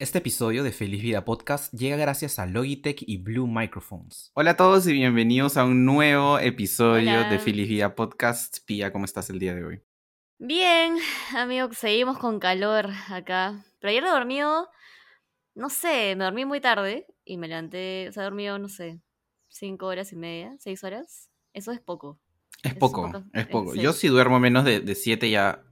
Este 0.00 0.18
episodio 0.18 0.62
de 0.62 0.70
Feliz 0.70 1.02
Vida 1.02 1.24
Podcast 1.24 1.72
llega 1.74 1.96
gracias 1.96 2.38
a 2.38 2.46
Logitech 2.46 3.02
y 3.04 3.16
Blue 3.18 3.48
Microphones. 3.48 4.30
Hola 4.34 4.52
a 4.52 4.56
todos 4.56 4.86
y 4.86 4.92
bienvenidos 4.92 5.56
a 5.56 5.64
un 5.64 5.84
nuevo 5.84 6.38
episodio 6.38 7.10
Hola. 7.18 7.28
de 7.30 7.38
Feliz 7.40 7.68
Vida 7.68 7.96
Podcast. 7.96 8.58
Pía, 8.64 8.92
¿cómo 8.92 9.04
estás 9.06 9.28
el 9.30 9.40
día 9.40 9.56
de 9.56 9.64
hoy? 9.64 9.82
Bien, 10.38 10.96
amigo, 11.36 11.72
seguimos 11.72 12.16
con 12.18 12.38
calor 12.38 12.90
acá. 13.08 13.64
Pero 13.80 13.90
ayer 13.90 14.04
he 14.04 14.08
dormido, 14.08 14.68
no 15.56 15.68
sé, 15.68 16.14
me 16.14 16.24
dormí 16.24 16.44
muy 16.44 16.60
tarde 16.60 17.06
y 17.24 17.36
me 17.36 17.48
levanté, 17.48 18.06
o 18.08 18.12
sea, 18.12 18.22
he 18.22 18.26
dormido, 18.26 18.56
no 18.60 18.68
sé, 18.68 19.00
cinco 19.48 19.86
horas 19.86 20.12
y 20.12 20.16
media, 20.16 20.54
seis 20.60 20.84
horas. 20.84 21.28
Eso 21.52 21.72
es 21.72 21.80
poco. 21.80 22.20
Es 22.62 22.72
Es 22.72 22.78
poco, 22.78 23.06
poco, 23.06 23.24
es 23.32 23.44
eh, 23.44 23.48
poco. 23.50 23.72
sí. 23.72 23.80
Yo 23.80 23.92
si 23.92 24.06
duermo 24.06 24.38
menos 24.38 24.64
de, 24.64 24.78
de 24.78 24.94
siete 24.94 25.28
ya 25.28 25.64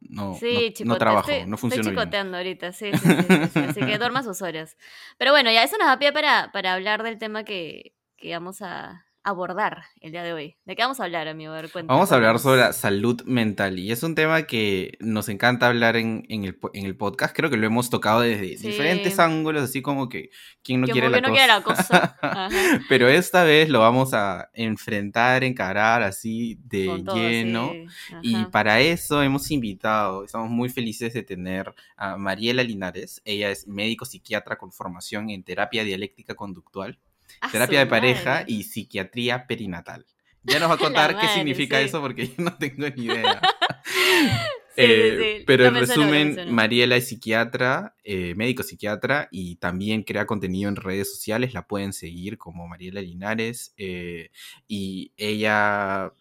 no, 0.00 0.34
Sí, 0.34 0.72
no- 0.80 0.92
no, 0.94 0.98
trabajo, 0.98 1.30
estoy, 1.30 1.48
no 1.48 1.56
funciona 1.56 1.82
Estoy 1.82 1.92
bien. 1.94 2.02
chicoteando 2.04 2.36
ahorita, 2.38 2.72
sí, 2.72 2.90
sí, 2.92 2.98
sí, 2.98 3.22
sí, 3.28 3.48
sí, 3.52 3.58
Así 3.60 3.80
que 3.80 3.98
duerma 3.98 4.22
sus 4.22 4.42
horas. 4.42 4.76
Pero 5.18 5.32
bueno, 5.32 5.50
ya 5.52 5.62
eso 5.62 5.76
nos 5.78 5.86
da 5.88 5.98
pie 5.98 6.12
para, 6.12 6.50
para 6.52 6.74
hablar 6.74 7.02
del 7.02 7.18
tema 7.18 7.44
que, 7.44 7.94
que 8.16 8.32
vamos 8.32 8.62
a 8.62 9.06
abordar 9.22 9.82
el 10.00 10.12
día 10.12 10.22
de 10.22 10.32
hoy. 10.32 10.56
¿De 10.64 10.74
qué 10.76 10.82
vamos 10.82 10.98
a 11.00 11.04
hablar, 11.04 11.28
amigo? 11.28 11.52
A 11.52 11.56
ver, 11.60 11.70
cuenta- 11.70 11.92
Vamos 11.92 12.10
a 12.10 12.14
hablar 12.14 12.38
sobre 12.38 12.60
la 12.60 12.72
salud 12.72 13.22
mental 13.24 13.78
y 13.78 13.92
es 13.92 14.02
un 14.02 14.14
tema 14.14 14.44
que 14.44 14.96
nos 15.00 15.28
encanta 15.28 15.66
hablar 15.66 15.96
en, 15.96 16.24
en 16.28 16.44
el, 16.44 16.54
po- 16.56 16.70
en 16.72 16.86
el 16.86 16.96
podcast. 16.96 17.36
Creo 17.36 17.50
que 17.50 17.56
lo 17.58 17.66
hemos 17.66 17.90
tocado 17.90 18.20
desde 18.20 18.56
Sí. 18.56 18.68
diferentes 18.68 19.18
ángulos, 19.18 19.62
así 19.62 19.82
como 19.82 20.08
que 20.08 20.30
quién 20.62 20.80
no 20.80 20.86
quiere 20.86 21.10
la 21.10 21.20
no 21.20 21.28
cosa. 21.28 21.32
quiere 21.34 21.46
la 21.52 21.62
cosa. 21.62 22.18
Ajá. 22.22 22.48
Pero 22.88 23.08
esta 23.08 23.44
vez 23.44 23.68
lo 23.68 23.80
vamos 23.80 24.14
a 24.14 24.48
enfrentar, 24.54 25.44
encarar 25.44 26.02
así 26.02 26.58
de 26.64 26.86
Con 26.86 27.04
todo, 27.04 27.16
lleno. 27.16 27.72
sí. 28.08 28.14
Y 28.22 28.44
para 28.46 28.80
eso 28.80 29.22
hemos 29.22 29.50
invitado, 29.50 30.24
estamos 30.24 30.48
muy 30.50 30.68
felices 30.70 31.12
de 31.12 31.22
tener 31.22 31.74
a 31.96 32.16
Mariela 32.16 32.62
Linares. 32.62 33.20
Ella 33.24 33.50
es 33.50 33.66
médico 33.68 34.04
psiquiatra 34.06 34.56
con 34.56 34.72
formación 34.72 35.28
en 35.30 35.42
terapia 35.44 35.84
dialéctica 35.84 36.34
conductual, 36.34 36.98
¡A 37.40 37.48
su 37.48 37.52
terapia 37.52 37.78
de 37.80 37.86
pareja 37.86 38.30
madre! 38.30 38.44
y 38.46 38.64
psiquiatría 38.64 39.46
perinatal. 39.46 40.06
Ya 40.42 40.58
nos 40.58 40.70
va 40.70 40.74
a 40.74 40.78
contar 40.78 41.18
qué 41.18 41.28
significa 41.28 41.80
sí. 41.80 41.84
eso 41.84 42.00
porque 42.00 42.28
yo 42.28 42.34
no 42.38 42.56
tengo 42.58 42.88
ni 42.90 43.06
idea. 43.06 43.40
Sí, 44.76 44.82
Eh, 44.82 45.18
sí, 45.38 45.44
Pero 45.46 45.66
en 45.66 45.74
resumen, 45.74 46.28
mencionó. 46.28 46.52
Mariela 46.52 46.96
es 46.96 47.08
psiquiatra, 47.08 47.96
eh, 48.04 48.34
médico 48.36 48.62
psiquiatra 48.62 49.28
y 49.30 49.56
también 49.56 50.04
crea 50.04 50.26
contenido 50.26 50.68
en 50.68 50.76
redes 50.76 51.10
sociales. 51.12 51.52
La 51.54 51.66
pueden 51.66 51.92
seguir 51.92 52.38
como 52.38 52.66
Mariela 52.68 53.02
Linares. 53.02 53.74
eh, 53.76 54.30
y 54.68 55.12
ella 55.16 56.12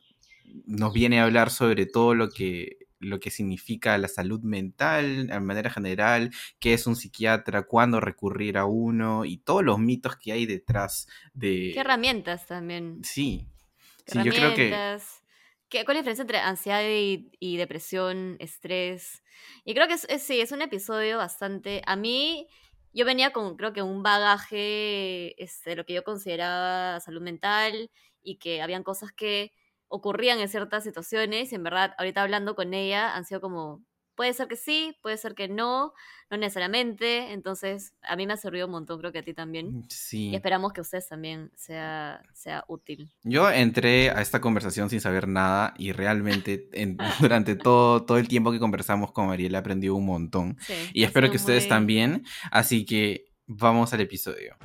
nos 0.66 0.94
viene 0.94 1.20
a 1.20 1.26
hablar 1.26 1.52
sobre 1.52 1.86
todo 1.86 2.16
lo 2.16 2.30
que 2.32 2.79
lo 3.00 3.20
que 3.20 3.32
significa 3.32 3.98
la 3.98 4.08
salud 4.08 4.42
mental 4.42 5.28
de 5.28 5.40
manera 5.40 5.70
general, 5.70 6.32
qué 6.60 6.74
es 6.74 6.88
un 6.88 6.96
psiquiatra, 6.96 7.64
cuándo 7.64 8.00
recurrir 8.00 8.58
a 8.58 8.66
uno 8.66 9.26
y 9.26 9.38
todos 9.38 9.64
los 9.64 9.80
mitos 9.80 10.18
que 10.18 10.32
hay 10.34 10.46
detrás 10.46 11.08
de... 11.34 11.72
¿Qué 11.74 11.80
herramientas 11.80 12.46
también? 12.48 13.02
Sí, 13.04 13.46
¿Qué 14.06 14.12
sí, 14.12 14.24
yo 14.24 14.34
creo 14.34 14.54
que... 14.54 14.74
herramientas? 14.74 15.24
¿Qué- 15.70 15.86
¿Cuál 15.86 15.98
es 15.98 16.06
la 16.06 16.12
diferencia 16.12 16.22
entre 16.24 16.40
ansiedad 16.40 16.82
y, 16.84 17.32
y 17.40 17.58
depresión, 17.58 18.38
estrés? 18.40 19.24
Y 19.66 19.74
creo 19.76 19.88
que 19.88 19.94
es, 19.94 20.06
es- 20.10 20.24
sí, 20.24 20.42
es 20.42 20.52
un 20.52 20.62
episodio 20.62 21.18
bastante... 21.18 21.82
A 21.86 21.96
mí, 21.96 22.48
yo 22.94 23.06
venía 23.06 23.32
con, 23.32 23.56
creo 23.58 23.74
que 23.74 23.82
un 23.84 24.02
bagaje 24.04 25.42
este, 25.44 25.72
de 25.72 25.76
lo 25.78 25.86
que 25.86 25.94
yo 25.94 26.04
consideraba 26.04 27.00
salud 27.02 27.22
mental 27.22 27.92
y 28.22 28.38
que 28.38 28.62
habían 28.62 28.84
cosas 28.84 29.12
que 29.12 29.52
ocurrían 29.90 30.40
en 30.40 30.48
ciertas 30.48 30.84
situaciones 30.84 31.52
y 31.52 31.56
en 31.56 31.64
verdad, 31.64 31.94
ahorita 31.98 32.22
hablando 32.22 32.56
con 32.56 32.74
ella, 32.74 33.16
han 33.16 33.26
sido 33.26 33.42
como... 33.42 33.84
Puede 34.16 34.34
ser 34.34 34.50
que 34.50 34.58
sí, 34.58 34.98
puede 35.02 35.16
ser 35.16 35.34
que 35.34 35.48
no, 35.48 35.94
no 36.30 36.36
necesariamente. 36.38 37.32
Entonces, 37.32 37.94
a 38.02 38.18
mí 38.18 38.28
me 38.28 38.34
ha 38.34 38.38
servido 38.38 38.66
un 38.66 38.74
montón, 38.74 39.00
creo 39.00 39.14
que 39.14 39.20
a 39.20 39.24
ti 39.24 39.34
también. 39.34 39.68
Y 39.80 39.86
Sí. 39.90 40.36
esperamos 40.36 40.74
que 40.74 40.82
a 40.82 40.84
ustedes 40.84 41.08
también 41.08 41.52
sea, 41.56 42.22
sea 42.34 42.66
útil. 42.68 43.14
Yo 43.24 43.50
entré 43.50 44.10
a 44.10 44.20
esta 44.22 44.42
conversación 44.42 44.90
sin 44.90 45.00
saber 45.00 45.26
nada 45.30 45.74
y 45.78 45.94
realmente 45.94 46.68
en- 46.74 46.98
durante 47.32 47.56
todo, 47.56 48.04
todo 48.04 48.18
el 48.18 48.28
tiempo 48.28 48.52
que 48.52 48.60
conversamos 48.60 49.14
con 49.14 49.28
Mariela 49.28 49.60
aprendí 49.60 49.88
un 49.88 50.06
montón. 50.06 50.58
Sí, 50.60 50.74
Y 50.94 51.04
espero 51.06 51.32
que 51.32 51.38
ustedes 51.38 51.64
muy- 51.64 51.70
también. 51.70 52.26
Así 52.52 52.86
que 52.86 53.32
vamos 53.48 53.94
al 53.94 54.02
episodio. 54.02 54.58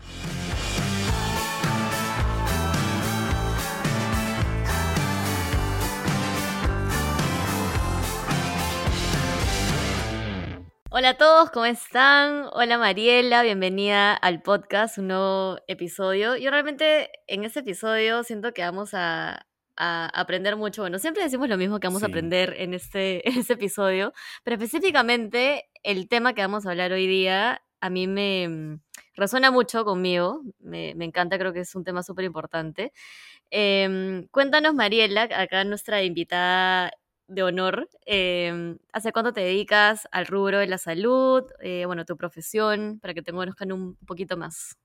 Hola 10.97 11.09
a 11.09 11.17
todos, 11.17 11.51
¿cómo 11.51 11.67
están? 11.67 12.47
Hola 12.53 12.79
Mariela, 12.79 13.43
bienvenida 13.43 14.15
al 14.15 14.43
podcast, 14.43 14.97
un 14.97 15.09
nuevo 15.09 15.59
episodio. 15.67 16.37
Yo 16.37 16.53
realmente 16.53 17.11
en 17.27 17.43
este 17.43 17.59
episodio 17.59 18.23
siento 18.23 18.55
que 18.55 18.63
vamos 18.63 18.95
a, 18.95 19.45
a 19.77 20.07
aprender 20.07 20.55
mucho. 20.55 20.83
Bueno, 20.83 21.01
siempre 21.01 21.25
decimos 21.25 21.49
lo 21.49 21.57
mismo 21.57 21.81
que 21.81 21.89
vamos 21.89 22.05
a 22.05 22.07
aprender 22.07 22.55
en 22.59 22.75
este, 22.75 23.29
en 23.29 23.41
este 23.41 23.55
episodio, 23.55 24.13
pero 24.45 24.55
específicamente 24.55 25.69
el 25.83 26.09
tema 26.09 26.33
que 26.33 26.43
vamos 26.43 26.65
a 26.65 26.71
hablar 26.71 26.93
hoy 26.93 27.09
día 27.09 27.61
a 27.81 27.91
mí 27.91 28.07
me 28.07 28.47
mm, 28.47 28.81
resuena 29.17 29.51
mucho 29.51 29.85
conmigo, 29.85 30.43
me, 30.61 30.95
me 30.95 31.07
encanta, 31.07 31.39
creo 31.41 31.53
que 31.53 31.61
es 31.61 31.75
un 31.75 31.83
tema 31.83 32.05
súper 32.05 32.25
importante. 32.25 32.93
Em, 33.51 34.29
cuéntanos, 34.29 34.75
Mariela, 34.75 35.23
acá 35.23 35.65
nuestra 35.65 36.05
invitada 36.05 36.93
de 37.29 37.43
honor, 37.43 37.89
em, 38.07 38.79
¿hace 38.93 39.13
cuánto 39.13 39.33
te 39.33 39.41
dedicas 39.41 40.07
al 40.13 40.27
rubro 40.27 40.59
de 40.59 40.67
la 40.67 40.79
salud? 40.79 41.45
Eh, 41.61 41.85
bueno, 41.87 42.05
tu 42.05 42.17
profesión, 42.17 42.99
para 43.01 43.15
que 43.15 43.23
te 43.23 43.33
conozcan 43.33 43.73
un 43.73 43.97
poquito 44.07 44.37
más. 44.37 44.77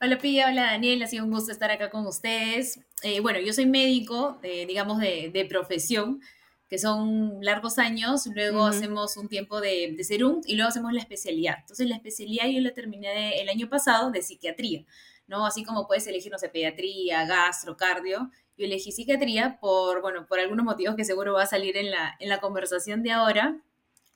Hola 0.00 0.18
Pía, 0.18 0.48
hola 0.48 0.62
Daniel, 0.72 1.02
ha 1.02 1.06
sido 1.06 1.24
un 1.24 1.30
gusto 1.30 1.52
estar 1.52 1.70
acá 1.70 1.88
con 1.90 2.06
ustedes. 2.06 2.80
Eh, 3.02 3.20
bueno, 3.20 3.38
yo 3.40 3.52
soy 3.52 3.66
médico, 3.66 4.38
digamos, 4.42 4.98
de, 4.98 5.30
de 5.32 5.44
profesión, 5.44 6.20
que 6.68 6.76
son 6.78 7.38
largos 7.40 7.78
años, 7.78 8.26
luego 8.34 8.66
Ujú. 8.66 8.66
hacemos 8.66 9.16
un 9.16 9.28
tiempo 9.28 9.60
de, 9.60 9.94
de 9.96 10.04
serum 10.04 10.40
y 10.44 10.56
luego 10.56 10.70
hacemos 10.70 10.92
la 10.92 11.00
especialidad. 11.00 11.56
Entonces 11.60 11.86
la 11.88 11.94
especialidad 11.96 12.48
yo 12.48 12.60
la 12.60 12.72
terminé 12.74 13.40
el 13.40 13.48
año 13.48 13.68
pasado 13.68 14.10
de 14.10 14.22
psiquiatría, 14.22 14.84
¿no? 15.28 15.46
Así 15.46 15.62
como 15.64 15.86
puedes 15.86 16.06
elegir, 16.08 16.32
no 16.32 16.38
sé, 16.38 16.48
pediatría, 16.48 17.24
gastro, 17.26 17.76
cardio. 17.76 18.30
Yo 18.56 18.66
elegí 18.66 18.92
psiquiatría 18.92 19.58
por, 19.60 20.02
bueno, 20.02 20.26
por 20.26 20.38
algunos 20.40 20.64
motivos 20.64 20.94
que 20.96 21.04
seguro 21.04 21.34
va 21.34 21.44
a 21.44 21.46
salir 21.46 21.76
en 21.76 21.90
la, 21.90 22.16
en 22.20 22.28
la 22.28 22.40
conversación 22.40 23.02
de 23.02 23.12
ahora. 23.12 23.60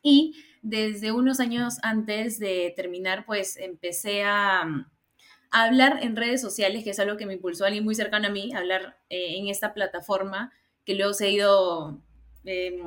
Y 0.03 0.37
desde 0.63 1.13
unos 1.13 1.41
años 1.41 1.79
antes 1.83 2.39
de 2.39 2.73
terminar, 2.77 3.25
pues 3.27 3.57
empecé 3.57 4.25
a, 4.25 4.63
a 5.51 5.65
hablar 5.65 6.01
en 6.03 6.17
redes 6.17 6.41
sociales, 6.41 6.85
que 6.85 6.91
es 6.91 6.99
algo 6.99 7.17
que 7.17 7.27
me 7.27 7.35
impulsó 7.35 7.65
alguien 7.65 7.85
muy 7.85 7.95
cercano 7.95 8.29
a 8.29 8.31
mí, 8.31 8.53
a 8.53 8.59
hablar 8.59 8.99
eh, 9.09 9.37
en 9.39 9.49
esta 9.49 9.75
plataforma, 9.75 10.53
que 10.85 10.95
luego 10.95 11.15
se 11.15 11.27
ha 11.27 11.31
ido 11.31 12.03
eh, 12.45 12.79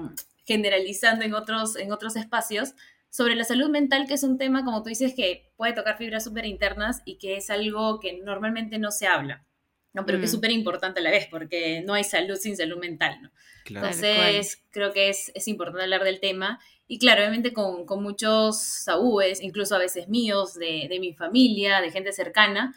generalizando 0.46 1.26
en 1.26 1.34
otros, 1.34 1.76
en 1.76 1.92
otros 1.92 2.16
espacios, 2.16 2.74
sobre 3.10 3.36
la 3.36 3.44
salud 3.44 3.70
mental, 3.70 4.08
que 4.08 4.14
es 4.14 4.24
un 4.24 4.38
tema, 4.38 4.64
como 4.64 4.84
tú 4.84 4.90
dices, 4.90 5.14
que 5.16 5.52
puede 5.58 5.74
tocar 5.74 5.98
fibras 5.98 6.24
súper 6.24 6.46
internas 6.46 7.02
y 7.06 7.18
que 7.18 7.38
es 7.38 7.50
algo 7.50 8.00
que 8.00 8.22
normalmente 8.22 8.78
no 8.78 8.92
se 8.92 9.08
habla, 9.08 9.46
¿no? 9.94 10.06
pero 10.06 10.20
que 10.20 10.26
es 10.26 10.32
Mm. 10.32 10.36
súper 10.36 10.52
importante 10.52 11.00
a 11.00 11.04
la 11.04 11.12
vez, 11.12 11.28
porque 11.30 11.82
no 11.86 11.94
hay 11.94 12.04
salud 12.04 12.36
sin 12.38 12.56
salud 12.56 12.78
mental, 12.78 13.20
¿no? 13.22 13.32
Claro. 13.66 13.88
Entonces, 13.88 14.64
creo 14.72 14.94
que 14.94 15.10
es, 15.10 15.32
es 15.36 15.48
importante 15.48 15.84
hablar 15.84 16.04
del 16.04 16.20
tema. 16.20 16.60
Y 16.88 16.98
claro, 17.00 17.22
obviamente 17.22 17.54
con, 17.54 17.86
con 17.86 18.02
muchos 18.02 18.84
tabúes, 18.86 19.42
incluso 19.42 19.76
a 19.76 19.80
veces 19.80 20.08
míos, 20.08 20.56
de, 20.56 20.88
de 20.90 21.00
mi 21.00 21.14
familia, 21.14 21.82
de 21.82 21.92
gente 21.92 22.12
cercana. 22.14 22.74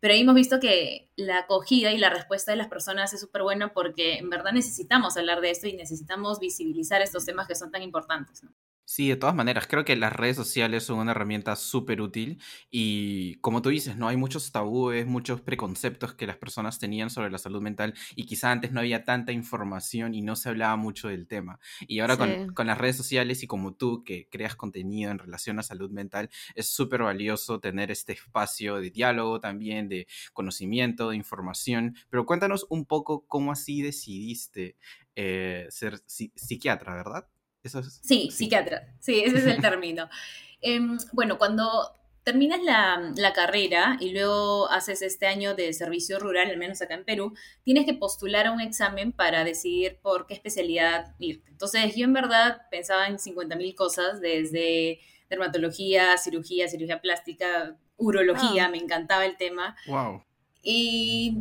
Pero 0.00 0.12
ahí 0.12 0.20
hemos 0.20 0.34
visto 0.34 0.60
que 0.60 1.08
la 1.16 1.38
acogida 1.38 1.90
y 1.92 1.96
la 1.98 2.10
respuesta 2.10 2.50
de 2.52 2.58
las 2.58 2.68
personas 2.68 3.14
es 3.14 3.20
súper 3.20 3.42
buena 3.42 3.72
porque 3.72 4.16
en 4.18 4.28
verdad 4.28 4.52
necesitamos 4.52 5.16
hablar 5.16 5.40
de 5.40 5.50
esto 5.50 5.66
y 5.66 5.72
necesitamos 5.72 6.40
visibilizar 6.40 7.00
estos 7.00 7.24
temas 7.24 7.46
que 7.48 7.54
son 7.54 7.70
tan 7.70 7.82
importantes. 7.82 8.42
¿no? 8.42 8.52
Sí, 8.86 9.08
de 9.08 9.16
todas 9.16 9.34
maneras, 9.34 9.66
creo 9.66 9.82
que 9.86 9.96
las 9.96 10.12
redes 10.12 10.36
sociales 10.36 10.84
son 10.84 10.98
una 10.98 11.12
herramienta 11.12 11.56
súper 11.56 12.02
útil 12.02 12.38
y 12.70 13.36
como 13.36 13.62
tú 13.62 13.70
dices, 13.70 13.96
no 13.96 14.08
hay 14.08 14.18
muchos 14.18 14.52
tabúes, 14.52 15.06
muchos 15.06 15.40
preconceptos 15.40 16.12
que 16.14 16.26
las 16.26 16.36
personas 16.36 16.78
tenían 16.78 17.08
sobre 17.08 17.30
la 17.30 17.38
salud 17.38 17.62
mental 17.62 17.94
y 18.14 18.26
quizá 18.26 18.50
antes 18.50 18.72
no 18.72 18.80
había 18.80 19.04
tanta 19.04 19.32
información 19.32 20.14
y 20.14 20.20
no 20.20 20.36
se 20.36 20.50
hablaba 20.50 20.76
mucho 20.76 21.08
del 21.08 21.26
tema. 21.26 21.60
Y 21.88 22.00
ahora 22.00 22.18
Sí. 22.18 22.18
con, 22.18 22.42
con 22.52 22.66
las 22.66 22.76
redes 22.76 22.96
sociales 22.98 23.42
y 23.42 23.46
como 23.46 23.72
tú 23.74 24.04
que 24.04 24.28
creas 24.28 24.54
contenido 24.54 25.10
en 25.10 25.18
relación 25.18 25.58
a 25.58 25.62
salud 25.62 25.90
mental, 25.90 26.28
es 26.54 26.68
súper 26.68 27.02
valioso 27.04 27.60
tener 27.60 27.90
este 27.90 28.12
espacio 28.12 28.76
de 28.80 28.90
diálogo 28.90 29.40
también, 29.40 29.88
de 29.88 30.06
conocimiento, 30.34 31.08
de 31.08 31.16
información. 31.16 31.96
Pero 32.10 32.26
cuéntanos 32.26 32.66
un 32.68 32.84
poco 32.84 33.24
cómo 33.28 33.50
así 33.52 33.80
decidiste 33.80 34.76
eh, 35.16 35.68
ser 35.70 36.00
psi- 36.06 36.32
psiquiatra, 36.36 36.94
¿verdad? 36.94 37.28
Eso 37.64 37.80
es... 37.80 38.00
Sí, 38.04 38.30
psiquiatra. 38.30 38.94
Sí, 39.00 39.20
ese 39.24 39.38
es 39.38 39.46
el 39.46 39.60
término. 39.60 40.08
Em, 40.66 40.96
bueno, 41.12 41.36
cuando 41.36 41.92
terminas 42.22 42.58
la, 42.62 43.12
la 43.16 43.34
carrera 43.34 43.98
y 44.00 44.12
luego 44.12 44.70
haces 44.70 45.02
este 45.02 45.26
año 45.26 45.54
de 45.54 45.74
servicio 45.74 46.18
rural, 46.18 46.48
al 46.48 46.56
menos 46.56 46.80
acá 46.80 46.94
en 46.94 47.04
Perú, 47.04 47.34
tienes 47.64 47.84
que 47.84 47.92
postular 47.92 48.46
a 48.46 48.52
un 48.52 48.62
examen 48.62 49.12
para 49.12 49.44
decidir 49.44 49.98
por 50.00 50.26
qué 50.26 50.32
especialidad 50.32 51.14
irte. 51.18 51.50
Entonces, 51.50 51.94
yo 51.96 52.04
en 52.06 52.14
verdad 52.14 52.62
pensaba 52.70 53.08
en 53.08 53.18
50.000 53.18 53.74
cosas, 53.74 54.22
desde 54.22 55.00
dermatología, 55.28 56.16
cirugía, 56.16 56.66
cirugía 56.68 57.02
plástica, 57.02 57.76
urología, 57.98 58.64
Ah. 58.64 58.68
me 58.70 58.78
encantaba 58.78 59.26
el 59.26 59.36
tema. 59.36 59.76
Wow. 59.86 60.22
Y 60.62 61.36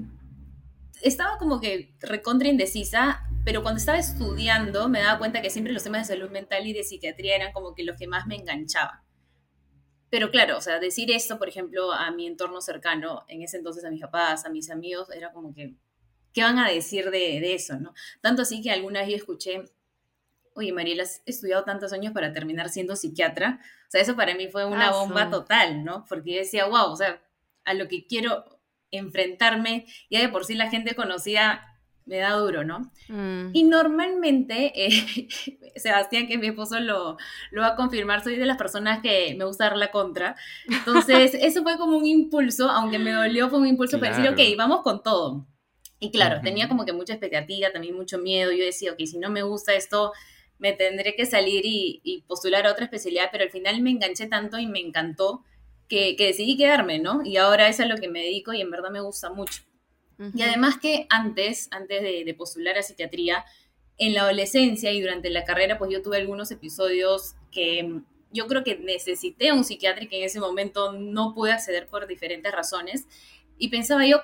estaba 1.02 1.38
como 1.38 1.62
que 1.62 1.94
recontra 2.02 2.50
indecisa, 2.50 3.24
pero 3.46 3.62
cuando 3.62 3.80
estaba 3.80 3.98
estudiando 3.98 4.90
me 4.90 5.02
daba 5.02 5.20
cuenta 5.20 5.42
que 5.42 5.50
siempre 5.50 5.74
los 5.74 5.84
temas 5.84 6.08
de 6.08 6.16
salud 6.16 6.30
mental 6.32 6.66
y 6.66 6.74
de 6.74 6.84
psiquiatría 6.84 7.36
eran 7.36 7.52
como 7.54 7.76
que 7.76 7.84
los 7.84 7.98
que 7.98 8.08
más 8.08 8.26
me 8.28 8.36
enganchaban. 8.36 9.00
Pero 10.10 10.30
claro, 10.30 10.58
o 10.58 10.62
sea, 10.62 10.80
decir 10.80 11.12
esto, 11.12 11.40
por 11.40 11.50
ejemplo, 11.50 11.92
a 11.92 12.12
mi 12.12 12.28
entorno 12.28 12.62
cercano, 12.62 13.26
en 13.28 13.42
ese 13.42 13.58
entonces 13.58 13.84
a 13.84 13.90
mis 13.90 14.02
papás, 14.02 14.46
a 14.46 14.50
mis 14.50 14.70
amigos, 14.70 15.10
era 15.10 15.32
como 15.32 15.54
que, 15.54 15.76
¿qué 16.34 16.44
van 16.44 16.60
a 16.60 16.70
decir 16.70 17.06
de, 17.06 17.40
de 17.40 17.56
eso, 17.56 17.80
no? 17.80 17.94
Tanto 18.22 18.44
así 18.44 18.62
que 18.62 18.72
alguna 18.72 19.00
vez 19.02 19.10
yo 19.10 19.16
escuché, 19.16 19.64
oye, 20.54 20.72
Mariela, 20.72 21.02
has 21.04 21.24
estudiado 21.26 21.64
tantos 21.64 21.94
años 21.94 22.14
para 22.14 22.32
terminar 22.32 22.70
siendo 22.70 22.96
psiquiatra. 22.96 23.60
O 23.88 23.92
sea, 23.92 24.02
eso 24.02 24.16
para 24.16 24.36
mí 24.36 24.48
fue 24.50 24.66
una 24.66 24.90
Ah, 24.90 24.92
bomba 24.92 25.32
total, 25.32 25.84
¿no? 25.84 26.06
Porque 26.08 26.34
yo 26.34 26.38
decía, 26.40 26.66
wow, 26.66 26.92
o 26.92 26.96
sea, 26.96 27.20
a 27.66 27.74
lo 27.74 27.88
que 27.88 28.06
quiero 28.06 28.60
enfrentarme, 28.92 29.88
ya 30.12 30.20
de 30.22 30.30
por 30.30 30.46
sí 30.46 30.54
la 30.54 30.70
gente 30.70 30.94
conocida 30.94 31.73
me 32.06 32.18
da 32.18 32.32
duro, 32.34 32.64
¿no? 32.64 32.92
Mm. 33.08 33.52
Y 33.54 33.64
normalmente, 33.64 34.72
eh, 34.76 35.28
Sebastián, 35.76 36.28
que 36.28 36.34
es 36.36 36.40
mi 36.40 36.48
esposo, 36.48 36.80
lo, 36.80 37.18
lo 37.52 37.62
va 37.62 37.70
a 37.70 37.76
confirmar, 37.76 38.24
soy 38.24 38.36
de 38.36 38.46
las 38.46 38.58
personas 38.58 39.02
que 39.02 39.36
me 39.38 39.46
gusta 39.46 39.66
dar 39.66 39.78
la 39.78 39.92
contra. 39.92 40.36
Entonces, 40.68 41.34
eso 41.40 41.64
fue 41.64 41.78
como 41.78 41.98
un 41.98 42.06
impulso, 42.06 42.70
aunque 42.70 43.00
me 43.00 43.12
dolió, 43.12 43.50
fue 43.50 43.60
un 43.60 43.68
impulso 43.68 44.00
para 44.00 44.10
decir, 44.10 44.26
Claro. 44.26 44.42
ok, 44.52 44.58
vamos 44.58 44.82
con 44.82 45.04
todo. 45.04 45.46
Y 46.00 46.12
claro, 46.12 46.36
Ujú. 46.36 46.44
tenía 46.44 46.68
como 46.68 46.86
que 46.86 46.94
mucha 46.94 47.14
expectativa, 47.14 47.72
también 47.72 47.96
mucho 47.96 48.18
miedo. 48.18 48.52
Yo 48.52 48.66
decía, 48.66 48.92
ok, 48.92 49.00
si 49.06 49.18
no 49.18 49.30
me 49.30 49.42
gusta 49.44 49.74
esto, 49.74 50.12
me 50.58 50.74
tendré 50.74 51.16
que 51.16 51.26
salir 51.26 51.66
y, 51.66 52.02
y 52.04 52.22
postular 52.24 52.68
a 52.68 52.72
otra 52.72 52.86
especialidad, 52.86 53.30
pero 53.32 53.44
al 53.46 53.50
final 53.52 53.82
me 53.82 53.92
enganché 53.92 54.28
tanto 54.28 54.58
y 54.60 54.68
me 54.68 54.80
encantó 54.80 55.44
que, 55.88 56.16
que 56.16 56.26
decidí 56.28 56.58
quedarme, 56.58 57.00
¿no? 57.00 57.22
Y 57.24 57.38
ahora 57.38 57.68
eso 57.70 57.84
es 57.84 57.90
a 57.90 57.94
lo 57.94 58.00
que 58.00 58.10
me 58.10 58.20
dedico 58.22 58.52
y 58.54 58.62
en 58.62 58.72
verdad 58.72 58.90
me 58.90 59.00
gusta 59.02 59.30
mucho. 59.30 59.64
Y 60.34 60.42
además 60.42 60.78
que 60.78 61.06
antes, 61.10 61.68
antes 61.72 62.02
de, 62.02 62.24
de 62.24 62.34
postular 62.34 62.78
a 62.78 62.84
psiquiatría, 62.84 63.46
en 63.98 64.14
la 64.14 64.22
adolescencia 64.22 64.92
y 64.92 65.02
durante 65.02 65.30
la 65.30 65.44
carrera, 65.44 65.78
pues 65.78 65.92
yo 65.92 66.02
tuve 66.02 66.18
algunos 66.18 66.50
episodios 66.52 67.36
que 67.52 67.84
mm, 67.84 68.06
yo 68.32 68.48
creo 68.48 68.64
que 68.64 68.78
necesité 68.78 69.50
a 69.50 69.54
un 69.54 69.64
psiquiatra 69.64 70.04
y 70.04 70.08
que 70.08 70.18
en 70.18 70.24
ese 70.24 70.40
momento 70.40 70.94
no 70.94 71.34
pude 71.34 71.52
acceder 71.52 71.88
por 71.88 72.08
diferentes 72.08 72.52
razones. 72.52 73.06
Y 73.58 73.68
pensaba 73.70 74.06
yo 74.08 74.22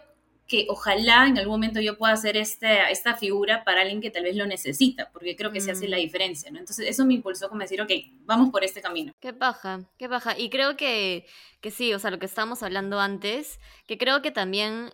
que 0.48 0.66
ojalá 0.68 1.28
en 1.28 1.38
algún 1.38 1.54
momento 1.54 1.80
yo 1.80 1.96
pueda 1.96 2.14
hacer 2.14 2.36
esta, 2.36 2.90
esta 2.90 3.16
figura 3.16 3.64
para 3.64 3.82
alguien 3.82 4.02
que 4.02 4.10
tal 4.10 4.24
vez 4.24 4.36
lo 4.36 4.48
necesita, 4.48 5.12
porque 5.14 5.36
creo 5.36 5.52
que 5.52 5.62
se 5.62 5.70
hace 5.70 5.86
Mm. 5.86 5.92
la 5.92 5.98
diferencia, 5.98 6.50
¿no? 6.50 6.58
Entonces 6.58 6.88
eso 6.90 7.06
me 7.06 7.14
impulsó 7.14 7.50
como 7.50 7.62
a 7.62 7.66
decir, 7.66 7.80
ok, 7.80 7.92
vamos 8.26 8.50
por 8.50 8.64
este 8.64 8.82
camino. 8.82 9.14
Qué 9.20 9.32
paja, 9.32 9.82
qué 10.00 10.10
paja. 10.10 10.36
Y 10.36 10.50
creo 10.50 10.76
que, 10.76 11.28
que 11.62 11.70
sí, 11.70 11.94
o 11.94 12.00
sea, 12.00 12.10
lo 12.10 12.18
que 12.18 12.26
estábamos 12.26 12.64
hablando 12.64 13.00
antes, 13.00 13.60
que 13.86 14.00
creo 14.00 14.24
que 14.24 14.32
también 14.32 14.92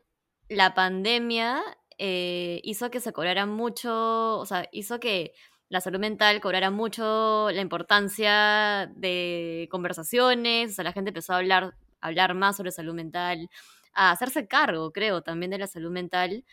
la 0.50 0.74
pandemia 0.74 1.62
eh, 1.98 2.62
hizo 2.64 2.92
que 2.92 3.00
se 3.00 3.14
cobrara 3.14 3.46
mucho, 3.46 4.38
o 4.40 4.46
sea, 4.46 4.68
hizo 4.72 5.00
que 5.00 5.34
la 5.70 5.82
salud 5.82 6.00
mental 6.00 6.42
cobrara 6.42 6.70
mucho 6.72 7.50
la 7.52 7.62
importancia 7.62 8.92
de 8.96 9.68
conversaciones, 9.72 10.72
o 10.72 10.76
sea, 10.76 10.84
la 10.84 10.94
gente 10.94 11.10
empezó 11.10 11.34
a 11.34 11.38
hablar, 11.38 11.76
a 12.02 12.08
hablar 12.08 12.34
más 12.36 12.58
sobre 12.58 12.72
salud 12.72 12.94
mental, 12.94 13.50
a 13.94 14.12
hacerse 14.12 14.48
cargo, 14.48 14.92
creo, 14.92 15.22
también 15.22 15.52
de 15.52 15.58
la 15.60 15.68
salud 15.68 15.92
mental. 15.92 16.44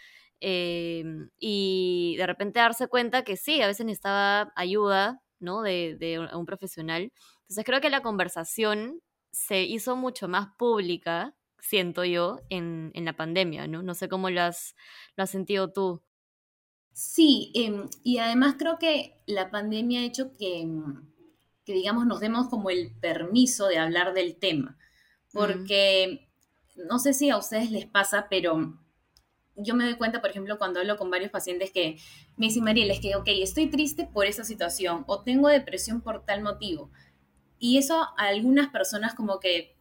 eh, 0.40 1.04
y 1.38 2.16
de 2.18 2.26
repente 2.26 2.58
darse 2.60 2.88
cuenta 2.88 3.22
que 3.24 3.36
sí, 3.36 3.60
a 3.62 3.66
veces 3.66 3.86
necesitaba 3.86 4.52
ayuda, 4.56 5.22
¿no? 5.40 5.62
De, 5.62 5.96
de 5.98 6.18
un- 6.18 6.46
profesional. 6.46 7.12
Entonces 7.42 7.64
creo 7.64 7.80
que 7.80 7.90
la 7.90 8.02
conversación 8.02 9.00
se 9.30 9.62
hizo 9.62 9.96
mucho 9.96 10.28
más 10.28 10.48
pública, 10.58 11.34
siento 11.62 12.04
yo, 12.04 12.40
en, 12.50 12.90
en 12.94 13.04
la 13.04 13.16
pandemia, 13.16 13.66
¿no? 13.68 13.82
No 13.82 13.94
sé 13.94 14.08
cómo 14.08 14.28
lo 14.28 14.42
has, 14.42 14.74
lo 15.16 15.22
has 15.24 15.30
sentido 15.30 15.72
tú. 15.72 16.02
Sí, 16.92 17.52
em, 17.54 17.88
y 18.02 18.18
además 18.18 18.56
creo 18.58 18.78
que 18.78 19.22
la 19.26 19.50
pandemia 19.50 20.00
ha 20.00 20.04
hecho 20.04 20.32
que, 20.32 20.60
em, 20.60 21.08
que, 21.64 21.72
digamos, 21.72 22.06
nos 22.06 22.20
demos 22.20 22.48
como 22.48 22.68
el 22.68 22.92
permiso 23.00 23.68
de 23.68 23.78
hablar 23.78 24.12
del 24.12 24.36
tema. 24.36 24.76
Porque 25.32 26.28
no 26.76 26.98
sé 26.98 27.14
si 27.14 27.30
a 27.30 27.38
ustedes 27.38 27.70
les 27.70 27.86
pasa, 27.86 28.26
pero 28.28 28.78
yo 29.54 29.74
me 29.74 29.84
doy 29.84 29.94
cuenta, 29.94 30.20
por 30.20 30.30
ejemplo, 30.30 30.58
cuando 30.58 30.80
hablo 30.80 30.96
con 30.96 31.10
varios 31.10 31.30
pacientes 31.30 31.70
que 31.70 31.96
me 32.36 32.46
dicen, 32.46 32.64
Mariela, 32.64 32.92
es 32.92 33.00
que, 33.00 33.14
ok, 33.14 33.28
estoy 33.28 33.70
triste 33.70 34.06
por 34.12 34.26
esa 34.26 34.44
situación 34.44 35.04
o 35.06 35.22
tengo 35.22 35.48
depresión 35.48 36.00
por 36.00 36.24
tal 36.26 36.42
motivo. 36.42 36.90
Y 37.58 37.78
eso 37.78 38.02
a 38.02 38.26
algunas 38.26 38.70
personas 38.70 39.14
como 39.14 39.38
que 39.38 39.71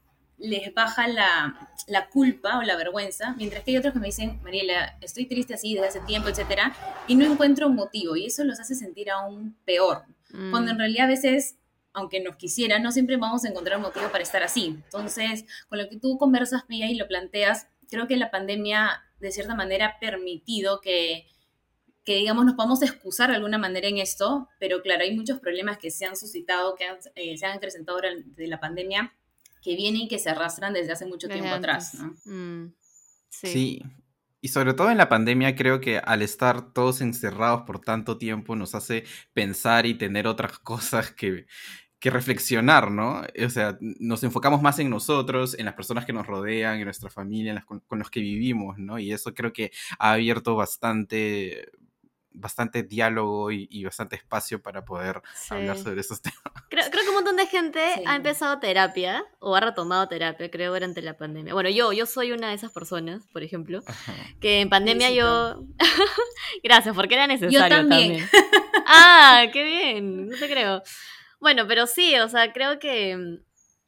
les 0.41 0.73
baja 0.73 1.07
la, 1.07 1.69
la 1.87 2.09
culpa 2.09 2.57
o 2.57 2.61
la 2.63 2.75
vergüenza, 2.75 3.33
mientras 3.37 3.63
que 3.63 3.71
hay 3.71 3.77
otros 3.77 3.93
que 3.93 3.99
me 3.99 4.07
dicen, 4.07 4.39
Mariela, 4.43 4.97
estoy 5.01 5.25
triste 5.25 5.53
así 5.53 5.73
desde 5.75 5.87
hace 5.87 5.99
tiempo, 6.01 6.29
etcétera, 6.29 6.75
y 7.07 7.15
no 7.15 7.25
encuentro 7.31 7.67
un 7.67 7.75
motivo, 7.75 8.15
y 8.15 8.25
eso 8.25 8.43
los 8.43 8.59
hace 8.59 8.75
sentir 8.75 9.09
aún 9.11 9.55
peor. 9.65 10.03
Cuando 10.49 10.71
en 10.71 10.77
Mm, 10.77 10.79
realidad 10.79 11.05
a 11.05 11.09
veces, 11.09 11.57
aunque 11.93 12.19
nos 12.21 12.35
quisieran, 12.37 12.81
no 12.83 12.91
siempre 12.91 13.17
vamos 13.17 13.45
a 13.45 13.49
encontrar 13.49 13.77
un 13.77 13.83
motivo 13.83 14.07
para 14.11 14.23
estar 14.23 14.41
así. 14.43 14.67
Entonces, 14.85 15.45
con 15.69 15.77
lo 15.79 15.87
que 15.89 15.97
tú 15.97 16.17
conversas, 16.17 16.63
Pia, 16.63 16.89
y 16.89 16.95
lo 16.95 17.07
planteas, 17.07 17.67
creo 17.89 18.07
que 18.07 18.17
la 18.17 18.31
pandemia, 18.31 19.03
de 19.19 19.31
cierta 19.31 19.53
manera, 19.55 19.85
ha 19.87 19.99
permitido 19.99 20.79
que, 20.81 21.27
que, 22.03 22.15
digamos, 22.15 22.45
nos 22.45 22.55
podamos 22.55 22.81
excusar 22.81 23.29
de 23.29 23.35
alguna 23.35 23.57
manera 23.57 23.87
en 23.87 23.97
esto, 23.99 24.49
pero 24.59 24.81
claro, 24.81 25.03
hay 25.03 25.15
muchos 25.15 25.39
problemas 25.39 25.77
que 25.77 25.91
se 25.91 26.05
han 26.05 26.15
suscitado, 26.15 26.75
que 26.75 26.85
han- 26.85 26.97
eh, 27.15 27.37
se 27.37 27.45
han 27.45 27.57
acrecentado 27.57 27.97
durante 27.99 28.47
la 28.47 28.59
pandemia, 28.59 29.13
que 29.61 29.75
vienen 29.75 30.01
y 30.03 30.07
que 30.07 30.19
se 30.19 30.29
arrastran 30.29 30.73
desde 30.73 30.93
hace 30.93 31.05
mucho 31.05 31.27
desde 31.27 31.41
tiempo 31.41 31.55
atrás. 31.55 31.93
¿no? 31.95 32.15
Mm, 32.25 32.73
sí. 33.29 33.47
Sí. 33.47 33.81
Y 34.43 34.47
sobre 34.47 34.73
todo 34.73 34.89
en 34.89 34.97
la 34.97 35.07
pandemia 35.07 35.55
creo 35.55 35.79
que 35.79 35.99
al 35.99 36.23
estar 36.23 36.73
todos 36.73 37.01
encerrados 37.01 37.61
por 37.61 37.79
tanto 37.79 38.17
tiempo 38.17 38.55
nos 38.55 38.73
hace 38.73 39.03
pensar 39.33 39.85
y 39.85 39.93
tener 39.93 40.25
otras 40.25 40.57
cosas 40.59 41.11
que, 41.11 41.45
que 41.99 42.09
reflexionar, 42.09 42.89
¿no? 42.89 43.21
O 43.45 43.49
sea, 43.49 43.77
nos 43.79 44.23
enfocamos 44.23 44.63
más 44.63 44.79
en 44.79 44.89
nosotros, 44.89 45.55
en 45.57 45.65
las 45.65 45.75
personas 45.75 46.05
que 46.05 46.13
nos 46.13 46.25
rodean, 46.25 46.79
en 46.79 46.85
nuestra 46.85 47.11
familia, 47.11 47.51
en 47.51 47.55
las 47.55 47.65
con, 47.65 47.81
con 47.81 47.99
los 47.99 48.09
que 48.09 48.21
vivimos, 48.21 48.79
¿no? 48.79 48.97
Y 48.97 49.13
eso 49.13 49.35
creo 49.35 49.53
que 49.53 49.71
ha 49.99 50.13
abierto 50.13 50.55
bastante, 50.55 51.69
bastante 52.33 52.83
diálogo 52.83 53.51
y, 53.51 53.67
y 53.69 53.83
bastante 53.83 54.15
espacio 54.15 54.61
para 54.61 54.85
poder 54.85 55.21
hablar 55.49 55.77
sobre 55.77 56.01
esos 56.01 56.21
temas. 56.23 56.39
Creo, 56.69 56.89
creo 56.89 57.03
que 57.03 57.09
un 57.09 57.15
montón 57.15 57.35
de 57.35 57.47
gente 57.47 57.79
Sí. 57.95 58.03
ha 58.05 58.15
empezado 58.15 58.59
terapia 58.59 59.23
o 59.39 59.55
ha 59.55 59.59
retomado 59.59 60.07
terapia, 60.07 60.49
creo, 60.49 60.73
durante 60.73 61.01
la 61.01 61.17
pandemia. 61.17 61.53
Bueno, 61.53 61.69
yo, 61.69 61.91
yo 61.93 62.05
soy 62.05 62.31
una 62.31 62.49
de 62.49 62.55
esas 62.55 62.71
personas, 62.71 63.27
por 63.33 63.43
ejemplo, 63.43 63.81
Ajá. 63.85 64.13
que 64.39 64.61
en 64.61 64.69
pandemia 64.69 65.07
Felicito. 65.07 65.61
yo... 65.61 65.63
Gracias, 66.63 66.95
porque 66.95 67.15
era 67.15 67.27
necesario 67.27 67.59
también. 67.67 68.27
también. 68.27 68.29
Ah, 68.93 69.43
qué 69.53 69.63
bien, 69.63 70.27
no 70.29 70.37
te 70.37 70.49
creo. 70.49 70.81
Bueno, 71.39 71.65
pero 71.67 71.87
sí, 71.87 72.15
o 72.19 72.27
sea, 72.27 72.51
creo 72.51 72.79
que 72.79 73.15
mm, 73.15 73.37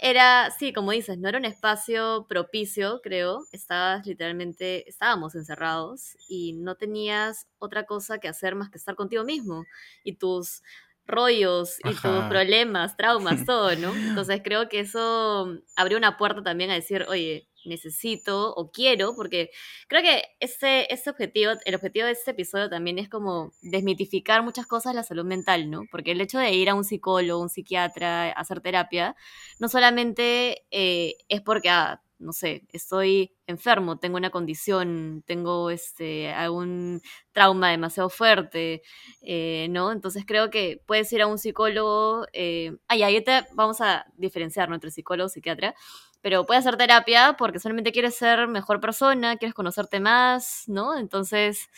era, 0.05 0.51
sí, 0.51 0.73
como 0.73 0.91
dices, 0.91 1.17
no 1.17 1.29
era 1.29 1.37
un 1.37 1.45
espacio 1.45 2.25
propicio, 2.27 2.99
creo. 3.01 3.47
Estabas 3.53 4.05
literalmente, 4.05 4.87
estábamos 4.89 5.33
encerrados 5.33 6.17
y 6.27 6.51
no 6.53 6.75
tenías 6.75 7.47
otra 7.57 7.85
cosa 7.85 8.17
que 8.19 8.27
hacer 8.27 8.53
más 8.55 8.69
que 8.69 8.77
estar 8.77 8.95
contigo 8.95 9.23
mismo 9.23 9.63
y 10.03 10.17
tus 10.17 10.61
rollos 11.07 11.77
y 11.85 11.93
tus 11.95 12.25
problemas, 12.29 12.97
traumas, 12.97 13.45
todo, 13.45 13.73
¿no? 13.77 13.93
Entonces 13.95 14.41
creo 14.43 14.67
que 14.67 14.81
eso 14.81 15.45
mm, 15.47 15.59
abrió 15.77 15.97
una 15.97 16.17
puerta 16.17 16.43
también 16.43 16.69
a 16.71 16.75
decir, 16.75 17.05
oye, 17.07 17.47
necesito 17.65 18.53
o 18.55 18.71
quiero, 18.71 19.15
porque 19.15 19.51
creo 19.87 20.01
que 20.01 20.23
ese, 20.39 20.87
ese 20.93 21.09
objetivo, 21.09 21.53
el 21.65 21.75
objetivo 21.75 22.05
de 22.05 22.13
este 22.13 22.31
episodio 22.31 22.69
también 22.69 22.99
es 22.99 23.09
como 23.09 23.51
desmitificar 23.61 24.43
muchas 24.43 24.67
cosas 24.67 24.93
de 24.93 24.97
la 24.97 25.03
salud 25.03 25.25
mental, 25.25 25.69
¿no? 25.69 25.83
Porque 25.91 26.11
el 26.11 26.21
hecho 26.21 26.39
de 26.39 26.51
ir 26.53 26.69
a 26.69 26.75
un 26.75 26.83
psicólogo, 26.83 27.41
un 27.41 27.49
psiquiatra, 27.49 28.31
hacer 28.31 28.61
terapia, 28.61 29.15
no 29.59 29.69
solamente 29.69 30.65
eh, 30.71 31.15
es 31.29 31.41
porque, 31.41 31.69
ah, 31.69 32.01
no 32.19 32.31
sé, 32.31 32.63
estoy 32.71 33.35
enfermo, 33.47 33.99
tengo 33.99 34.17
una 34.17 34.29
condición, 34.29 35.23
tengo 35.27 35.69
este, 35.69 36.31
algún 36.31 37.01
trauma 37.33 37.69
demasiado 37.71 38.09
fuerte, 38.09 38.81
eh, 39.21 39.67
¿no? 39.69 39.91
Entonces 39.91 40.23
creo 40.25 40.49
que 40.49 40.81
puedes 40.85 41.11
ir 41.11 41.21
a 41.21 41.27
un 41.27 41.37
psicólogo, 41.37 42.25
eh, 42.33 42.77
ya, 42.97 43.07
ahí 43.07 43.21
te 43.23 43.45
vamos 43.53 43.81
a 43.81 44.05
diferenciar 44.15 44.71
entre 44.71 44.91
psicólogo 44.91 45.27
y 45.27 45.31
psiquiatra, 45.31 45.75
pero 46.23 46.45
puedes 46.45 46.65
hacer 46.65 46.77
terapia 46.77 47.35
porque 47.37 47.59
solamente 47.59 47.91
quieres 47.91 48.15
ser 48.15 48.47
mejor 48.47 48.79
persona, 48.79 49.35
quieres 49.35 49.53
conocerte 49.53 49.99
más, 49.99 50.63
¿no? 50.67 50.97
Entonces, 50.97 51.69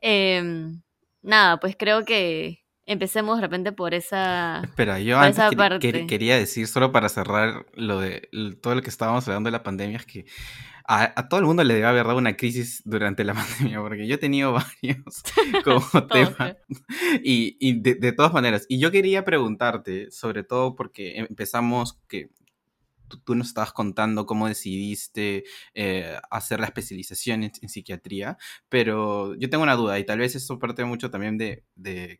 eh, 0.00 0.42
nada, 1.20 1.60
pues 1.60 1.76
creo 1.78 2.04
que 2.06 2.64
empecemos 2.86 3.36
de 3.36 3.42
repente 3.42 3.70
por 3.72 3.92
esa... 3.92 4.62
Espera, 4.64 4.98
yo 4.98 5.18
antes 5.18 5.44
esa 5.44 5.50
parte. 5.50 6.06
quería 6.06 6.38
decir, 6.38 6.66
solo 6.66 6.90
para 6.90 7.10
cerrar 7.10 7.66
lo 7.74 8.00
de 8.00 8.28
todo 8.62 8.74
lo 8.74 8.82
que 8.82 8.90
estábamos 8.90 9.28
hablando 9.28 9.48
de 9.48 9.52
la 9.52 9.62
pandemia, 9.62 9.98
es 9.98 10.06
que 10.06 10.24
a, 10.86 11.28
todo 11.28 11.38
el 11.38 11.46
mundo 11.46 11.62
le 11.62 11.74
debe 11.74 11.86
haber 11.86 12.06
dado 12.06 12.18
una 12.18 12.36
crisis 12.36 12.82
durante 12.86 13.24
la 13.24 13.34
pandemia, 13.58 13.78
porque 13.80 14.06
yo 14.06 14.14
he 14.14 14.18
tenido 14.18 14.52
varios 14.82 15.22
como 15.64 16.06
tema. 16.06 16.56
Y, 17.22 17.80
de, 17.80 17.94
de, 17.94 18.12
todas 18.12 18.32
maneras, 18.32 18.64
y 18.70 18.78
yo 18.78 18.90
quería 18.90 19.22
preguntarte, 19.22 20.10
sobre 20.10 20.44
todo 20.44 20.74
porque 20.74 21.18
empezamos, 21.18 22.00
que 22.08 22.30
tú, 23.18 23.34
nos 23.34 23.48
estabas 23.48 23.72
contando 23.72 24.26
cómo 24.26 24.48
decidiste 24.48 25.44
eh, 25.74 26.16
hacer 26.30 26.60
la 26.60 26.66
especialización 26.66 27.44
en, 27.44 27.52
psiquiatría, 27.68 28.38
pero 28.68 29.34
yo 29.34 29.50
tengo 29.50 29.64
una 29.64 29.76
duda 29.76 29.98
y 29.98 30.04
tal 30.04 30.18
vez 30.18 30.34
eso 30.34 30.58
parte 30.58 30.84
mucho 30.84 31.10
también 31.10 31.38
de, 31.38 31.64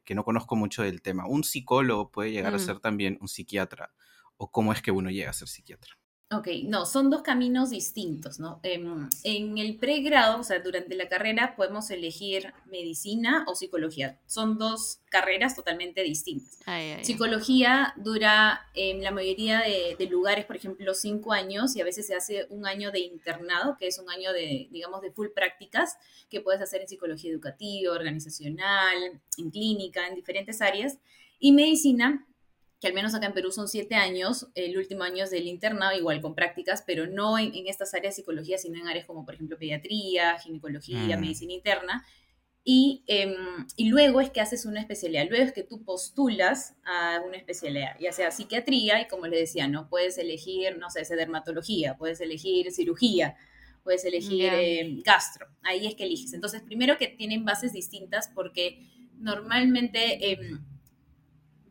que 0.05 0.15
no 0.15 0.25
conozco 0.25 0.57
mucho 0.57 0.83
del 0.83 1.03
tema. 1.03 1.27
¿Un 1.27 1.45
psicólogo 1.45 2.11
puede 2.11 2.33
llegar 2.33 2.55
a 2.55 2.59
mm. 2.59 2.61
ser 2.61 2.81
también 2.81 3.19
un 3.21 3.29
psiquiatra? 3.29 3.93
¿O 4.37 4.51
cómo 4.51 4.73
es 4.73 4.83
que 4.83 4.91
uno 4.91 5.11
llega 5.11 5.31
a 5.31 5.35
ser 5.35 5.49
psiquiatra? 5.49 6.02
Ok, 6.35 6.49
no, 6.65 6.87
son 6.87 7.11
dos 7.11 7.23
caminos 7.23 7.71
distintos, 7.71 8.41
¿no? 8.41 8.61
Em, 8.63 9.09
en, 9.25 9.59
el 9.59 9.77
pregrado, 9.77 10.41
o 10.41 10.45
sea, 10.45 10.61
durante 10.61 10.95
la 10.95 11.09
carrera 11.09 11.55
podemos 11.57 11.91
elegir 11.91 12.55
medicina 12.67 13.45
o 13.47 13.55
psicología. 13.55 14.19
Son 14.27 14.57
dos 14.59 15.01
carreras 15.11 15.55
totalmente 15.55 16.03
distintas. 16.03 16.59
psicología 17.03 17.93
dura 17.97 18.63
en 18.75 19.03
la 19.03 19.11
mayoría 19.11 19.61
de, 19.61 19.97
de, 19.99 20.07
lugares, 20.07 20.47
por 20.47 20.57
ejemplo, 20.57 20.95
cinco 20.95 21.33
años 21.33 21.77
y 21.77 21.81
a 21.81 21.85
veces 21.85 22.07
se 22.07 22.15
hace 22.15 22.47
un 22.49 22.67
año 22.67 22.91
de 22.91 23.01
internado, 23.01 23.77
que 23.79 23.89
es 23.89 23.99
un 23.99 24.09
año 24.09 24.33
de, 24.33 24.69
digamos, 24.71 25.03
de 25.03 25.11
full 25.11 25.29
prácticas 25.35 25.99
que 26.31 26.41
puedes 26.41 26.63
hacer 26.63 26.81
en 26.81 26.89
psicología 26.89 27.31
educativa, 27.31 27.93
organizacional, 27.93 29.21
en 29.37 29.51
clínica, 29.51 30.07
en 30.09 30.15
diferentes 30.15 30.63
áreas. 30.63 30.99
Y 31.39 31.53
medicina 31.53 32.27
que 32.83 32.89
al 32.89 32.95
menos 32.95 33.15
acá 33.15 33.27
en 33.27 33.33
Perú 33.33 33.53
son 33.53 33.69
siete 33.69 33.95
años, 33.95 34.49
el 34.57 34.77
último 34.77 35.05
año 35.05 35.23
es 35.23 35.31
del 35.31 35.47
internado, 35.47 35.97
igual 35.97 36.21
con 36.21 36.35
prácticas, 36.35 36.83
pero 36.85 37.07
no 37.07 37.39
en, 37.39 37.53
estas 37.69 37.95
áreas 37.95 38.17
de 38.17 38.23
psicología, 38.23 38.59
sino 38.59 38.77
en 38.81 38.89
áreas 38.89 39.07
como, 39.07 39.25
por 39.25 39.35
ejemplo, 39.35 39.57
pediatría, 39.57 40.37
ginecología, 40.41 41.17
mm. 41.17 41.21
medicina 41.21 41.53
interna. 41.53 42.05
Y, 42.65 43.05
em, 43.07 43.37
y, 43.77 43.89
luego 43.89 44.21
es 44.21 44.31
que 44.31 44.41
haces 44.41 44.67
una 44.67 44.81
especialidad, 44.81 45.29
luego 45.29 45.45
es 45.45 45.53
que 45.53 45.63
tú 45.63 45.85
postulas 45.85 46.75
a 46.85 47.21
una 47.25 47.37
especialidad, 47.37 47.97
ya 48.01 48.11
sea 48.11 48.33
psiquiatría, 48.33 49.01
y 49.01 49.07
como 49.07 49.29
le 49.29 49.39
decía, 49.39 49.69
¿no? 49.69 49.89
Puedes 49.89 50.19
elegir, 50.19 50.77
no 50.77 50.91
sé, 50.91 51.05
dermatología, 51.15 51.97
puedes 51.97 52.21
elegir 52.21 52.73
cirugía, 52.73 53.37
puedes 53.85 54.05
elegir 54.05 54.51
em, 54.55 55.03
gastro, 55.03 55.47
ahí 55.63 55.87
es 55.87 55.95
que 55.95 56.03
eliges. 56.03 56.33
Entonces, 56.33 56.63
primero 56.63 56.99
que 56.99 57.07
tienen 57.07 57.45
bases 57.45 57.73
distintas 57.73 58.29
porque 58.35 58.89
normalmente 59.19 60.33
em, 60.33 60.65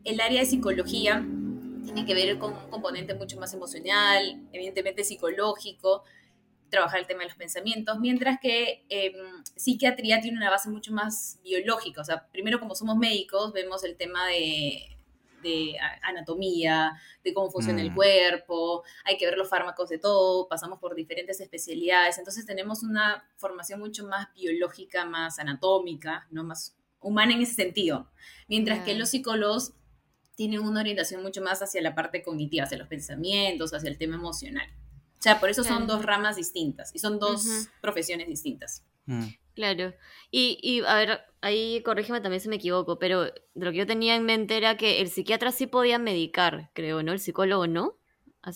el 0.04 0.20
área 0.20 0.40
de 0.40 0.46
psicología 0.46 1.24
tiene 1.84 2.06
que 2.06 2.14
ver 2.14 2.38
con 2.38 2.52
un 2.52 2.70
componente 2.70 3.14
mucho 3.14 3.38
más 3.38 3.52
emocional, 3.54 4.40
evidentemente 4.52 5.04
psicológico, 5.04 6.04
trabajar 6.70 7.00
el 7.00 7.06
tema 7.06 7.20
de 7.20 7.26
los 7.28 7.36
pensamientos, 7.36 7.98
mientras 8.00 8.38
que 8.40 8.84
em, 8.88 9.44
psiquiatría 9.56 10.20
tiene 10.20 10.38
una 10.38 10.48
base 10.48 10.70
mucho 10.70 10.92
más 10.92 11.38
biológica. 11.44 12.00
O 12.00 12.04
sea, 12.04 12.26
primero 12.32 12.58
como 12.58 12.74
somos 12.74 12.96
médicos, 12.96 13.52
vemos 13.52 13.84
el 13.84 13.96
tema 13.96 14.26
de, 14.26 14.88
anatomía, 16.02 16.92
de 17.24 17.34
cómo 17.34 17.50
funciona 17.50 17.82
el 17.82 17.90
mm. 17.90 17.94
cuerpo, 17.96 18.84
hay 19.04 19.18
que 19.18 19.26
ver 19.26 19.36
los 19.36 19.48
fármacos 19.48 19.88
de 19.88 19.98
todo, 19.98 20.46
pasamos 20.46 20.78
por 20.78 20.94
diferentes 20.94 21.40
especialidades, 21.40 22.16
entonces 22.16 22.46
tenemos 22.46 22.84
una 22.84 23.28
formación 23.38 23.80
mucho 23.80 24.06
más 24.06 24.28
biológica, 24.34 25.04
más 25.04 25.40
anatómica, 25.40 26.28
¿no? 26.30 26.44
más 26.44 26.76
humana 27.00 27.34
en 27.34 27.42
ese 27.42 27.54
sentido. 27.54 28.08
Mientras 28.46 28.84
que 28.84 28.94
los 28.94 29.08
psicólogos 29.10 29.74
tienen 30.42 30.58
una 30.58 30.80
orientación 30.80 31.22
mucho 31.22 31.40
más 31.40 31.62
hacia 31.62 31.80
la 31.82 31.94
parte 31.94 32.20
cognitiva, 32.20 32.64
hacia 32.64 32.76
los 32.76 32.88
pensamientos, 32.88 33.72
hacia 33.72 33.88
el 33.88 33.96
tema 33.96 34.16
emocional. 34.16 34.66
O 35.16 35.22
sea, 35.22 35.38
por 35.38 35.48
eso 35.48 35.62
son 35.62 35.86
dos 35.86 36.04
ramas 36.04 36.34
distintas 36.34 36.92
y 36.92 36.98
son 36.98 37.20
dos 37.20 37.68
profesiones 37.80 38.26
distintas. 38.26 38.84
Mm. 39.06 39.26
Claro. 39.54 39.94
Y, 40.32 40.58
y, 40.60 40.80
a 40.84 40.96
ver, 40.96 41.20
ahí 41.42 41.80
corrígeme 41.84 42.20
también 42.20 42.40
si 42.40 42.48
me 42.48 42.56
equivoco, 42.56 42.98
pero 42.98 43.26
lo 43.54 43.70
que 43.70 43.76
yo 43.76 43.86
tenía 43.86 44.16
en 44.16 44.24
mente 44.24 44.56
era 44.56 44.76
que 44.76 45.00
el 45.00 45.10
psiquiatra 45.10 45.52
sí 45.52 45.68
podía 45.68 46.00
medicar, 46.00 46.72
creo, 46.72 47.04
¿no? 47.04 47.12
El 47.12 47.20
psicólogo 47.20 47.68
no. 47.68 48.00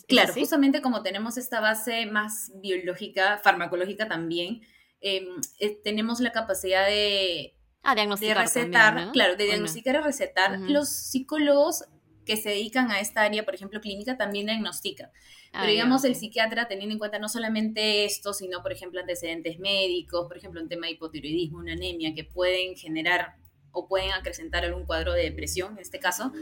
Claro, 0.08 0.32
justamente 0.34 0.82
como 0.82 1.04
tenemos 1.04 1.38
esta 1.38 1.60
base 1.60 2.06
más 2.06 2.50
biológica, 2.56 3.38
farmacológica 3.38 4.08
también, 4.08 4.62
em, 5.00 5.40
eh, 5.60 5.80
tenemos 5.84 6.18
la 6.18 6.32
capacidad 6.32 6.84
de 6.88 7.55
Ah, 7.88 7.94
diagnosticar. 7.94 8.36
De 8.36 8.42
recetar, 8.42 9.12
claro, 9.12 9.36
de 9.36 9.44
diagnosticar 9.44 9.94
y 9.94 9.98
recetar. 9.98 10.58
Los 10.58 10.88
psicólogos 10.88 11.84
que 12.24 12.36
se 12.36 12.48
dedican 12.48 12.90
a 12.90 12.98
esta 12.98 13.22
área, 13.22 13.44
por 13.44 13.54
ejemplo, 13.54 13.80
clínica, 13.80 14.16
también 14.16 14.46
diagnostican. 14.46 15.10
Ah, 15.52 15.60
Pero 15.60 15.70
digamos, 15.70 16.04
el 16.04 16.16
psiquiatra, 16.16 16.66
teniendo 16.66 16.94
en 16.94 16.98
cuenta 16.98 17.20
no 17.20 17.28
solamente 17.28 18.04
esto, 18.04 18.34
sino, 18.34 18.60
por 18.60 18.72
ejemplo, 18.72 18.98
antecedentes 18.98 19.60
médicos, 19.60 20.26
por 20.26 20.36
ejemplo, 20.36 20.60
un 20.60 20.68
tema 20.68 20.88
de 20.88 20.94
hipotiroidismo, 20.94 21.58
una 21.58 21.74
anemia, 21.74 22.12
que 22.12 22.24
pueden 22.24 22.74
generar 22.74 23.36
o 23.70 23.86
pueden 23.86 24.10
acrecentar 24.10 24.64
algún 24.64 24.84
cuadro 24.84 25.12
de 25.12 25.22
depresión, 25.22 25.74
en 25.74 25.78
este 25.78 26.00
caso, 26.00 26.32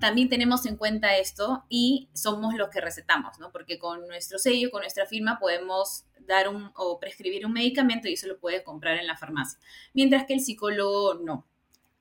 también 0.00 0.30
tenemos 0.30 0.64
en 0.64 0.76
cuenta 0.76 1.18
esto 1.18 1.64
y 1.68 2.08
somos 2.14 2.54
los 2.54 2.70
que 2.70 2.80
recetamos, 2.80 3.38
¿no? 3.38 3.52
Porque 3.52 3.78
con 3.78 4.06
nuestro 4.08 4.38
sello, 4.38 4.70
con 4.70 4.80
nuestra 4.80 5.04
firma, 5.04 5.38
podemos 5.38 6.05
dar 6.26 6.48
un 6.48 6.70
o 6.74 6.98
prescribir 6.98 7.46
un 7.46 7.52
medicamento 7.52 8.08
y 8.08 8.14
eso 8.14 8.26
lo 8.26 8.38
puede 8.38 8.62
comprar 8.62 8.98
en 8.98 9.06
la 9.06 9.16
farmacia. 9.16 9.58
Mientras 9.94 10.26
que 10.26 10.34
el 10.34 10.40
psicólogo 10.40 11.14
no. 11.14 11.46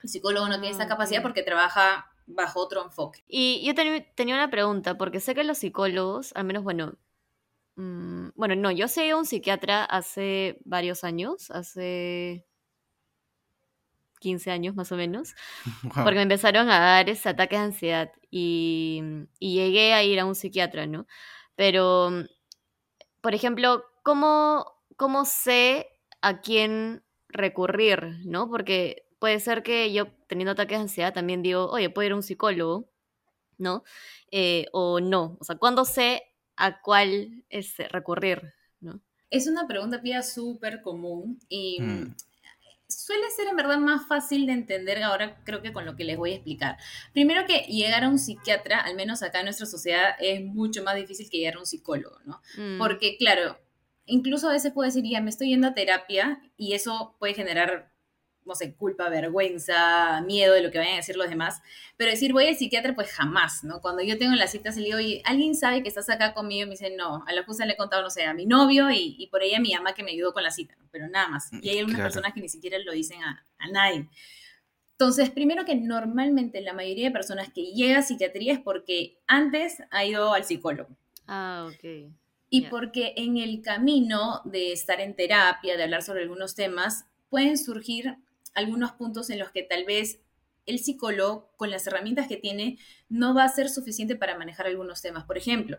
El 0.02 0.10
psicólogo 0.10 0.48
no 0.48 0.60
tiene 0.60 0.76
esa 0.76 0.84
ah, 0.84 0.88
capacidad 0.88 1.22
porque 1.22 1.44
trabaja 1.44 2.12
bajo 2.28 2.60
otro 2.60 2.84
enfoque. 2.84 3.24
Y 3.28 3.66
yo 3.66 3.74
tenía 3.76 4.36
una 4.36 4.50
pregunta, 4.50 4.98
porque 4.98 5.20
sé 5.20 5.36
que 5.36 5.44
los 5.44 5.60
psicólogos, 5.60 6.32
al 6.36 6.46
menos, 6.46 6.64
bueno, 6.64 6.98
mm, 7.76 8.30
bueno, 8.36 8.56
no, 8.56 8.72
yo 8.72 8.88
sé 8.88 9.14
un 9.14 9.26
psiquiatra 9.26 9.84
hace 9.86 10.60
varios 10.66 11.04
años, 11.04 11.52
hace 11.52 12.46
15 14.20 14.52
años 14.52 14.76
más 14.76 14.92
o 14.92 14.96
menos, 14.96 15.36
porque 16.04 16.16
me 16.16 16.24
empezaron 16.24 16.70
a 16.70 16.80
dar 16.80 17.10
ese 17.10 17.30
ataques 17.30 17.60
de 17.60 17.66
ansiedad 17.66 18.12
y, 18.32 19.02
y, 19.40 19.56
llegué 19.56 19.94
a 19.94 20.04
ir 20.04 20.20
a 20.20 20.26
un 20.26 20.36
psiquiatra, 20.36 20.88
¿no? 20.88 21.06
Pero, 21.56 22.12
por 23.22 23.36
ejemplo, 23.36 23.86
¿cómo, 24.06 24.72
cómo 24.98 25.26
sé 25.26 25.88
a 26.22 26.40
quién 26.40 27.04
recurrir, 27.28 28.20
¿no? 28.24 28.48
Porque 28.48 29.08
puede 29.18 29.40
ser 29.40 29.64
que 29.64 29.92
yo 29.92 30.08
teniendo 30.28 30.52
ataques 30.52 30.78
de 30.78 30.84
ansiedad 30.84 31.14
también 31.14 31.42
digo, 31.42 31.72
oye, 31.72 31.90
puedo 31.90 32.06
ir 32.06 32.12
a 32.12 32.16
un 32.16 32.24
psicólogo, 32.24 32.88
¿no? 33.58 33.84
Eh, 34.30 34.68
o 34.74 35.00
no, 35.00 35.38
o 35.42 35.44
sea, 35.44 35.56
¿cuándo 35.56 35.86
sé 35.86 36.22
a 36.56 36.82
cuál 36.82 37.44
es 37.50 37.78
recurrir, 37.90 38.54
¿no? 38.80 39.02
Es 39.32 39.48
una 39.48 39.66
pregunta, 39.66 40.04
Pia, 40.04 40.22
súper 40.22 40.84
común 40.84 41.40
y 41.50 41.82
mm. 41.82 42.16
suele 42.88 43.32
ser 43.36 43.48
en 43.48 43.56
verdad 43.56 43.80
más 43.80 44.08
fácil 44.08 44.46
de 44.46 44.54
entender 44.54 45.02
ahora 45.02 45.42
creo 45.44 45.64
que 45.64 45.74
con 45.74 45.84
lo 45.84 45.96
que 45.96 46.04
les 46.04 46.16
voy 46.16 46.34
a 46.34 46.36
explicar. 46.36 46.78
Primero 47.12 47.48
que 47.48 47.62
llegar 47.62 48.04
a 48.04 48.10
un 48.10 48.20
psiquiatra, 48.20 48.82
al 48.82 48.96
menos 48.96 49.24
acá 49.24 49.40
en 49.40 49.46
nuestra 49.46 49.66
sociedad, 49.66 50.16
es 50.20 50.42
mucho 50.42 50.84
más 50.84 50.96
difícil 50.96 51.28
que 51.28 51.40
llegar 51.40 51.56
a 51.56 51.60
un 51.60 51.66
psicólogo, 51.66 52.20
¿no? 52.26 52.40
Mm. 52.56 52.78
Porque 52.78 53.18
claro, 53.18 53.58
incluso 54.06 54.50
a 54.50 54.54
veces 54.54 54.74
puedo 54.74 54.88
decir, 54.88 55.04
ya 55.06 55.22
me 55.22 55.30
estoy 55.30 55.50
yendo 55.50 55.68
a 55.68 55.74
terapia 55.74 56.42
y 56.58 56.74
eso 56.74 57.16
puede 57.20 57.34
generar, 57.34 57.92
no 58.44 58.56
sé, 58.56 58.76
culpa, 58.76 59.10
vergüenza, 59.10 60.22
miedo 60.22 60.54
de 60.54 60.62
lo 60.62 60.72
que 60.72 60.78
vayan 60.78 60.94
a 60.94 60.98
decir 60.98 61.16
los 61.16 61.30
demás. 61.30 61.62
Pero 61.98 62.12
decir, 62.12 62.32
voy 62.34 62.46
al 62.46 62.56
psiquiatra, 62.56 62.94
pues 62.94 63.12
jamás, 63.12 63.64
¿no? 63.64 63.82
Cuando 63.82 64.04
yo 64.04 64.18
tengo 64.18 64.36
las 64.36 64.52
citas 64.52 64.78
y 64.78 64.82
le 64.82 64.86
digo, 64.88 64.98
oye, 64.98 65.22
¿alguien 65.26 65.56
sabe 65.56 65.82
que 65.82 65.90
estás 65.90 66.10
acá 66.10 66.34
conmigo? 66.34 66.64
Y 66.64 66.66
me 66.66 66.72
dice, 66.72 66.96
no, 66.96 67.24
a 67.26 67.34
la 67.34 67.44
justa 67.44 67.66
le 67.66 67.74
he 67.74 67.78
contado, 67.78 68.04
no 68.04 68.10
sé, 68.10 68.24
a 68.24 68.34
mi 68.34 68.46
novio 68.46 68.90
y, 68.92 69.28
por 69.32 69.42
ella 69.42 69.58
a 69.58 69.62
mi 69.62 69.74
ama 69.74 69.94
que 69.94 70.04
me 70.04 70.12
ayudó 70.12 70.34
con 70.34 70.44
la 70.44 70.52
cita, 70.52 70.78
pero 70.92 71.08
nada 71.08 71.28
más. 71.28 71.52
Y 71.52 71.70
hay 71.70 71.80
algunas 71.80 72.02
personas 72.02 72.34
que 72.34 72.42
ni 72.42 72.50
siquiera 72.50 72.78
lo 72.80 72.92
dicen 72.92 73.24
a, 73.24 73.46
a 73.58 73.68
nadie. 73.70 74.10
Entonces, 74.92 75.30
primero 75.30 75.66
que 75.66 75.76
normalmente 75.76 76.62
la 76.62 76.72
mayoría 76.72 77.08
de 77.08 77.12
personas 77.12 77.50
que 77.52 77.74
llega 77.74 78.00
a 78.00 78.02
psiquiatría 78.02 78.54
es 78.54 78.60
porque 78.60 79.20
antes 79.28 79.84
ha 79.92 80.06
ido 80.06 80.34
al 80.34 80.46
psicólogo. 80.46 80.96
Ah, 81.28 81.68
ok 81.70 82.14
y 82.50 82.68
porque 82.68 83.14
en 83.18 83.38
el 83.38 83.62
camino 83.62 84.42
de 84.46 84.72
estar 84.72 85.02
en 85.02 85.16
terapia, 85.16 85.78
de 85.78 85.84
hablar 85.84 86.04
sobre 86.04 86.22
algunos 86.22 86.56
temas, 86.56 87.06
pueden 87.30 87.58
surgir 87.58 88.18
algunos 88.54 88.94
puntos 88.94 89.30
en 89.30 89.40
los 89.40 89.52
que 89.52 89.64
tal 89.64 89.86
vez 89.86 90.22
el 90.66 90.80
psicólogo, 90.80 91.52
con 91.58 91.70
las 91.70 91.86
herramientas 91.88 92.28
que 92.28 92.38
tiene, 92.38 92.80
no 93.10 93.36
va 93.36 93.44
a 93.44 93.50
ser 93.50 93.70
suficiente 93.70 94.16
para 94.16 94.38
manejar 94.38 94.68
algunos 94.68 95.02
temas. 95.02 95.26
Por 95.26 95.38
ejemplo, 95.38 95.78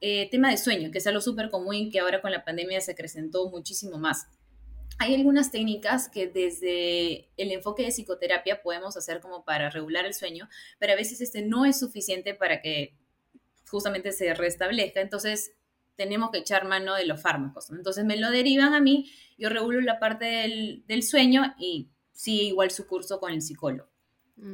eh, 0.00 0.28
tema 0.30 0.50
de 0.50 0.56
sueño, 0.56 0.90
que 0.90 0.98
es 0.98 1.06
algo 1.06 1.20
súper 1.20 1.50
común 1.50 1.90
que 1.90 2.00
ahora 2.00 2.20
con 2.20 2.30
la 2.30 2.44
pandemia 2.44 2.80
se 2.80 2.92
acrecentó 2.92 3.48
muchísimo 3.50 3.98
más. 3.98 4.26
Hay 4.98 5.14
algunas 5.14 5.52
técnicas 5.52 6.08
que 6.08 6.26
desde 6.26 7.28
el 7.36 7.52
enfoque 7.52 7.84
de 7.84 7.92
psicoterapia 7.92 8.62
podemos 8.62 8.96
hacer 8.96 9.20
como 9.20 9.44
para 9.44 9.70
regular 9.70 10.06
el 10.06 10.14
sueño, 10.14 10.48
pero 10.78 10.92
a 10.92 10.96
veces 10.96 11.20
este 11.20 11.42
no 11.42 11.64
es 11.64 11.78
suficiente 11.78 12.34
para 12.34 12.60
que 12.60 12.96
justamente 13.68 14.10
se 14.12 14.34
restablezca. 14.34 15.00
Entonces, 15.00 15.52
tenemos 15.98 16.30
que 16.30 16.38
echar 16.38 16.64
mano 16.64 16.94
de 16.94 17.04
los 17.06 17.20
fármacos. 17.20 17.70
Entonces 17.70 18.04
me 18.04 18.16
lo 18.16 18.30
derivan 18.30 18.72
a 18.72 18.80
mí, 18.80 19.10
yo 19.36 19.48
regulo 19.48 19.80
la 19.80 19.98
parte 19.98 20.26
del, 20.86 21.02
sueño 21.02 21.54
y 21.58 21.90
sí, 22.12 22.46
igual 22.46 22.70
su 22.70 22.86
curso 22.86 23.18
con 23.18 23.32
el 23.32 23.42
psicólogo. 23.42 23.90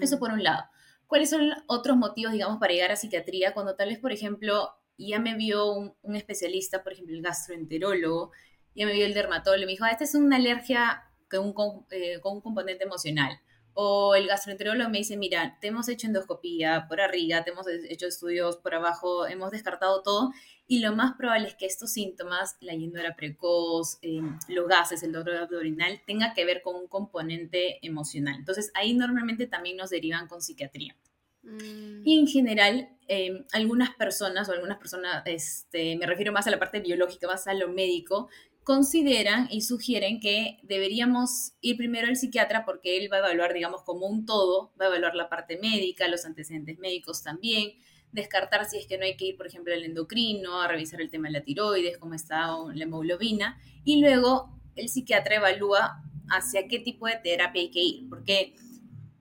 Eso 0.00 0.16
mm. 0.16 0.18
por 0.18 0.32
un 0.32 0.42
lado. 0.42 0.64
¿Cuáles 1.06 1.28
son 1.28 1.52
otros 1.66 1.98
motivos, 1.98 2.32
digamos, 2.32 2.58
para 2.58 2.72
llegar 2.72 2.92
a 2.92 2.96
psiquiatría? 2.96 3.52
Cuando 3.52 3.76
tal 3.76 3.90
vez, 3.90 3.98
por 3.98 4.10
ejemplo, 4.10 4.70
ya 4.96 5.18
me 5.18 5.34
vio 5.34 5.70
un, 5.70 6.16
especialista, 6.16 6.82
por 6.82 6.94
ejemplo, 6.94 7.14
el 7.14 7.22
gastroenterólogo, 7.22 8.32
ya 8.74 8.86
me 8.86 8.94
vio 8.94 9.04
el 9.04 9.12
dermatólogo 9.12 9.64
y 9.64 9.66
me 9.66 9.72
dijo, 9.72 9.84
ah, 9.84 9.90
esta 9.90 10.04
es 10.04 10.14
una 10.14 10.36
alergia 10.36 11.04
con 11.30 11.48
un, 11.48 11.86
eh, 11.90 12.20
con 12.22 12.36
un 12.36 12.40
componente 12.40 12.84
emocional. 12.84 13.38
O 13.74 14.14
el 14.14 14.28
gastroenterólogo 14.28 14.88
me 14.88 14.98
dice, 14.98 15.18
mira, 15.18 15.58
te 15.60 15.66
hemos 15.66 15.90
hecho 15.90 16.06
endoscopía 16.06 16.86
por 16.88 17.02
arriba, 17.02 17.44
te 17.44 17.50
hemos 17.50 17.66
hecho 17.68 18.06
estudios 18.06 18.56
por 18.56 18.74
abajo, 18.74 19.26
hemos 19.26 19.50
descartado 19.50 20.02
todo 20.02 20.30
y 20.66 20.78
lo 20.78 20.94
más 20.96 21.14
probable 21.16 21.48
es 21.48 21.54
que 21.54 21.66
estos 21.66 21.92
síntomas, 21.92 22.56
la 22.60 22.74
llenura 22.74 23.14
precoz, 23.16 23.98
eh, 24.00 24.22
los 24.48 24.66
gases, 24.66 25.02
el 25.02 25.12
dolor 25.12 25.36
abdominal, 25.36 26.00
tenga 26.06 26.32
que 26.32 26.44
ver 26.44 26.62
con 26.62 26.76
un 26.76 26.88
componente 26.88 27.84
emocional. 27.86 28.36
Entonces 28.38 28.70
ahí 28.74 28.94
normalmente 28.94 29.46
también 29.46 29.76
nos 29.76 29.90
derivan 29.90 30.26
con 30.26 30.40
psiquiatría. 30.40 30.96
Mm. 31.42 32.02
Y 32.06 32.18
en 32.18 32.26
general, 32.26 32.88
eh, 33.08 33.44
algunas 33.52 33.94
personas, 33.94 34.48
o 34.48 34.52
algunas 34.52 34.78
personas, 34.78 35.22
este, 35.26 35.96
me 35.96 36.06
refiero 36.06 36.32
más 36.32 36.46
a 36.46 36.50
la 36.50 36.58
parte 36.58 36.80
biológica, 36.80 37.26
más 37.26 37.46
a 37.46 37.52
lo 37.52 37.68
médico, 37.68 38.30
consideran 38.62 39.48
y 39.50 39.60
sugieren 39.60 40.20
que 40.20 40.58
deberíamos 40.62 41.52
ir 41.60 41.76
primero 41.76 42.08
al 42.08 42.16
psiquiatra 42.16 42.64
porque 42.64 42.96
él 42.96 43.12
va 43.12 43.16
a 43.16 43.20
evaluar, 43.20 43.52
digamos, 43.52 43.82
como 43.82 44.06
un 44.06 44.24
todo, 44.24 44.72
va 44.80 44.86
a 44.86 44.88
evaluar 44.88 45.14
la 45.14 45.28
parte 45.28 45.58
médica, 45.58 46.08
los 46.08 46.24
antecedentes 46.24 46.78
médicos 46.78 47.22
también, 47.22 47.74
descartar 48.14 48.64
si 48.64 48.78
es 48.78 48.86
que 48.86 48.96
no 48.96 49.04
hay 49.04 49.16
que 49.16 49.26
ir, 49.26 49.36
por 49.36 49.46
ejemplo, 49.46 49.74
al 49.74 49.82
endocrino, 49.82 50.62
a 50.62 50.68
revisar 50.68 51.00
el 51.00 51.10
tema 51.10 51.28
de 51.28 51.32
la 51.32 51.42
tiroides, 51.42 51.98
cómo 51.98 52.14
está 52.14 52.48
la 52.72 52.84
hemoglobina, 52.84 53.60
y 53.84 54.00
luego 54.00 54.56
el 54.76 54.88
psiquiatra 54.88 55.36
evalúa 55.36 56.02
hacia 56.28 56.66
qué 56.68 56.78
tipo 56.78 57.06
de 57.06 57.16
terapia 57.16 57.60
hay 57.60 57.70
que 57.70 57.80
ir, 57.80 58.08
porque 58.08 58.54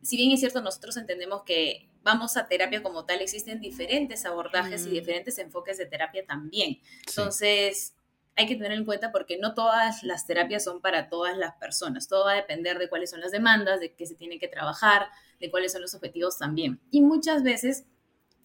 si 0.02 0.16
bien 0.16 0.32
es 0.32 0.40
cierto, 0.40 0.62
nosotros 0.62 0.96
entendemos 0.98 1.44
que 1.44 1.90
vamos 2.04 2.38
a 2.38 2.48
terapia 2.48 2.84
como 2.84 3.06
tal, 3.06 3.22
existen 3.22 3.60
diferentes 3.60 4.26
abordajes 4.26 4.86
y 4.86 4.90
mm. 4.90 4.94
diferentes 4.94 5.38
enfoques 5.40 5.78
de 5.78 5.86
terapia 5.86 6.26
también. 6.26 6.80
Entonces, 7.08 7.96
hay 8.36 8.48
que 8.48 8.56
tener 8.56 8.74
en 8.74 8.86
cuenta 8.86 9.12
porque 9.12 9.38
no 9.38 9.54
todas 9.54 10.04
las 10.04 10.28
terapias 10.28 10.64
son 10.64 10.82
para 10.82 11.08
todas 11.10 11.38
las 11.38 11.56
personas. 11.56 12.08
Todo 12.08 12.26
va 12.26 12.34
a 12.34 12.36
depender 12.36 12.78
de 12.78 12.90
cuáles 12.90 13.12
son 13.12 13.22
las 13.22 13.32
demandas, 13.32 13.80
de 13.80 13.94
qué 13.94 14.06
se 14.06 14.16
tiene 14.16 14.40
que 14.40 14.48
trabajar, 14.48 15.08
de 15.40 15.50
cuáles 15.50 15.72
son 15.72 15.82
los 15.82 15.94
objetivos 15.94 16.38
también. 16.38 16.82
Y 16.92 17.02
muchas 17.02 17.44
veces, 17.44 17.86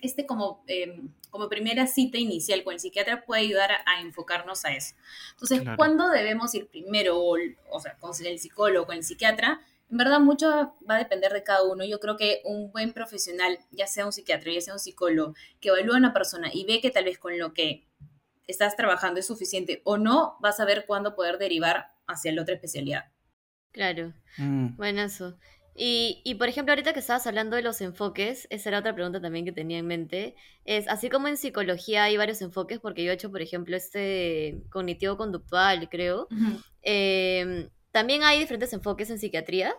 este 0.00 0.26
como, 0.26 0.64
em, 0.67 1.12
como 1.31 1.49
primera 1.49 1.87
cita 1.87 2.19
inicial 2.19 2.62
con 2.64 2.75
el 2.75 2.81
psiquiatra 2.81 3.25
puede 3.25 3.43
ayudar 3.43 3.71
a, 3.87 4.00
enfocarnos 4.00 4.64
a 4.64 4.75
eso. 4.75 4.95
Entonces, 5.33 5.62
¿cuándo 5.76 6.09
debemos 6.09 6.55
ir 6.55 6.69
primero, 6.69 7.19
o, 7.19 7.37
o 7.71 7.81
sea, 7.81 7.97
con 7.99 8.12
el 8.25 8.38
psicólogo, 8.38 8.87
con 8.87 8.97
el 8.97 9.05
psiquiatra? 9.05 9.61
En 9.90 9.97
verdad, 9.97 10.21
mucho 10.21 10.75
va 10.88 10.97
a 10.97 10.99
depender 10.99 11.33
de 11.33 11.43
cada 11.43 11.62
uno. 11.62 11.85
Yo 11.85 11.99
creo 11.99 12.17
que 12.17 12.43
un 12.45 12.71
buen 12.73 12.93
profesional, 12.93 13.59
ya 13.71 13.87
sea 13.87 14.05
un 14.05 14.12
psiquiatra, 14.12 14.52
ya 14.52 14.61
sea 14.61 14.75
un 14.75 14.81
psicólogo, 14.81 15.35
que 15.61 15.71
evalúa 15.71 15.95
a 15.95 15.99
una 15.99 16.12
persona 16.12 16.50
y 16.52 16.64
ve 16.64 16.81
que 16.81 16.90
tal 16.90 17.05
vez 17.05 17.19
con 17.19 17.38
lo 17.38 17.55
que 17.55 17.87
estás 18.47 18.76
trabajando 18.76 19.21
es 19.21 19.26
suficiente 19.26 19.81
o 19.85 19.97
no, 19.97 20.37
vas 20.40 20.61
a 20.61 20.64
ver 20.64 20.85
cuándo 20.87 21.14
poder 21.14 21.38
derivar 21.38 21.93
hacia 22.07 22.33
la 22.33 22.43
otra 22.43 22.55
especialidad. 22.55 23.05
Claro, 23.73 24.12
mm. 24.38 24.76
bueno 24.76 25.02
eso. 25.02 25.38
Y, 25.80 26.23
y, 26.25 26.35
por 26.35 26.49
ejemplo, 26.49 26.73
ahorita 26.73 26.92
que 26.92 26.99
estabas 26.99 27.25
hablando 27.28 27.54
de 27.54 27.62
los 27.62 27.80
enfoques, 27.80 28.49
esa 28.50 28.70
era 28.70 28.80
otra 28.80 28.97
pregunta 28.97 29.20
también 29.20 29.44
que 29.44 29.52
tenía 29.52 29.78
en 29.78 29.87
mente, 29.87 30.35
es 30.64 30.88
así 30.88 31.08
como 31.08 31.28
en 31.28 31.37
psicología 31.37 32.02
hay 32.02 32.16
varios 32.16 32.42
enfoques, 32.42 32.80
porque 32.80 33.04
yo 33.04 33.12
he 33.12 33.14
hecho, 33.14 33.30
por 33.30 33.42
ejemplo, 33.42 33.76
este 33.76 34.61
cognitivo-conductual, 34.70 35.88
creo, 35.88 36.26
em, 36.82 37.68
también 37.92 38.25
hay 38.25 38.40
diferentes 38.40 38.73
enfoques 38.73 39.08
en 39.11 39.20
psiquiatría 39.20 39.76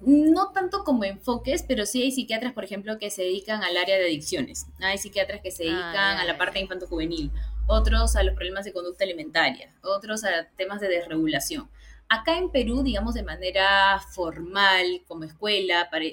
no 0.00 0.52
tanto 0.52 0.84
como 0.84 1.04
enfoques, 1.04 1.64
pero 1.66 1.84
sí 1.84 2.02
hay 2.02 2.12
psiquiatras, 2.12 2.52
por 2.52 2.64
ejemplo, 2.64 2.98
que 2.98 3.10
se 3.10 3.22
dedican 3.22 3.62
al 3.62 3.76
área 3.76 3.96
de 3.96 4.04
adicciones. 4.04 4.66
Hay 4.80 4.98
psiquiatras 4.98 5.40
que 5.42 5.50
se 5.50 5.64
ah, 5.64 5.66
dedican 5.66 6.18
a 6.18 6.24
la 6.24 6.38
parte 6.38 6.60
infanto-juvenil, 6.60 7.32
otros 7.66 8.14
a 8.16 8.22
los 8.22 8.34
problemas 8.34 8.64
de 8.64 8.72
conducta 8.72 9.04
alimentaria, 9.04 9.74
otros 9.82 10.24
a 10.24 10.48
temas 10.56 10.80
de 10.80 10.88
desregulación. 10.88 11.68
Acá 12.08 12.38
en 12.38 12.50
Perú, 12.50 12.82
digamos 12.82 13.14
de 13.14 13.22
manera 13.22 14.00
formal, 14.14 15.02
como 15.06 15.24
escuela, 15.24 15.88
para, 15.90 16.04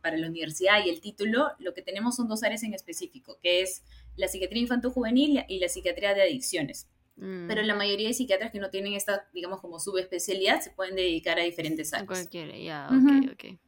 para 0.00 0.16
la 0.16 0.26
universidad 0.26 0.84
y 0.84 0.88
el 0.88 1.00
título, 1.00 1.50
lo 1.58 1.74
que 1.74 1.82
tenemos 1.82 2.16
son 2.16 2.28
dos 2.28 2.42
áreas 2.42 2.62
en 2.64 2.74
específico, 2.74 3.38
que 3.42 3.62
es 3.62 3.84
la 4.16 4.28
psiquiatría 4.28 4.62
infanto-juvenil 4.62 5.44
y 5.48 5.58
la 5.58 5.68
psiquiatría 5.68 6.14
de 6.14 6.22
adicciones. 6.22 6.88
Pero 7.16 7.62
mm. 7.62 7.66
la 7.66 7.74
mayoría 7.76 8.08
de 8.08 8.14
psiquiatras 8.14 8.50
que 8.50 8.58
no 8.58 8.70
tienen 8.70 8.94
esta, 8.94 9.28
digamos, 9.32 9.60
como 9.60 9.78
subespecialidad, 9.78 10.60
se 10.60 10.70
pueden 10.70 10.96
dedicar 10.96 11.38
a 11.38 11.42
diferentes 11.42 11.92
áreas. 11.92 12.08
cualquiera, 12.08 12.56
ya, 12.56 12.88
ok, 12.88 13.30
ok. 13.32 13.58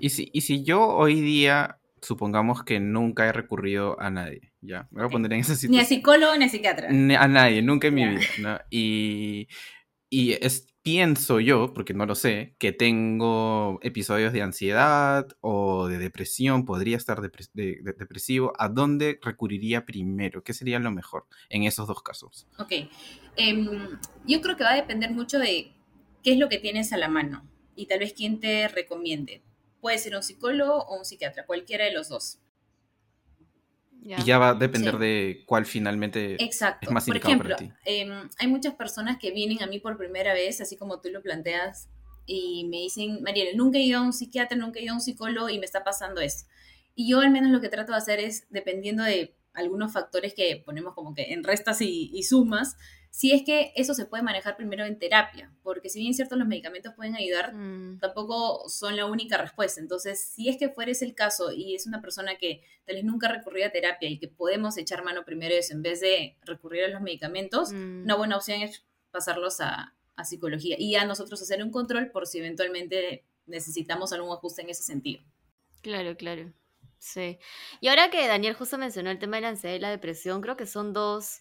Y, 0.00 0.08
si, 0.08 0.30
y 0.32 0.40
si 0.40 0.64
yo 0.64 0.86
hoy 0.88 1.20
día, 1.20 1.78
supongamos 2.00 2.64
que 2.64 2.80
nunca 2.80 3.26
he 3.26 3.32
recurrido 3.32 4.00
a 4.00 4.10
nadie, 4.10 4.52
ya, 4.62 4.88
me 4.90 5.02
voy 5.02 5.08
a 5.08 5.12
poner 5.12 5.32
en 5.34 5.40
esa 5.40 5.54
situación. 5.54 5.72
Ni 5.72 5.80
a 5.80 5.84
psicólogo 5.84 6.34
ni 6.36 6.46
a 6.46 6.48
psiquiatra. 6.48 6.88
a 6.88 7.28
nadie, 7.28 7.60
nunca 7.60 7.88
en 7.88 7.94
mi 7.94 8.08
vida, 8.08 8.26
¿no? 8.40 8.58
Y, 8.70 9.48
y 10.08 10.32
es, 10.32 10.66
pienso 10.86 11.40
yo, 11.40 11.74
porque 11.74 11.94
no 11.94 12.06
lo 12.06 12.14
sé, 12.14 12.54
que 12.60 12.70
tengo 12.70 13.80
episodios 13.82 14.32
de 14.32 14.42
ansiedad 14.42 15.26
o 15.40 15.88
de 15.88 15.98
depresión, 15.98 16.64
podría 16.64 16.96
estar 16.96 17.20
depresivo, 17.20 18.52
¿a 18.56 18.68
dónde 18.68 19.18
recurriría 19.20 19.84
primero? 19.84 20.44
¿Qué 20.44 20.54
sería 20.54 20.78
lo 20.78 20.92
mejor 20.92 21.26
en 21.48 21.64
esos 21.64 21.88
dos 21.88 22.04
casos? 22.04 22.46
Ok, 22.60 22.88
em, 23.34 23.98
yo 24.28 24.40
creo 24.40 24.56
que 24.56 24.62
va 24.62 24.74
a 24.74 24.76
depender 24.76 25.10
mucho 25.10 25.40
de 25.40 25.72
qué 26.22 26.34
es 26.34 26.38
lo 26.38 26.48
que 26.48 26.58
tienes 26.58 26.92
a 26.92 26.98
la 26.98 27.08
mano 27.08 27.44
y 27.74 27.86
tal 27.86 27.98
vez 27.98 28.12
quién 28.12 28.38
te 28.38 28.68
recomiende. 28.68 29.42
Puede 29.80 29.98
ser 29.98 30.14
un 30.14 30.22
psicólogo 30.22 30.84
o 30.84 30.98
un 30.98 31.04
psiquiatra, 31.04 31.46
cualquiera 31.46 31.84
de 31.84 31.94
los 31.94 32.08
dos. 32.10 32.38
Y 34.02 34.22
ya 34.24 34.38
va 34.38 34.50
a 34.50 34.54
depender 34.54 34.98
de 34.98 35.42
cuál 35.46 35.66
finalmente 35.66 36.36
es 36.40 36.90
más 36.90 37.08
indicado 37.08 37.38
para 37.38 37.56
ti. 37.56 37.72
Em, 37.84 38.28
hay 38.38 38.46
muchas 38.46 38.74
personas 38.74 39.18
que 39.18 39.32
vienen 39.32 39.62
a 39.62 39.66
mí 39.66 39.80
por 39.80 39.96
primera 39.96 40.32
vez, 40.32 40.60
así 40.60 40.76
como 40.76 41.00
tú 41.00 41.08
lo 41.10 41.22
planteas, 41.22 41.88
y 42.24 42.66
me 42.68 42.78
dicen, 42.78 43.22
Mariela, 43.22 43.50
nunca 43.56 43.78
he 43.78 43.82
ido 43.82 43.98
a 43.98 44.02
un 44.02 44.12
psiquiatra, 44.12 44.56
nunca 44.56 44.78
he 44.78 44.84
ido 44.84 44.92
a 44.92 44.96
un 44.96 45.00
psicólogo 45.00 45.48
y 45.48 45.58
me 45.58 45.64
está 45.64 45.82
pasando 45.82 46.20
esto. 46.20 46.48
Y 46.94 47.10
yo 47.10 47.20
al 47.20 47.30
menos 47.30 47.50
lo 47.50 47.60
que 47.60 47.68
trato 47.68 47.92
de 47.92 47.98
hacer 47.98 48.20
es, 48.20 48.46
dependiendo 48.50 49.02
de 49.02 49.36
algunos 49.54 49.92
factores 49.92 50.34
que 50.34 50.62
ponemos 50.64 50.94
como 50.94 51.14
que 51.14 51.32
en 51.32 51.42
restas 51.42 51.80
y 51.80 52.22
sumas, 52.22 52.76
si 53.16 53.32
es 53.32 53.44
que 53.44 53.72
eso 53.76 53.94
se 53.94 54.04
puede 54.04 54.22
manejar 54.22 54.58
primero 54.58 54.84
en 54.84 54.98
terapia, 54.98 55.50
porque 55.62 55.88
si 55.88 56.00
bien 56.00 56.10
es 56.10 56.16
cierto 56.16 56.36
los 56.36 56.46
medicamentos 56.46 56.92
pueden 56.92 57.16
ayudar, 57.16 57.54
mm. 57.54 57.98
tampoco 57.98 58.68
son 58.68 58.94
la 58.94 59.06
única 59.06 59.38
respuesta. 59.38 59.80
Entonces, 59.80 60.20
si 60.20 60.50
es 60.50 60.58
que 60.58 60.68
fuera 60.68 60.92
ese 60.92 61.06
el 61.06 61.14
caso 61.14 61.50
y 61.50 61.74
es 61.74 61.86
una 61.86 62.02
persona 62.02 62.36
que 62.36 62.60
tal 62.84 62.96
vez 62.96 63.04
nunca 63.04 63.28
recurrió 63.28 63.64
a 63.64 63.70
terapia 63.70 64.10
y 64.10 64.18
que 64.18 64.28
podemos 64.28 64.76
echar 64.76 65.02
mano 65.02 65.24
primero 65.24 65.54
eso 65.54 65.72
en 65.72 65.80
vez 65.80 66.02
de 66.02 66.36
recurrir 66.42 66.84
a 66.84 66.88
los 66.88 67.00
medicamentos, 67.00 67.72
mm. 67.72 68.02
una 68.02 68.16
buena 68.16 68.36
opción 68.36 68.60
es 68.60 68.84
pasarlos 69.10 69.62
a, 69.62 69.94
a 70.14 70.24
psicología 70.26 70.76
y 70.78 70.96
a 70.96 71.06
nosotros 71.06 71.40
hacer 71.40 71.62
un 71.62 71.70
control 71.70 72.10
por 72.10 72.26
si 72.26 72.36
eventualmente 72.40 73.24
necesitamos 73.46 74.12
algún 74.12 74.30
ajuste 74.30 74.60
en 74.60 74.68
ese 74.68 74.82
sentido. 74.82 75.22
Claro, 75.80 76.18
claro. 76.18 76.52
Sí. 76.98 77.38
Y 77.80 77.88
ahora 77.88 78.10
que 78.10 78.26
Daniel 78.26 78.52
justo 78.52 78.76
mencionó 78.76 79.10
el 79.10 79.18
tema 79.18 79.36
de 79.36 79.40
la 79.40 79.48
ansiedad 79.48 79.74
y 79.74 79.78
la 79.78 79.88
depresión, 79.88 80.42
creo 80.42 80.58
que 80.58 80.66
son 80.66 80.92
dos 80.92 81.40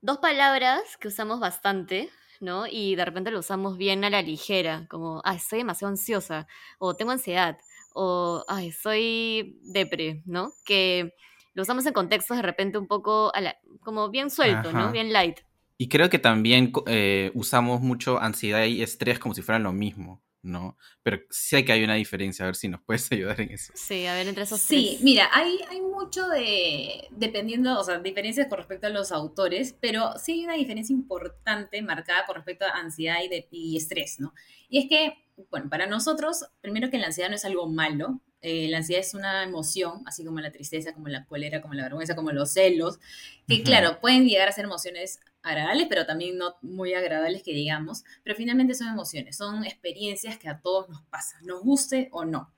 dos 0.00 0.18
palabras 0.18 0.96
que 1.00 1.08
usamos 1.08 1.40
bastante, 1.40 2.10
¿no? 2.40 2.66
Y 2.66 2.94
de 2.94 3.04
repente 3.04 3.30
lo 3.30 3.40
usamos 3.40 3.76
bien 3.76 4.04
a 4.04 4.10
la 4.10 4.22
ligera, 4.22 4.86
como, 4.88 5.20
ay, 5.24 5.36
estoy 5.36 5.60
demasiado 5.60 5.90
ansiosa, 5.90 6.46
o 6.78 6.94
tengo 6.94 7.10
ansiedad, 7.10 7.58
o, 7.94 8.44
ay, 8.48 8.72
soy 8.72 9.58
depre, 9.62 10.22
¿no? 10.24 10.52
Que 10.64 11.14
lo 11.54 11.62
usamos 11.62 11.84
en 11.86 11.92
contextos 11.92 12.36
de 12.36 12.42
repente 12.42 12.78
un 12.78 12.86
poco, 12.86 13.32
como 13.80 14.10
bien 14.10 14.30
suelto, 14.30 14.72
¿no? 14.72 14.92
Bien 14.92 15.12
light. 15.12 15.40
Y 15.76 15.88
creo 15.88 16.10
que 16.10 16.18
también 16.18 16.72
eh, 16.86 17.30
usamos 17.34 17.80
mucho 17.80 18.20
ansiedad 18.20 18.64
y 18.64 18.82
estrés 18.82 19.18
como 19.18 19.34
si 19.34 19.42
fueran 19.42 19.62
lo 19.62 19.72
mismo. 19.72 20.22
¿No? 20.42 20.76
Pero 21.02 21.18
sé 21.30 21.64
que 21.64 21.72
hay 21.72 21.84
una 21.84 21.94
diferencia, 21.94 22.44
a 22.44 22.48
ver 22.48 22.56
si 22.56 22.68
nos 22.68 22.80
puedes 22.82 23.10
ayudar 23.12 23.40
en 23.40 23.52
eso. 23.52 23.72
Sí, 23.74 24.06
a 24.06 24.14
ver, 24.14 24.28
entre 24.28 24.44
esos 24.44 24.60
Sí, 24.60 24.98
mira, 25.02 25.28
hay, 25.32 25.58
hay 25.68 25.80
mucho 25.80 26.28
de, 26.28 27.08
dependiendo, 27.10 27.78
o 27.78 27.84
sea, 27.84 27.98
diferencias 27.98 28.48
con 28.48 28.58
respecto 28.58 28.86
a 28.86 28.90
los 28.90 29.12
autores, 29.12 29.76
pero 29.80 30.12
sí 30.18 30.32
hay 30.32 30.44
una 30.44 30.54
diferencia 30.54 30.94
importante 30.94 31.82
marcada 31.82 32.24
con 32.26 32.36
respecto 32.36 32.64
a 32.64 32.78
ansiedad 32.78 33.22
y, 33.24 33.28
de, 33.28 33.48
y 33.50 33.76
estrés, 33.76 34.20
¿no? 34.20 34.32
Y 34.68 34.78
es 34.78 34.88
que, 34.88 35.14
bueno, 35.50 35.68
para 35.68 35.86
nosotros, 35.86 36.44
primero 36.60 36.90
que 36.90 36.98
la 36.98 37.06
ansiedad 37.06 37.30
no 37.30 37.36
es 37.36 37.44
algo 37.44 37.68
malo, 37.68 38.20
eh, 38.40 38.68
la 38.68 38.78
ansiedad 38.78 39.00
es 39.00 39.14
una 39.14 39.42
emoción, 39.42 40.02
así 40.06 40.24
como 40.24 40.40
la 40.40 40.52
tristeza, 40.52 40.92
como 40.92 41.08
la 41.08 41.24
cólera, 41.24 41.60
como 41.60 41.74
la 41.74 41.82
vergüenza, 41.82 42.14
como 42.14 42.30
los 42.30 42.52
celos, 42.52 43.00
que 43.48 43.62
claro, 43.62 44.00
pueden 44.00 44.28
llegar 44.28 44.48
a 44.48 44.52
ser 44.52 44.64
emociones 44.64 45.20
agradables, 45.42 45.86
pero 45.88 46.06
también 46.06 46.38
no 46.38 46.54
muy 46.62 46.94
agradables 46.94 47.42
que 47.42 47.52
digamos, 47.52 48.04
pero 48.22 48.36
finalmente 48.36 48.74
son 48.74 48.88
emociones, 48.88 49.36
son 49.36 49.64
experiencias 49.64 50.38
que 50.38 50.48
a 50.48 50.60
todos 50.60 50.88
nos 50.88 51.02
pasan, 51.02 51.44
nos 51.46 51.62
guste 51.62 52.08
o 52.12 52.24
no. 52.24 52.52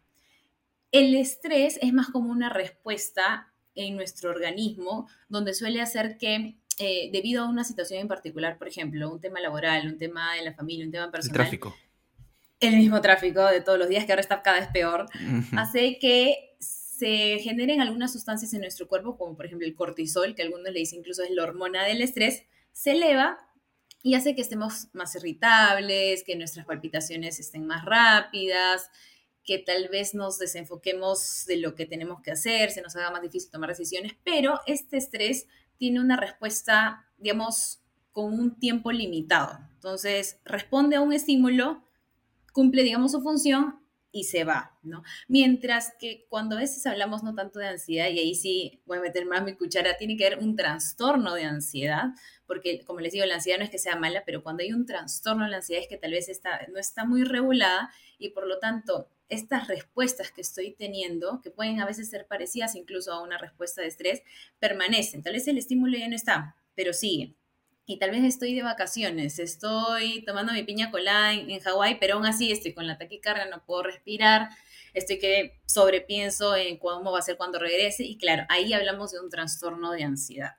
El 0.92 1.14
estrés 1.14 1.78
es 1.80 1.92
más 1.92 2.08
como 2.08 2.30
una 2.30 2.50
respuesta 2.50 3.52
en 3.74 3.96
nuestro 3.96 4.30
organismo, 4.30 5.08
donde 5.28 5.54
suele 5.54 5.80
hacer 5.80 6.18
que 6.18 6.56
eh, 6.78 7.10
debido 7.12 7.44
a 7.44 7.48
una 7.48 7.64
situación 7.64 8.00
en 8.00 8.08
particular, 8.08 8.58
por 8.58 8.68
ejemplo, 8.68 9.10
un 9.10 9.20
tema 9.20 9.40
laboral, 9.40 9.86
un 9.86 9.98
tema 9.98 10.34
de 10.34 10.42
la 10.42 10.52
familia, 10.52 10.84
un 10.84 10.92
tema 10.92 11.10
personal. 11.10 11.40
El 11.40 11.44
tráfico. 11.44 11.76
El 12.60 12.76
mismo 12.76 13.00
tráfico 13.00 13.44
de 13.46 13.62
todos 13.62 13.78
los 13.78 13.88
días, 13.88 14.04
que 14.04 14.12
ahora 14.12 14.20
está 14.20 14.42
cada 14.42 14.60
vez 14.60 14.68
peor, 14.68 15.06
hace 15.56 15.98
que 15.98 16.56
se 16.58 17.38
generen 17.38 17.80
algunas 17.80 18.12
sustancias 18.12 18.52
en 18.52 18.60
nuestro 18.60 18.86
cuerpo, 18.86 19.16
como 19.16 19.34
por 19.34 19.46
ejemplo 19.46 19.66
el 19.66 19.74
cortisol, 19.74 20.34
que 20.34 20.42
algunos 20.42 20.70
le 20.70 20.80
dicen 20.80 20.98
incluso 20.98 21.22
es 21.22 21.30
la 21.30 21.42
hormona 21.42 21.84
del 21.84 22.02
estrés, 22.02 22.42
se 22.72 22.92
eleva 22.92 23.38
y 24.02 24.14
hace 24.14 24.34
que 24.34 24.42
estemos 24.42 24.88
más 24.92 25.14
irritables, 25.14 26.22
que 26.24 26.36
nuestras 26.36 26.66
palpitaciones 26.66 27.40
estén 27.40 27.66
más 27.66 27.86
rápidas, 27.86 28.90
que 29.44 29.58
tal 29.58 29.88
vez 29.88 30.14
nos 30.14 30.38
desenfoquemos 30.38 31.46
de 31.46 31.56
lo 31.56 31.74
que 31.74 31.86
tenemos 31.86 32.20
que 32.20 32.32
hacer, 32.32 32.70
se 32.70 32.82
nos 32.82 32.94
haga 32.96 33.10
más 33.10 33.22
difícil 33.22 33.50
tomar 33.50 33.70
decisiones, 33.70 34.12
pero 34.22 34.60
este 34.66 34.98
estrés 34.98 35.46
tiene 35.78 36.00
una 36.00 36.16
respuesta, 36.16 37.06
digamos, 37.16 37.80
con 38.12 38.38
un 38.38 38.58
tiempo 38.58 38.92
limitado. 38.92 39.58
Entonces, 39.74 40.38
responde 40.44 40.96
a 40.96 41.00
un 41.00 41.14
estímulo, 41.14 41.82
cumple, 42.52 42.82
digamos, 42.82 43.12
su 43.12 43.20
función 43.20 43.80
y 44.12 44.24
se 44.24 44.44
va, 44.44 44.76
¿no? 44.82 45.02
Mientras 45.28 45.92
que 45.98 46.26
cuando 46.28 46.56
a 46.56 46.60
veces 46.60 46.84
hablamos 46.86 47.22
no 47.22 47.34
tanto 47.34 47.58
de 47.58 47.68
ansiedad, 47.68 48.08
y 48.08 48.18
ahí 48.18 48.34
sí 48.34 48.82
voy 48.84 48.98
a 48.98 49.02
meter 49.02 49.26
más 49.26 49.44
mi 49.44 49.54
cuchara, 49.54 49.96
tiene 49.96 50.16
que 50.16 50.26
haber 50.26 50.40
un 50.40 50.56
trastorno 50.56 51.34
de 51.34 51.44
ansiedad, 51.44 52.06
porque 52.46 52.84
como 52.84 53.00
les 53.00 53.12
digo, 53.12 53.24
la 53.26 53.36
ansiedad 53.36 53.58
no 53.58 53.64
es 53.64 53.70
que 53.70 53.78
sea 53.78 53.96
mala, 53.96 54.24
pero 54.26 54.42
cuando 54.42 54.62
hay 54.62 54.72
un 54.72 54.86
trastorno 54.86 55.44
de 55.44 55.50
la 55.50 55.58
ansiedad 55.58 55.82
es 55.82 55.88
que 55.88 55.96
tal 55.96 56.10
vez 56.12 56.28
está, 56.28 56.66
no 56.72 56.78
está 56.78 57.04
muy 57.04 57.22
regulada 57.22 57.90
y 58.18 58.30
por 58.30 58.46
lo 58.46 58.58
tanto 58.58 59.08
estas 59.28 59.68
respuestas 59.68 60.32
que 60.32 60.40
estoy 60.40 60.72
teniendo, 60.72 61.40
que 61.40 61.52
pueden 61.52 61.80
a 61.80 61.86
veces 61.86 62.10
ser 62.10 62.26
parecidas 62.26 62.74
incluso 62.74 63.12
a 63.12 63.22
una 63.22 63.38
respuesta 63.38 63.80
de 63.80 63.86
estrés, 63.86 64.22
permanecen. 64.58 65.22
Tal 65.22 65.34
vez 65.34 65.46
el 65.46 65.56
estímulo 65.56 65.96
ya 65.96 66.08
no 66.08 66.16
está, 66.16 66.56
pero 66.74 66.92
sigue 66.92 67.36
y 67.86 67.98
tal 67.98 68.10
vez 68.10 68.24
estoy 68.24 68.54
de 68.54 68.62
vacaciones, 68.62 69.38
estoy 69.38 70.24
tomando 70.24 70.52
mi 70.52 70.62
piña 70.62 70.90
colada 70.90 71.32
en, 71.32 71.58
Hawái, 71.60 71.98
pero 71.98 72.14
aún 72.14 72.26
así 72.26 72.52
estoy 72.52 72.72
con 72.72 72.86
la 72.86 72.98
taquicardia, 72.98 73.46
no 73.46 73.64
puedo 73.64 73.82
respirar, 73.82 74.48
estoy 74.94 75.18
que 75.18 75.60
sobrepienso 75.66 76.54
en 76.54 76.78
cómo 76.78 77.10
va 77.10 77.18
a 77.18 77.22
ser 77.22 77.36
cuando 77.36 77.58
regrese 77.58 78.04
y 78.04 78.16
claro, 78.16 78.44
ahí 78.48 78.72
hablamos 78.72 79.12
de 79.12 79.20
un 79.20 79.28
trastorno 79.28 79.90
de 79.92 80.04
ansiedad. 80.04 80.52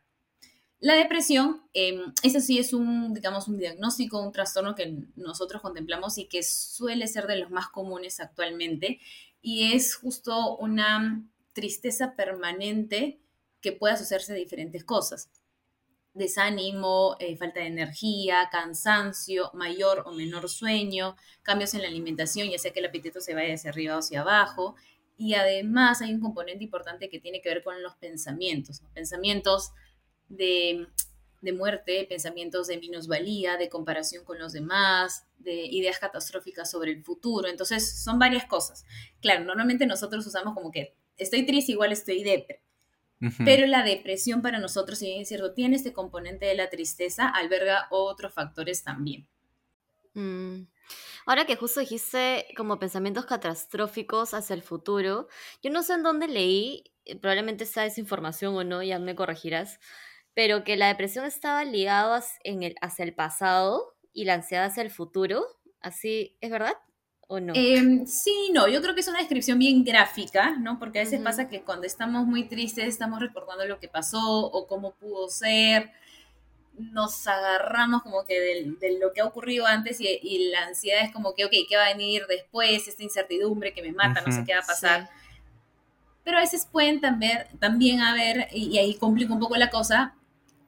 La 0.79 0.95
depresión, 0.95 1.61
eh, 1.73 2.01
eso 2.23 2.39
sí 2.39 2.57
es 2.57 2.73
un, 2.73 3.13
digamos, 3.13 3.47
un 3.47 3.59
diagnóstico, 3.59 4.19
un 4.19 4.31
trastorno 4.31 4.73
que 4.73 4.97
nosotros 5.15 5.61
contemplamos 5.61 6.17
y 6.17 6.27
que 6.27 6.41
suele 6.41 7.07
ser 7.07 7.27
de 7.27 7.37
los 7.37 7.51
más 7.51 7.67
comunes 7.67 8.19
actualmente 8.19 8.99
y 9.41 9.73
es 9.73 9.95
justo 9.95 10.57
una 10.57 11.23
tristeza 11.53 12.15
permanente 12.15 13.21
que 13.61 13.71
puede 13.71 13.93
asociarse 13.93 14.33
a 14.33 14.35
diferentes 14.35 14.83
cosas 14.83 15.29
desánimo, 16.13 17.15
eh, 17.19 17.37
falta 17.37 17.61
de 17.61 17.67
energía, 17.67 18.49
cansancio, 18.51 19.51
mayor 19.53 20.03
o 20.05 20.11
menor 20.11 20.49
sueño, 20.49 21.15
cambios 21.41 21.73
en 21.73 21.81
la 21.81 21.87
alimentación, 21.87 22.49
ya 22.49 22.59
sea 22.59 22.71
que 22.71 22.79
el 22.79 22.85
apetito 22.85 23.21
se 23.21 23.33
vaya 23.33 23.53
hacia 23.53 23.69
arriba 23.69 23.95
o 23.95 23.99
hacia 23.99 24.21
abajo. 24.21 24.75
Y 25.17 25.35
además 25.35 26.01
hay 26.01 26.13
un 26.13 26.19
componente 26.19 26.63
importante 26.63 27.09
que 27.09 27.19
tiene 27.19 27.41
que 27.41 27.49
ver 27.49 27.63
con 27.63 27.81
los 27.81 27.95
pensamientos, 27.95 28.81
pensamientos 28.93 29.71
de, 30.27 30.87
de 31.41 31.53
muerte, 31.53 32.05
pensamientos 32.09 32.67
de 32.67 32.77
minusvalía, 32.79 33.57
de 33.57 33.69
comparación 33.69 34.25
con 34.25 34.39
los 34.39 34.51
demás, 34.51 35.27
de 35.37 35.53
ideas 35.53 35.99
catastróficas 35.99 36.69
sobre 36.69 36.91
el 36.91 37.03
futuro. 37.03 37.47
Entonces, 37.47 38.03
son 38.03 38.19
varias 38.19 38.45
cosas. 38.45 38.83
Claro, 39.21 39.45
normalmente 39.45 39.85
nosotros 39.85 40.25
usamos 40.25 40.55
como 40.55 40.71
que 40.71 40.95
estoy 41.17 41.45
triste, 41.45 41.71
igual 41.73 41.91
estoy 41.91 42.23
depre 42.23 42.63
pero 43.45 43.67
la 43.67 43.83
depresión 43.83 44.41
para 44.41 44.59
nosotros, 44.59 44.99
si 44.99 45.05
bien 45.05 45.21
es 45.21 45.27
cierto, 45.27 45.53
tiene 45.53 45.75
este 45.75 45.93
componente 45.93 46.45
de 46.45 46.55
la 46.55 46.69
tristeza, 46.69 47.27
alberga 47.27 47.87
otros 47.89 48.33
factores 48.33 48.83
también. 48.83 49.27
Mm. 50.13 50.63
Ahora 51.25 51.45
que 51.45 51.55
justo 51.55 51.79
dijiste 51.79 52.47
como 52.57 52.79
pensamientos 52.79 53.25
catastróficos 53.25 54.33
hacia 54.33 54.55
el 54.55 54.63
futuro, 54.63 55.27
yo 55.61 55.71
no 55.71 55.83
sé 55.83 55.93
en 55.93 56.03
dónde 56.03 56.27
leí, 56.27 56.83
eh, 57.05 57.15
probablemente 57.15 57.65
sea 57.65 57.83
desinformación 57.83 58.55
o 58.55 58.63
no, 58.63 58.81
ya 58.83 58.99
me 58.99 59.15
corregirás, 59.15 59.79
pero 60.33 60.63
que 60.63 60.77
la 60.77 60.87
depresión 60.87 61.25
estaba 61.25 61.63
ligada 61.63 62.21
hacia 62.81 63.05
el 63.05 63.13
pasado 63.13 63.95
y 64.13 64.25
la 64.25 64.35
ansiedad 64.35 64.65
hacia 64.65 64.83
el 64.83 64.91
futuro. 64.91 65.45
¿Así 65.81 66.37
es 66.41 66.51
verdad? 66.51 66.73
No? 67.39 67.53
Em, 67.55 68.05
sí, 68.05 68.51
no, 68.53 68.67
yo 68.67 68.81
creo 68.81 68.93
que 68.93 69.01
es 69.01 69.07
una 69.07 69.19
descripción 69.19 69.57
bien 69.59 69.83
gráfica, 69.83 70.57
¿no? 70.57 70.79
Porque 70.79 70.99
a 70.99 71.03
veces 71.03 71.21
pasa 71.21 71.47
que 71.47 71.61
cuando 71.61 71.87
estamos 71.87 72.25
muy 72.25 72.47
tristes 72.47 72.85
estamos 72.85 73.19
recordando 73.19 73.65
lo 73.65 73.79
que 73.79 73.87
pasó 73.87 74.45
o 74.45 74.67
cómo 74.67 74.91
pudo 74.91 75.29
ser, 75.29 75.91
nos 76.77 77.27
agarramos 77.27 78.01
como 78.01 78.23
que 78.25 78.39
de, 78.79 78.99
lo 78.99 79.13
que 79.13 79.21
ha 79.21 79.25
ocurrido 79.25 79.65
antes 79.65 79.99
y, 79.99 80.49
la 80.51 80.65
ansiedad 80.65 81.03
es 81.03 81.11
como 81.11 81.33
que, 81.33 81.45
ok, 81.45 81.51
¿qué 81.69 81.75
va 81.75 81.85
a 81.85 81.93
venir 81.93 82.25
después? 82.27 82.87
Esta 82.87 83.03
incertidumbre 83.03 83.73
que 83.73 83.81
me 83.81 83.91
mata, 83.91 84.21
no 84.25 84.31
sé 84.31 84.43
qué 84.45 84.53
va 84.53 84.61
a 84.61 84.65
pasar. 84.65 85.09
Pero 86.23 86.37
a 86.37 86.41
veces 86.41 86.67
pueden 86.71 87.01
también, 87.01 87.45
también 87.59 88.01
haber, 88.01 88.47
y 88.51 88.77
ahí 88.77 88.95
complica 88.95 89.33
un 89.33 89.39
poco 89.39 89.57
la 89.57 89.69
cosa, 89.69 90.15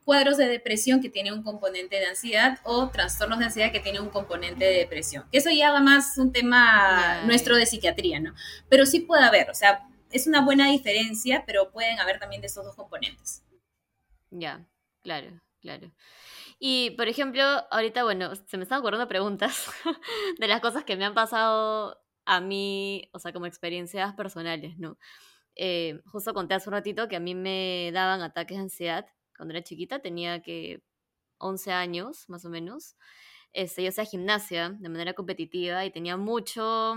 cuadros 0.04 0.38
de 0.38 0.48
depresión 0.48 1.02
que 1.02 1.10
tiene 1.10 1.32
un 1.32 1.44
componente 1.44 1.98
de 1.98 2.06
ansiedad 2.06 2.60
o 2.64 2.90
trastornos 2.90 3.40
de 3.40 3.46
ansiedad 3.46 3.72
que 3.72 3.80
tiene 3.80 4.00
un 4.00 4.10
componente 4.10 4.66
de 4.66 4.78
depresión. 4.78 5.26
Que 5.32 5.38
eso 5.40 5.50
ya 5.50 5.72
va 5.72 5.80
más 5.80 6.18
un 6.18 6.32
tema 6.32 7.22
nuestro 7.26 7.56
de 7.56 7.66
psiquiatría, 7.66 8.20
¿no? 8.20 8.34
Pero 8.70 8.86
sí 8.86 9.02
puede 9.02 9.24
haber, 9.24 9.50
o 9.50 9.54
sea, 9.54 9.88
es 10.12 10.28
una 10.28 10.42
buena 10.42 10.70
diferencia, 10.70 11.44
pero 11.46 11.72
pueden 11.72 12.00
haber 12.00 12.20
también 12.20 12.42
de 12.42 12.48
esos 12.48 12.64
dos 12.64 12.76
componentes. 12.76 13.44
Ya, 14.30 14.66
claro, 15.02 15.42
claro. 15.62 15.92
Y, 16.60 16.92
por 16.92 17.08
ejemplo, 17.08 17.44
ahorita, 17.72 18.04
bueno, 18.04 18.36
se 18.36 18.58
me 18.58 18.64
están 18.64 18.80
ocurriendo 18.80 19.08
preguntas 19.08 19.68
de 20.40 20.48
las 20.48 20.62
cosas 20.62 20.84
que 20.84 20.96
me 20.96 21.06
han 21.06 21.14
pasado 21.14 22.00
a 22.26 22.40
mí, 22.40 23.10
o 23.12 23.20
sea, 23.20 23.34
como 23.34 23.48
experiencias 23.48 24.14
personales, 24.14 24.78
¿no? 24.78 24.98
Eh, 25.56 26.00
justo 26.06 26.34
conté 26.34 26.54
hace 26.56 26.70
un 26.70 26.74
ratito 26.74 27.08
que 27.08 27.16
a 27.16 27.20
mí 27.20 27.36
me 27.36 27.92
daban 27.94 28.22
ataques 28.22 28.58
de 28.58 28.64
ansiedad 28.64 29.06
cuando 29.38 29.54
era 29.54 29.64
chiquita, 29.64 30.00
tenía 30.00 30.42
que 30.42 30.84
11 31.40 31.72
años 31.72 32.30
más 32.30 32.46
o 32.46 32.50
menos. 32.50 32.96
Este, 33.54 33.84
yo 33.84 33.90
hacía 33.90 34.06
gimnasia 34.06 34.70
de 34.80 34.90
manera 34.90 35.14
competitiva 35.14 35.86
y 35.86 35.92
tenía 35.92 36.18
mucho, 36.18 36.96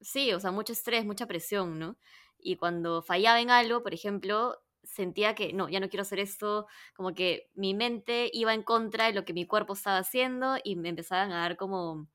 sí, 0.00 0.32
o 0.32 0.40
sea, 0.40 0.50
mucho 0.52 0.72
estrés, 0.72 1.04
mucha 1.06 1.26
presión, 1.26 1.78
¿no? 1.78 1.98
Y 2.38 2.56
cuando 2.56 3.02
fallaba 3.02 3.40
en 3.40 3.50
algo, 3.50 3.82
por 3.82 3.94
ejemplo, 3.94 4.58
sentía 4.82 5.34
que 5.34 5.52
no, 5.52 5.68
ya 5.68 5.80
no 5.80 5.88
quiero 5.88 6.02
hacer 6.02 6.20
esto, 6.20 6.66
como 6.94 7.14
que 7.14 7.50
mi 7.54 7.74
mente 7.74 8.30
iba 8.32 8.54
en 8.54 8.62
contra 8.62 9.06
de 9.06 9.12
lo 9.14 9.24
que 9.24 9.34
mi 9.34 9.46
cuerpo 9.46 9.74
estaba 9.74 9.98
haciendo 9.98 10.56
y 10.64 10.76
me 10.76 10.90
empezaban 10.90 11.32
a 11.32 11.40
dar 11.40 11.56
como, 11.56 12.08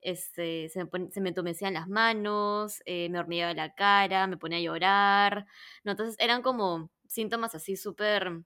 este, 0.00 0.68
se 0.70 0.84
me, 0.84 1.10
se 1.10 1.20
me 1.20 1.30
entumecían 1.30 1.74
las 1.74 1.88
manos, 1.88 2.82
eh, 2.86 3.08
me 3.10 3.18
hormigueaba 3.18 3.54
la 3.54 3.74
cara, 3.74 4.26
me 4.26 4.38
ponía 4.38 4.58
a 4.58 4.62
llorar, 4.62 5.46
¿no? 5.84 5.92
Entonces 5.92 6.16
eran 6.18 6.42
como 6.42 6.90
síntomas 7.08 7.54
así 7.54 7.76
súper 7.76 8.44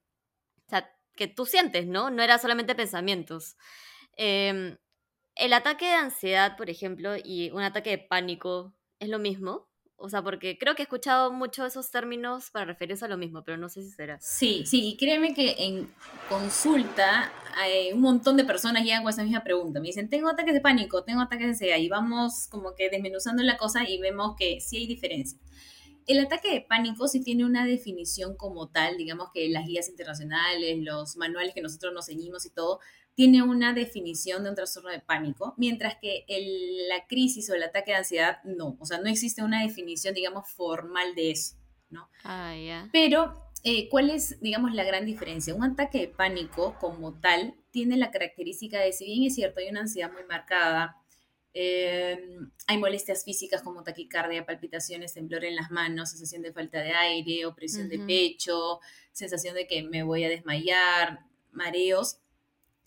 o 0.71 0.77
sea, 0.77 0.89
que 1.17 1.27
tú 1.27 1.47
sientes, 1.47 1.89
¿no? 1.89 2.11
No 2.11 2.23
era 2.23 2.39
solamente 2.39 2.77
pensamientos. 2.77 3.57
Em, 4.17 4.77
el 5.35 5.53
ataque 5.53 5.87
de 5.87 5.95
ansiedad, 5.95 6.57
por 6.57 6.71
ejemplo, 6.71 7.17
y 7.17 7.51
un 7.51 7.63
ataque 7.63 7.91
de 7.91 7.99
pánico, 7.99 8.73
¿es 9.01 9.09
lo 9.09 9.19
mismo? 9.19 9.69
O 9.97 10.09
sea, 10.09 10.23
porque 10.23 10.57
creo 10.59 10.77
que 10.77 10.83
he 10.83 10.85
escuchado 10.85 11.33
mucho 11.33 11.67
esos 11.67 11.91
términos 11.91 12.51
para 12.51 12.67
referirse 12.67 13.05
a 13.05 13.09
lo 13.09 13.19
mismo, 13.19 13.43
pero 13.43 13.59
no 13.59 13.69
sé 13.69 13.83
si 13.83 13.91
será. 13.91 14.19
Sí, 14.21 14.63
sí, 14.65 14.91
y 14.91 14.97
créeme 14.97 15.35
que 15.35 15.57
en 15.59 15.93
consulta 16.29 17.33
hay 17.57 17.93
un 17.93 18.01
montón 18.01 18.37
de 18.37 18.45
personas 18.45 18.85
llegan 18.85 19.03
con 19.03 19.11
esa 19.11 19.25
misma 19.25 19.43
pregunta. 19.43 19.81
Me 19.81 19.89
dicen, 19.89 20.09
tengo 20.09 20.29
ataques 20.29 20.55
de 20.55 20.61
pánico, 20.61 21.03
tengo 21.03 21.21
ataques 21.21 21.47
de 21.47 21.51
ansiedad, 21.51 21.79
y 21.79 21.89
vamos 21.89 22.47
como 22.49 22.77
que 22.77 22.89
desmenuzando 22.91 23.43
la 23.43 23.59
cosa 23.59 23.87
y 23.87 23.99
vemos 23.99 24.37
que 24.39 24.61
sí 24.61 24.77
hay 24.77 24.87
diferencia. 24.87 25.37
El 26.11 26.19
ataque 26.19 26.51
de 26.53 26.61
pánico 26.61 27.07
sí 27.07 27.23
tiene 27.23 27.45
una 27.45 27.65
definición 27.65 28.37
como 28.37 28.69
tal, 28.69 28.97
digamos 28.97 29.29
que 29.33 29.49
las 29.49 29.65
guías 29.65 29.89
internacionales, 29.89 30.79
los 30.81 31.17
manuales 31.17 31.55
que 31.55 31.63
nosotros 31.63 31.95
nos 31.95 32.07
ceñimos 32.07 32.45
y 32.47 32.51
todo, 32.51 32.81
tiene 33.15 33.45
una 33.45 33.75
definición 33.75 34.43
de 34.43 34.51
un 34.51 34.57
trastorno 34.57 34.91
de 34.91 34.99
pánico, 34.99 35.55
mientras 35.57 35.95
que 36.01 36.25
la 36.89 37.07
crisis 37.07 37.49
o 37.49 37.55
el 37.55 37.63
ataque 37.63 37.93
de 37.93 37.99
ansiedad 37.99 38.43
no, 38.43 38.77
o 38.81 38.87
sea, 38.87 38.99
no 38.99 39.09
existe 39.09 39.45
una 39.45 39.63
definición, 39.63 40.13
digamos, 40.13 40.51
formal 40.51 41.15
de 41.15 41.31
eso, 41.31 41.55
¿no? 41.91 42.09
Ah, 42.25 42.57
ya. 42.57 42.89
Pero, 42.93 43.33
eh, 43.63 43.89
¿cuál 43.89 44.11
es, 44.11 44.41
digamos, 44.41 44.75
la 44.75 44.83
gran 44.83 45.07
diferencia? 45.07 45.55
Un 45.55 45.63
ataque 45.63 45.99
de 45.99 46.09
pánico 46.09 46.77
como 46.81 47.21
tal 47.21 47.55
tiene 47.71 47.97
la 47.97 48.11
característica 48.11 48.81
de, 48.81 48.93
si 48.93 49.05
bien 49.05 49.23
es 49.23 49.37
cierto, 49.37 49.61
hay 49.61 49.69
una 49.69 49.83
ansiedad 49.83 50.13
muy 50.13 50.25
marcada, 50.25 50.97
Em, 51.53 52.51
hay 52.69 52.79
molestias 52.79 53.25
físicas 53.25 53.63
como 53.63 53.83
taquicardia, 53.83 54.47
palpitaciones, 54.47 55.15
temblor 55.15 55.45
en 55.45 55.57
las 55.57 55.71
manos, 55.71 56.11
sensación 56.11 56.43
de 56.43 56.53
falta 56.53 56.81
de 56.81 56.93
aire, 56.93 57.47
opresión 57.47 57.89
de 57.89 57.99
pecho, 57.99 58.81
sensación 59.13 59.55
de 59.55 59.67
que 59.67 59.83
me 59.83 60.03
voy 60.03 60.25
a 60.25 60.29
desmayar, 60.29 61.27
mareos. 61.51 62.19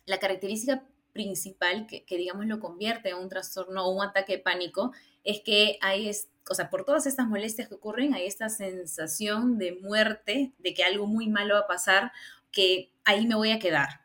La 0.06 0.20
característica 0.20 0.88
principal 1.12 1.88
que, 1.88 2.06
digamos 2.18 2.46
lo 2.48 2.60
convierte 2.60 3.10
en 3.10 3.18
un 3.18 3.30
trastorno 3.30 3.86
o 3.86 3.92
un 3.92 4.04
ataque 4.04 4.34
de 4.34 4.40
pánico 4.40 4.94
es 5.24 5.42
que 5.42 5.78
hay, 5.82 6.10
o 6.50 6.56
sea, 6.56 6.70
por 6.70 6.86
todas 6.86 7.06
estas 7.06 7.28
molestias 7.28 7.68
que 7.68 7.76
ocurren, 7.76 8.14
hay 8.14 8.26
esta 8.26 8.50
sensación 8.50 9.58
de 9.58 9.74
muerte, 9.82 10.54
de 10.58 10.74
que 10.74 10.84
algo 10.84 11.06
muy 11.06 11.28
malo 11.28 11.56
va 11.56 11.62
a 11.62 11.68
pasar, 11.68 12.12
que 12.52 12.92
ahí 13.04 13.28
me 13.28 13.36
voy 13.36 13.52
a 13.52 13.60
quedar, 13.60 14.02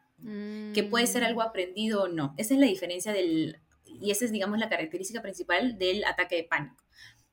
que 0.75 0.87
puede 0.91 1.07
ser 1.07 1.25
algo 1.25 1.41
mm. 1.41 1.45
aprendido 1.45 2.03
o 2.03 2.09
no. 2.09 2.35
Esa 2.37 2.55
es 2.55 2.61
la 2.61 2.67
diferencia 2.67 3.13
del 3.13 3.61
y 4.01 4.11
esa 4.11 4.25
es, 4.25 4.33
digamos, 4.33 4.59
la 4.59 4.69
característica 4.69 5.23
principal 5.23 5.79
del 5.79 6.05
ataque 6.05 6.37
de 6.37 6.45
pánico. 6.45 6.85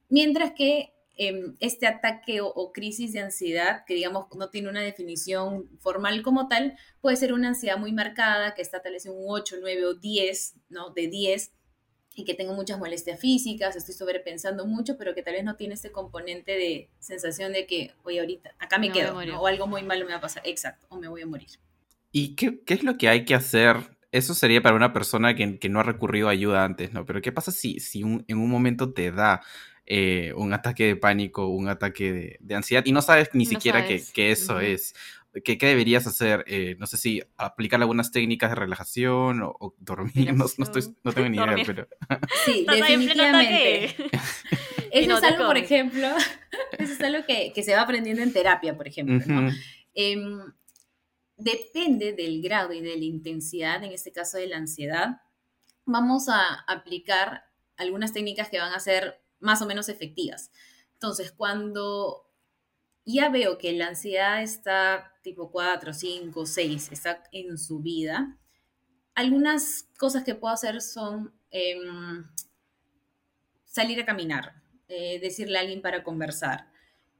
Mientras 0.09 0.53
que 0.53 0.93
em, 1.17 1.55
este 1.59 1.87
ataque 1.87 2.41
o, 2.41 2.71
crisis 2.73 3.13
de 3.13 3.19
ansiedad, 3.19 3.83
que 3.85 3.93
digamos 3.93 4.25
no 4.35 4.49
tiene 4.49 4.69
una 4.69 4.81
definición 4.81 5.69
formal 5.79 6.21
como 6.21 6.47
tal, 6.47 6.77
puede 7.01 7.15
ser 7.15 7.33
una 7.33 7.49
ansiedad 7.49 7.77
muy 7.77 7.93
marcada, 7.93 8.53
que 8.53 8.61
está 8.61 8.81
tal 8.81 8.93
vez 8.93 9.05
en 9.05 9.13
un 9.13 9.25
8, 9.27 9.57
9 9.61 9.85
o 9.85 9.93
10, 9.93 10.55
¿no? 10.69 10.89
De 10.91 11.07
10, 11.07 11.53
y 12.15 12.23
que 12.23 12.33
tengo 12.33 12.53
muchas 12.53 12.79
molestias 12.79 13.19
físicas, 13.19 13.75
estoy 13.75 13.93
sobrepensando 13.93 14.65
mucho, 14.65 14.97
pero 14.97 15.13
que 15.13 15.21
tal 15.21 15.33
vez 15.33 15.43
no 15.43 15.57
tiene 15.57 15.73
ese 15.73 15.91
componente 15.91 16.53
de 16.53 16.89
sensación 16.99 17.51
de 17.51 17.67
que, 17.67 17.93
oye, 18.03 18.21
ahorita, 18.21 18.55
acá 18.57 18.77
me, 18.77 18.91
quedo, 18.91 19.17
o 19.17 19.47
algo 19.47 19.67
muy 19.67 19.83
malo 19.83 20.05
me 20.05 20.11
va 20.11 20.17
a 20.17 20.21
pasar, 20.21 20.41
exacto, 20.45 20.87
o 20.89 20.97
me 20.97 21.09
voy 21.09 21.21
a 21.21 21.27
morir. 21.27 21.49
¿Y 22.11 22.35
qué, 22.35 22.61
qué 22.63 22.73
es 22.73 22.83
lo 22.83 22.97
que 22.97 23.09
hay 23.09 23.25
que 23.25 23.35
hacer 23.35 23.94
eso 24.17 24.33
sería 24.33 24.61
para 24.61 24.75
una 24.75 24.93
persona 24.93 25.35
que, 25.35 25.69
no 25.69 25.79
ha 25.79 25.83
recurrido 25.83 26.29
a 26.29 26.31
ayuda 26.31 26.63
antes, 26.63 26.93
¿no? 26.93 27.05
Pero 27.05 27.21
¿qué 27.21 27.31
pasa 27.31 27.51
si, 27.51 27.79
si 27.79 28.01
en 28.01 28.37
un 28.37 28.49
momento 28.49 28.93
te 28.93 29.11
da 29.11 29.41
eh, 29.85 30.33
un 30.37 30.53
ataque 30.53 30.85
de 30.85 30.95
pánico, 30.95 31.47
un 31.47 31.67
ataque 31.67 32.39
de, 32.39 32.55
ansiedad 32.55 32.83
y 32.85 32.93
no 32.93 33.01
sabes 33.01 33.29
ni 33.33 33.45
siquiera 33.45 33.85
qué 33.85 34.31
eso 34.31 34.59
es? 34.61 34.95
¿Qué, 35.43 35.57
¿Qué, 35.57 35.67
deberías 35.67 36.07
hacer? 36.07 36.45
Eh, 36.47 36.77
no 36.79 36.87
sé 36.87 36.95
si 36.95 37.21
aplicar 37.35 37.81
algunas 37.81 38.11
técnicas 38.11 38.51
de 38.51 38.55
relajación 38.55 39.41
o, 39.43 39.75
dormir, 39.79 40.33
no, 40.33 40.45
estoy, 40.45 40.83
no, 41.03 41.11
tengo 41.11 41.27
ni 41.27 41.37
idea, 41.37 41.57
pero... 41.65 41.87
Sí, 42.45 42.65
definitivamente. 42.65 43.95
eso 44.91 45.17
es 45.17 45.23
algo, 45.23 45.45
por 45.45 45.57
ejemplo, 45.57 46.07
eso 46.77 46.93
es 46.93 47.01
algo 47.01 47.25
que, 47.27 47.51
que, 47.53 47.63
se 47.63 47.75
va 47.75 47.81
aprendiendo 47.81 48.23
en 48.23 48.31
terapia, 48.31 48.77
por 48.77 48.87
ejemplo, 48.87 49.19
¿no? 49.27 49.51
Depende 51.37 52.13
del 52.13 52.41
grado 52.41 52.73
y 52.73 52.81
de 52.81 52.97
la 52.97 53.03
intensidad, 53.03 53.83
en 53.83 53.91
este 53.91 54.11
caso 54.11 54.37
de 54.37 54.47
la 54.47 54.57
ansiedad, 54.57 55.21
vamos 55.85 56.29
a 56.29 56.53
aplicar 56.67 57.45
algunas 57.77 58.13
técnicas 58.13 58.49
que 58.49 58.59
van 58.59 58.73
a 58.73 58.79
ser 58.79 59.21
más 59.39 59.61
o 59.61 59.65
menos 59.65 59.89
efectivas. 59.89 60.51
Entonces, 60.93 61.31
cuando 61.31 62.31
ya 63.05 63.29
veo 63.29 63.57
que 63.57 63.73
la 63.73 63.87
ansiedad 63.87 64.41
está 64.41 65.13
tipo 65.21 65.51
4, 65.51 65.93
5, 65.93 66.45
6, 66.45 66.91
está 66.91 67.23
en 67.31 67.57
su 67.57 67.79
vida, 67.79 68.39
algunas 69.13 69.89
cosas 69.97 70.23
que 70.23 70.35
puedo 70.35 70.53
hacer 70.53 70.81
son 70.81 71.33
em, 71.51 72.25
salir 73.65 74.01
a 74.01 74.05
caminar, 74.05 74.61
eh, 74.87 75.19
decirle 75.19 75.57
a 75.57 75.61
alguien 75.61 75.81
para 75.81 76.03
conversar, 76.03 76.69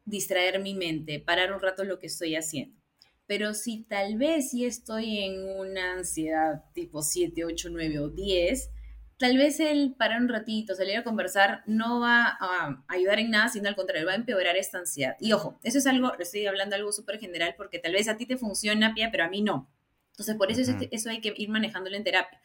distraer 0.05 0.59
mi 0.59 0.73
mente, 0.73 1.19
parar 1.19 1.53
un 1.53 1.61
rato 1.61 1.83
lo 1.83 1.99
que 1.99 2.07
estoy 2.07 2.35
haciendo. 2.35 2.84
Pero 3.27 3.53
si 3.53 3.83
tal 3.83 4.17
vez 4.17 4.51
si 4.51 4.65
estoy 4.65 5.19
en 5.19 5.43
una 5.57 5.93
ansiedad 5.93 6.63
tipo 6.73 7.01
7, 7.01 7.43
8, 7.43 7.69
9 7.71 7.99
o 7.99 8.09
10, 8.09 8.69
tal 9.17 9.37
vez 9.37 9.59
el 9.59 9.95
parar 9.95 10.21
un 10.21 10.29
ratito, 10.29 10.75
salir 10.75 10.97
a 10.97 11.03
conversar, 11.03 11.63
no 11.65 11.99
va 11.99 12.37
a 12.39 12.83
ayudar 12.87 13.19
en 13.19 13.31
nada, 13.31 13.49
sino 13.49 13.67
al 13.67 13.75
contrario, 13.75 14.05
va 14.05 14.13
a 14.13 14.15
empeorar 14.15 14.57
esta 14.57 14.77
ansiedad. 14.77 15.15
Y 15.19 15.31
ojo, 15.31 15.59
eso 15.63 15.77
es 15.79 15.87
algo, 15.87 16.17
estoy 16.19 16.45
hablando 16.45 16.75
algo 16.75 16.91
súper 16.91 17.19
general, 17.19 17.55
porque 17.57 17.79
tal 17.79 17.93
vez 17.93 18.07
a 18.07 18.17
ti 18.17 18.25
te 18.25 18.37
funciona, 18.37 18.93
Pia, 18.93 19.09
pero 19.11 19.23
a 19.23 19.29
mí 19.29 19.41
no. 19.41 19.71
Entonces, 20.11 20.35
por 20.35 20.51
eso 20.51 20.61
eso 20.91 21.09
hay 21.09 21.19
que 21.19 21.33
ir 21.35 21.49
manejándolo 21.49 21.97
en 21.97 22.03
terapia. 22.03 22.39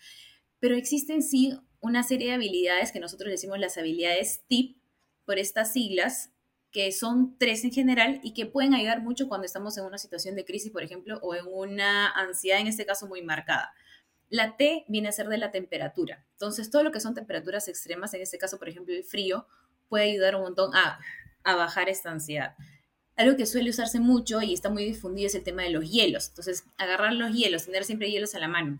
Pero 0.58 0.74
existen 0.76 1.22
sí 1.22 1.56
una 1.80 2.02
serie 2.02 2.28
de 2.28 2.34
habilidades 2.34 2.92
que 2.92 3.00
nosotros 3.00 3.30
decimos 3.30 3.58
las 3.58 3.78
habilidades 3.78 4.42
TIP, 4.48 4.76
por 5.24 5.38
estas 5.38 5.72
siglas, 5.72 6.32
que 6.70 6.92
son 6.92 7.36
tres 7.36 7.64
en 7.64 7.72
general 7.72 8.20
y 8.22 8.32
que 8.32 8.46
pueden 8.46 8.74
ayudar 8.74 9.02
mucho 9.02 9.28
cuando 9.28 9.44
estamos 9.44 9.76
en 9.76 9.84
una 9.84 9.98
situación 9.98 10.36
de 10.36 10.44
crisis, 10.44 10.70
por 10.70 10.82
ejemplo, 10.82 11.18
o 11.22 11.34
en 11.34 11.44
una 11.46 12.10
ansiedad, 12.10 12.60
en 12.60 12.68
este 12.68 12.86
caso, 12.86 13.06
muy 13.06 13.22
marcada. 13.22 13.72
La 14.28 14.56
T 14.56 14.84
viene 14.86 15.08
a 15.08 15.12
ser 15.12 15.28
de 15.28 15.38
la 15.38 15.50
temperatura. 15.50 16.24
Entonces, 16.32 16.70
todo 16.70 16.84
lo 16.84 16.92
que 16.92 17.00
son 17.00 17.14
temperaturas 17.14 17.66
extremas, 17.66 18.14
en 18.14 18.22
este 18.22 18.38
caso, 18.38 18.58
por 18.58 18.68
ejemplo, 18.68 18.94
el 18.94 19.02
frío, 19.02 19.46
puede 19.88 20.04
ayudar 20.04 20.36
un 20.36 20.42
montón 20.42 20.74
a, 20.76 21.00
a 21.42 21.56
bajar 21.56 21.88
esta 21.88 22.10
ansiedad. 22.10 22.54
Algo 23.16 23.36
que 23.36 23.46
suele 23.46 23.70
usarse 23.70 23.98
mucho 23.98 24.40
y 24.40 24.54
está 24.54 24.70
muy 24.70 24.84
difundido 24.84 25.26
es 25.26 25.34
el 25.34 25.42
tema 25.42 25.62
de 25.62 25.70
los 25.70 25.90
hielos. 25.90 26.28
Entonces, 26.28 26.64
agarrar 26.78 27.12
los 27.14 27.34
hielos, 27.34 27.64
tener 27.64 27.84
siempre 27.84 28.10
hielos 28.10 28.36
a 28.36 28.38
la 28.38 28.48
mano 28.48 28.78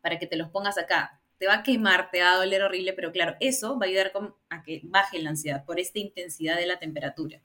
para 0.00 0.20
que 0.20 0.28
te 0.28 0.36
los 0.36 0.48
pongas 0.50 0.78
acá 0.78 1.20
te 1.38 1.46
va 1.46 1.54
a 1.54 1.62
quemar, 1.62 2.10
te 2.10 2.20
va 2.20 2.32
a 2.32 2.36
doler 2.36 2.62
horrible, 2.62 2.92
pero 2.92 3.12
claro, 3.12 3.36
eso 3.40 3.78
va 3.78 3.86
a 3.86 3.88
ayudar 3.88 4.12
a 4.48 4.62
que 4.62 4.80
baje 4.84 5.18
la 5.18 5.30
ansiedad 5.30 5.64
por 5.64 5.78
esta 5.78 5.98
intensidad 5.98 6.56
de 6.56 6.66
la 6.66 6.78
temperatura. 6.78 7.42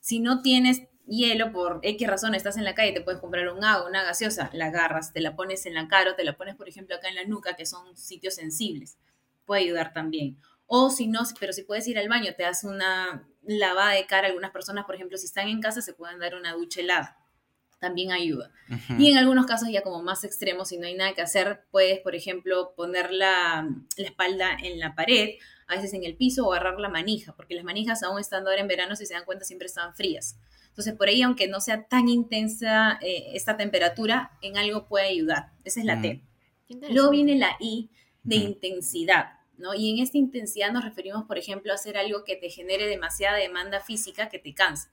Si 0.00 0.20
no 0.20 0.42
tienes 0.42 0.82
hielo 1.06 1.52
por 1.52 1.80
X 1.82 2.08
razón, 2.08 2.34
estás 2.34 2.56
en 2.56 2.64
la 2.64 2.74
calle, 2.74 2.92
te 2.92 3.00
puedes 3.00 3.20
comprar 3.20 3.48
un 3.48 3.64
agua, 3.64 3.88
una 3.88 4.02
gaseosa, 4.02 4.50
la 4.52 4.66
agarras, 4.66 5.12
te 5.12 5.20
la 5.20 5.36
pones 5.36 5.66
en 5.66 5.74
la 5.74 5.88
cara 5.88 6.12
o 6.12 6.14
te 6.14 6.24
la 6.24 6.36
pones, 6.36 6.56
por 6.56 6.68
ejemplo, 6.68 6.96
acá 6.96 7.08
en 7.08 7.16
la 7.16 7.24
nuca, 7.24 7.56
que 7.56 7.66
son 7.66 7.96
sitios 7.96 8.34
sensibles. 8.34 8.98
Puede 9.44 9.62
ayudar 9.62 9.92
también. 9.92 10.38
O 10.66 10.90
si 10.90 11.06
no, 11.06 11.20
pero 11.38 11.52
si 11.52 11.62
puedes 11.62 11.86
ir 11.88 11.98
al 11.98 12.08
baño, 12.08 12.32
te 12.36 12.44
das 12.44 12.64
una 12.64 13.28
lavada 13.42 13.92
de 13.92 14.06
cara. 14.06 14.28
Algunas 14.28 14.52
personas, 14.52 14.84
por 14.84 14.94
ejemplo, 14.94 15.18
si 15.18 15.26
están 15.26 15.48
en 15.48 15.60
casa, 15.60 15.82
se 15.82 15.94
pueden 15.94 16.20
dar 16.20 16.36
una 16.36 16.52
ducha 16.52 16.80
helada 16.80 17.19
también 17.80 18.12
ayuda. 18.12 18.52
Y 18.98 19.10
en 19.10 19.18
algunos 19.18 19.46
casos 19.46 19.68
ya 19.70 19.82
como 19.82 20.02
más 20.02 20.22
extremos, 20.22 20.68
si 20.68 20.78
no 20.78 20.86
hay 20.86 20.94
nada 20.94 21.14
que 21.14 21.22
hacer, 21.22 21.64
puedes, 21.70 21.98
por 22.00 22.14
ejemplo, 22.14 22.74
poner 22.76 23.10
la, 23.10 23.68
espalda 23.96 24.56
en 24.62 24.78
la 24.78 24.94
pared, 24.94 25.30
a 25.66 25.76
veces 25.76 25.94
en 25.94 26.04
el 26.04 26.14
piso 26.14 26.46
o 26.46 26.52
agarrar 26.52 26.78
la 26.78 26.88
manija, 26.88 27.34
porque 27.34 27.54
las 27.54 27.64
manijas 27.64 28.02
aún 28.02 28.20
estando 28.20 28.50
ahora 28.50 28.62
en 28.62 28.68
verano, 28.68 28.94
si 28.94 29.06
se 29.06 29.14
dan 29.14 29.24
cuenta, 29.24 29.44
siempre 29.44 29.66
están 29.66 29.94
frías. 29.94 30.38
Entonces, 30.68 30.94
por 30.94 31.08
ahí, 31.08 31.22
aunque 31.22 31.48
no 31.48 31.60
sea 31.60 31.88
tan 31.88 32.08
intensa 32.08 32.98
eh, 33.00 33.30
esta 33.34 33.56
temperatura, 33.56 34.30
en 34.42 34.56
algo 34.56 34.86
puede 34.86 35.08
ayudar. 35.08 35.50
Esa 35.64 35.80
es 35.80 35.86
la 35.86 36.00
T. 36.00 36.22
Luego 36.90 37.10
viene 37.10 37.36
la 37.36 37.56
I 37.58 37.90
de 38.22 38.36
intensidad. 38.36 39.40
¿no? 39.56 39.74
Y 39.74 39.90
en 39.90 40.02
esta 40.02 40.18
intensidad 40.18 40.70
nos 40.70 40.84
referimos, 40.84 41.24
por 41.24 41.38
ejemplo, 41.38 41.72
a 41.72 41.74
hacer 41.74 41.96
algo 41.96 42.24
que 42.24 42.36
te 42.36 42.50
genere 42.50 42.86
demasiada 42.86 43.36
demanda 43.36 43.80
física 43.80 44.28
que 44.28 44.38
te 44.38 44.54
canse 44.54 44.88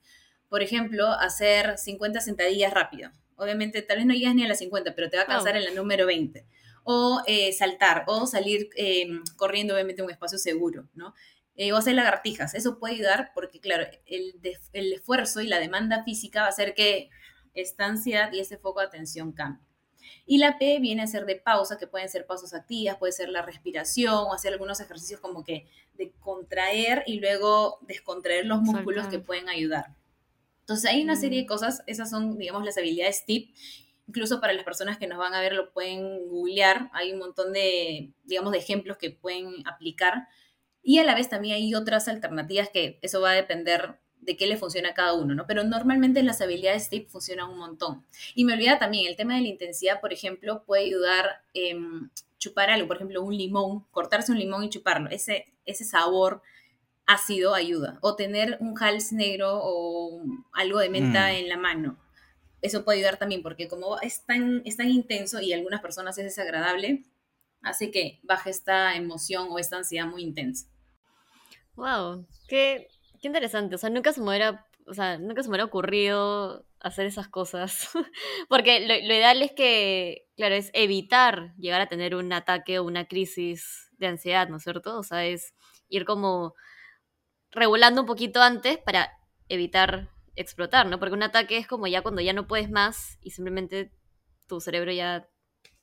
por 0.48 0.62
ejemplo, 0.62 1.06
hacer 1.06 1.78
50 1.78 2.20
sentadillas 2.20 2.72
rápido. 2.72 3.10
Obviamente, 3.36 3.82
tal 3.82 3.98
vez 3.98 4.06
no 4.06 4.14
llegas 4.14 4.34
ni 4.34 4.44
a 4.44 4.48
las 4.48 4.58
50, 4.58 4.94
pero 4.94 5.10
te 5.10 5.16
va 5.16 5.22
a 5.24 5.26
cansar 5.26 5.56
en 5.56 5.64
la 5.64 5.70
número 5.70 6.06
20. 6.06 6.44
O 6.84 7.22
eh, 7.26 7.52
saltar, 7.52 8.04
o 8.06 8.26
salir 8.26 8.70
em, 8.76 9.22
corriendo, 9.36 9.74
obviamente, 9.74 10.00
en 10.00 10.06
un 10.06 10.10
espacio 10.10 10.38
seguro, 10.38 10.88
¿no? 10.94 11.14
Eh, 11.54 11.72
o 11.72 11.76
hacer 11.76 11.94
lagartijas. 11.94 12.54
Eso 12.54 12.78
puede 12.78 12.94
ayudar 12.94 13.32
porque, 13.34 13.60
claro, 13.60 13.86
el, 14.06 14.40
el, 14.72 14.92
esfuerzo 14.92 15.40
y 15.40 15.48
la 15.48 15.58
demanda 15.58 16.04
física 16.04 16.40
va 16.40 16.46
a 16.46 16.50
hacer 16.50 16.74
que 16.74 17.10
esta 17.54 17.84
ansiedad 17.86 18.32
y 18.32 18.40
ese 18.40 18.58
foco 18.58 18.80
de 18.80 18.86
atención 18.86 19.32
cambie. 19.32 19.66
Y 20.24 20.38
la 20.38 20.58
P 20.58 20.78
viene 20.80 21.02
a 21.02 21.06
ser 21.06 21.26
de 21.26 21.36
pausa, 21.36 21.78
que 21.78 21.86
pueden 21.86 22.08
ser 22.08 22.26
pausas 22.26 22.54
activas, 22.54 22.96
puede 22.96 23.12
ser 23.12 23.28
la 23.28 23.42
respiración, 23.42 24.14
o 24.14 24.32
hacer 24.32 24.52
algunos 24.52 24.80
ejercicios 24.80 25.20
como 25.20 25.44
que 25.44 25.66
de 25.94 26.12
contraer 26.20 27.02
y 27.06 27.20
luego 27.20 27.78
descontraer 27.82 28.46
los 28.46 28.60
músculos 28.60 29.08
que 29.08 29.18
pueden 29.18 29.48
ayudar. 29.48 29.96
Entonces 30.68 30.90
hay 30.90 31.02
una 31.02 31.16
serie 31.16 31.38
de 31.38 31.44
mm. 31.44 31.48
cosas, 31.48 31.82
esas 31.86 32.10
son, 32.10 32.36
digamos, 32.36 32.62
las 32.62 32.76
habilidades 32.76 33.24
tip. 33.24 33.54
Incluso 34.06 34.38
para 34.38 34.52
las 34.52 34.64
personas 34.64 34.98
que 34.98 35.06
nos 35.06 35.16
van 35.16 35.32
a 35.32 35.40
ver 35.40 35.54
lo 35.54 35.72
pueden 35.72 36.28
googlear, 36.28 36.90
hay 36.92 37.12
un 37.12 37.18
montón 37.18 37.54
de, 37.54 38.12
digamos, 38.24 38.52
de 38.52 38.58
ejemplos 38.58 38.98
que 38.98 39.10
pueden 39.10 39.66
aplicar. 39.66 40.28
Y 40.82 40.98
a 40.98 41.04
la 41.04 41.14
vez 41.14 41.30
también 41.30 41.54
hay 41.54 41.74
otras 41.74 42.06
alternativas 42.06 42.68
que 42.68 42.98
eso 43.00 43.22
va 43.22 43.30
a 43.30 43.34
depender 43.34 43.98
de 44.20 44.36
qué 44.36 44.46
le 44.46 44.58
funciona 44.58 44.90
a 44.90 44.94
cada 44.94 45.14
uno, 45.14 45.34
¿no? 45.34 45.46
Pero 45.46 45.64
normalmente 45.64 46.22
las 46.22 46.42
habilidades 46.42 46.90
tip 46.90 47.08
funcionan 47.08 47.48
un 47.48 47.58
montón. 47.58 48.04
Y 48.34 48.44
me 48.44 48.52
olvida 48.52 48.78
también, 48.78 49.06
el 49.06 49.16
tema 49.16 49.36
de 49.36 49.40
la 49.40 49.48
intensidad, 49.48 50.02
por 50.02 50.12
ejemplo, 50.12 50.64
puede 50.66 50.84
ayudar 50.84 51.44
eh, 51.54 51.78
chupar 52.38 52.68
algo, 52.68 52.88
por 52.88 52.96
ejemplo, 52.96 53.22
un 53.22 53.34
limón, 53.34 53.86
cortarse 53.90 54.32
un 54.32 54.38
limón 54.38 54.64
y 54.64 54.68
chuparlo. 54.68 55.08
Ese, 55.08 55.46
ese 55.64 55.84
sabor 55.84 56.42
ácido 57.08 57.54
ayuda. 57.54 57.98
O 58.02 58.14
tener 58.14 58.58
un 58.60 58.80
hals 58.80 59.12
negro 59.12 59.58
o 59.60 60.22
algo 60.52 60.78
de 60.78 60.90
menta 60.90 61.28
mm. 61.28 61.30
en 61.30 61.48
la 61.48 61.56
mano. 61.56 61.98
Eso 62.60 62.84
puede 62.84 62.98
ayudar 62.98 63.16
también 63.16 63.42
porque 63.42 63.66
como 63.66 63.98
es 64.00 64.24
tan, 64.26 64.62
es 64.64 64.76
tan 64.76 64.90
intenso 64.90 65.40
y 65.40 65.52
a 65.52 65.56
algunas 65.56 65.80
personas 65.80 66.18
es 66.18 66.24
desagradable, 66.24 67.04
hace 67.62 67.90
que 67.90 68.20
baje 68.24 68.50
esta 68.50 68.94
emoción 68.94 69.48
o 69.50 69.58
esta 69.58 69.78
ansiedad 69.78 70.06
muy 70.06 70.22
intensa. 70.22 70.68
Wow, 71.76 72.26
qué, 72.46 72.88
qué 73.20 73.28
interesante. 73.28 73.76
O 73.76 73.78
sea, 73.78 73.88
nunca 73.88 74.12
se 74.12 74.20
me 74.20 74.28
hubiera, 74.28 74.66
o 74.86 74.92
sea, 74.92 75.16
nunca 75.18 75.42
se 75.42 75.48
me 75.48 75.52
hubiera 75.52 75.64
ocurrido 75.64 76.66
hacer 76.80 77.06
esas 77.06 77.28
cosas. 77.28 77.88
porque 78.50 78.80
lo, 78.80 78.88
lo 78.88 79.14
ideal 79.14 79.40
es 79.40 79.52
que, 79.52 80.26
claro, 80.36 80.56
es 80.56 80.70
evitar 80.74 81.54
llegar 81.56 81.80
a 81.80 81.88
tener 81.88 82.14
un 82.14 82.30
ataque 82.34 82.78
o 82.78 82.84
una 82.84 83.06
crisis 83.06 83.88
de 83.92 84.08
ansiedad, 84.08 84.48
¿no 84.48 84.58
es 84.58 84.64
cierto? 84.64 84.98
O 84.98 85.02
sea, 85.02 85.24
es 85.24 85.54
ir 85.88 86.04
como 86.04 86.54
regulando 87.50 88.02
un 88.02 88.06
poquito 88.06 88.42
antes 88.42 88.78
para 88.78 89.10
evitar 89.48 90.10
explotar, 90.36 90.86
¿no? 90.86 90.98
Porque 90.98 91.14
un 91.14 91.22
ataque 91.22 91.56
es 91.56 91.66
como 91.66 91.86
ya 91.86 92.02
cuando 92.02 92.20
ya 92.20 92.32
no 92.32 92.46
puedes 92.46 92.70
más 92.70 93.18
y 93.22 93.30
simplemente 93.30 93.90
tu 94.46 94.60
cerebro 94.60 94.92
ya, 94.92 95.28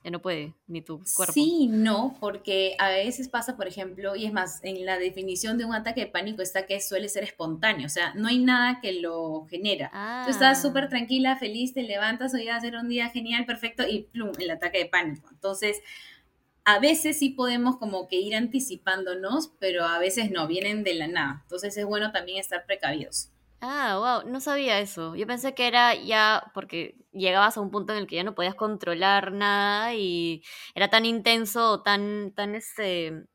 ya 0.03 0.11
no 0.11 0.21
puede, 0.21 0.55
ni 0.67 0.81
tu 0.81 1.01
cuerpo. 1.15 1.33
Sí, 1.33 1.67
no, 1.69 2.15
porque 2.19 2.75
a 2.79 2.89
veces 2.89 3.27
pasa, 3.27 3.57
por 3.57 3.67
ejemplo, 3.67 4.15
y 4.15 4.25
es 4.25 4.33
más, 4.33 4.63
en 4.63 4.85
la 4.85 4.97
definición 4.97 5.57
de 5.57 5.65
un 5.65 5.75
ataque 5.75 6.01
de 6.01 6.07
pánico 6.07 6.41
está 6.41 6.65
que 6.65 6.79
suele 6.79 7.09
ser 7.09 7.23
espontáneo, 7.23 7.85
o 7.85 7.89
sea, 7.89 8.13
no 8.15 8.27
hay 8.27 8.39
nada 8.39 8.79
que 8.81 8.93
lo 8.93 9.45
genera. 9.49 9.89
Tú 10.25 10.31
estás 10.31 10.59
ah. 10.59 10.61
súper 10.61 10.89
tranquila, 10.89 11.35
feliz, 11.35 11.73
te 11.73 11.83
levantas, 11.83 12.33
hoy 12.33 12.45
va 12.45 12.55
a 12.55 12.61
ser 12.61 12.75
un 12.75 12.87
día 12.87 13.09
genial, 13.09 13.45
perfecto, 13.45 13.83
y 13.87 14.03
plum, 14.03 14.31
el 14.39 14.49
ataque 14.51 14.79
de 14.79 14.85
pánico. 14.85 15.27
Entonces, 15.31 15.81
a 16.65 16.79
veces 16.79 17.19
sí 17.19 17.29
podemos 17.29 17.77
como 17.77 18.07
que 18.07 18.17
ir 18.17 18.35
anticipándonos, 18.35 19.53
pero 19.59 19.85
a 19.85 19.99
veces 19.99 20.31
no, 20.31 20.47
vienen 20.47 20.83
de 20.83 20.95
la 20.95 21.07
nada. 21.07 21.39
Entonces 21.43 21.77
es 21.77 21.85
bueno 21.85 22.11
también 22.11 22.39
estar 22.39 22.65
precavidos. 22.65 23.29
Ah, 23.61 24.21
wow, 24.23 24.29
no 24.29 24.39
sabía 24.41 24.79
eso. 24.79 25.15
Yo 25.15 25.27
pensé 25.27 25.53
que 25.53 25.67
era 25.67 25.95
ya 25.95 26.51
porque 26.53 26.95
llegabas 27.11 27.57
a 27.57 27.61
un 27.61 27.71
punto 27.71 27.93
en 27.93 27.99
el 27.99 28.07
que 28.07 28.15
ya 28.17 28.23
no 28.23 28.35
podías 28.35 28.55
controlar 28.55 29.31
nada 29.31 29.93
y 29.93 30.43
era 30.73 30.89
tan 30.89 31.05
intenso 31.05 31.81
tan, 31.81 32.33
tan 32.33 32.55
este, 32.55 33.25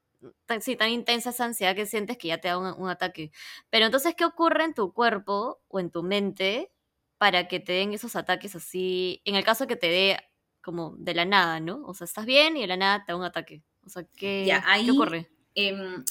sí, 0.61 0.77
tan 0.77 0.91
intensa 0.91 1.31
esa 1.31 1.45
ansiedad 1.45 1.75
que 1.75 1.87
sientes 1.87 2.19
que 2.19 2.29
ya 2.29 2.39
te 2.39 2.49
da 2.49 2.59
un, 2.59 2.67
un 2.81 2.89
ataque. 2.89 3.31
Pero 3.71 3.87
entonces, 3.87 4.15
¿qué 4.17 4.25
ocurre 4.25 4.65
en 4.65 4.75
tu 4.75 4.93
cuerpo 4.93 5.61
o 5.69 5.81
en 5.81 5.91
tu 5.91 6.03
mente 6.03 6.73
para 7.19 7.49
que 7.49 7.61
te 7.61 7.73
den 7.75 7.93
esos 7.93 8.17
ataques 8.17 8.57
así? 8.57 9.23
En 9.25 9.37
el 9.37 9.45
caso 9.45 9.67
que 9.67 9.77
te 9.77 9.89
dé 9.89 10.19
como 10.63 10.95
de 10.99 11.15
la 11.15 11.25
nada, 11.25 11.61
¿no? 11.61 11.83
O 11.87 11.95
sea, 11.95 12.05
estás 12.05 12.27
bien 12.27 12.57
y 12.57 12.63
de 12.63 12.67
la 12.67 12.77
nada 12.77 13.05
te 13.05 13.13
da 13.13 13.17
un 13.19 13.25
ataque. 13.25 13.63
O 13.85 13.89
sea, 13.91 14.05
¿qué, 14.17 14.45
Ya, 14.47 14.63
ahí, 14.67 14.85
¿qué 14.85 14.91
ocurre? 14.93 15.31
em, 15.55 16.05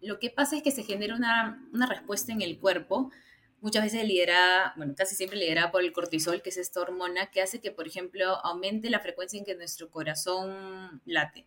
lo 0.00 0.18
que 0.18 0.30
pasa 0.30 0.56
es 0.56 0.62
que 0.62 0.70
se 0.72 0.82
genera 0.84 1.14
una, 1.14 1.66
una 1.72 1.86
respuesta 1.86 2.32
en 2.32 2.42
el 2.42 2.58
cuerpo, 2.58 3.10
muchas 3.60 3.84
veces 3.84 4.04
liderada, 4.06 4.74
bueno, 4.76 4.94
casi 4.96 5.14
siempre 5.14 5.38
liderada 5.38 5.70
por 5.70 5.82
el 5.82 5.92
cortisol, 5.92 6.42
que 6.42 6.50
es 6.50 6.56
esta 6.56 6.80
hormona 6.80 7.30
que 7.30 7.40
hace 7.40 7.60
que, 7.60 7.70
por 7.70 7.86
ejemplo, 7.86 8.26
aumente 8.44 8.90
la 8.90 9.00
frecuencia 9.00 9.38
en 9.38 9.44
que 9.44 9.54
nuestro 9.54 9.90
corazón 9.90 11.00
late. 11.04 11.46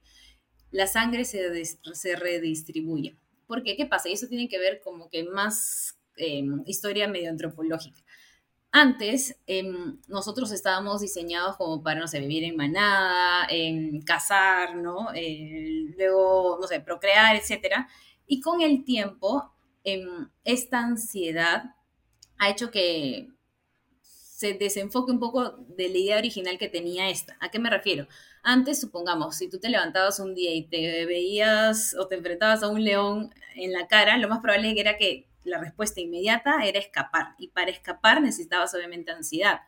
La 0.72 0.88
sangre 0.88 1.26
se, 1.26 1.66
se 1.66 2.16
redistribuye. 2.16 3.16
¿Por 3.48 3.64
qué? 3.64 3.76
¿Qué 3.76 3.86
pasa? 3.86 4.10
Y 4.10 4.14
eso 4.14 4.28
tiene 4.28 4.48
que 4.48 4.58
ver 4.60 4.82
como 4.82 5.10
que 5.10 5.24
más 5.26 5.98
em, 6.16 6.64
historia 6.66 7.08
medio 7.08 7.30
antropológica. 7.30 8.02
Antes, 8.78 9.38
em, 9.48 10.02
nosotros 10.10 10.52
estábamos 10.52 11.00
diseñados 11.00 11.56
como 11.56 11.82
para, 11.82 12.02
no 12.02 12.10
sé, 12.10 12.20
vivir 12.20 12.44
en 12.44 12.58
manada, 12.58 13.48
cazar, 14.06 14.76
¿no? 14.76 15.14
Eh, 15.16 15.94
luego, 15.98 16.58
no 16.60 16.68
sé, 16.68 16.82
procrear, 16.82 17.38
etcétera. 17.38 17.88
Y 18.28 18.42
con 18.42 18.60
el 18.60 18.84
tiempo, 18.84 19.50
em, 19.86 20.30
esta 20.44 20.80
ansiedad 20.80 21.64
ha 22.38 22.50
hecho 22.50 22.70
que 22.70 23.30
se 24.02 24.56
desenfoque 24.56 25.14
un 25.14 25.22
poco 25.22 25.52
de 25.70 25.88
la 25.88 25.98
idea 25.98 26.18
original 26.18 26.58
que 26.58 26.68
tenía 26.68 27.10
esta. 27.10 27.38
¿A 27.40 27.50
qué 27.52 27.60
me 27.60 27.70
refiero? 27.70 28.10
Antes, 28.44 28.82
supongamos, 28.82 29.38
si 29.38 29.50
tú 29.50 29.58
te 29.58 29.70
levantabas 29.70 30.20
un 30.20 30.36
día 30.36 30.54
y 30.54 30.68
te 30.68 31.06
veías 31.06 31.96
o 31.98 32.08
te 32.08 32.16
enfrentabas 32.16 32.62
a 32.62 32.68
un 32.68 32.84
león 32.84 33.34
en 33.56 33.72
la 33.72 33.88
cara, 33.88 34.18
lo 34.18 34.28
más 34.28 34.42
probable 34.42 34.78
era 34.78 34.98
que 34.98 35.30
la 35.46 35.60
respuesta 35.60 36.02
inmediata 36.02 36.66
era 36.66 36.80
escapar. 36.80 37.36
Y 37.38 37.48
para 37.50 37.72
escapar 37.72 38.22
necesitabas 38.22 38.74
obviamente 38.76 39.12
ansiedad. 39.12 39.60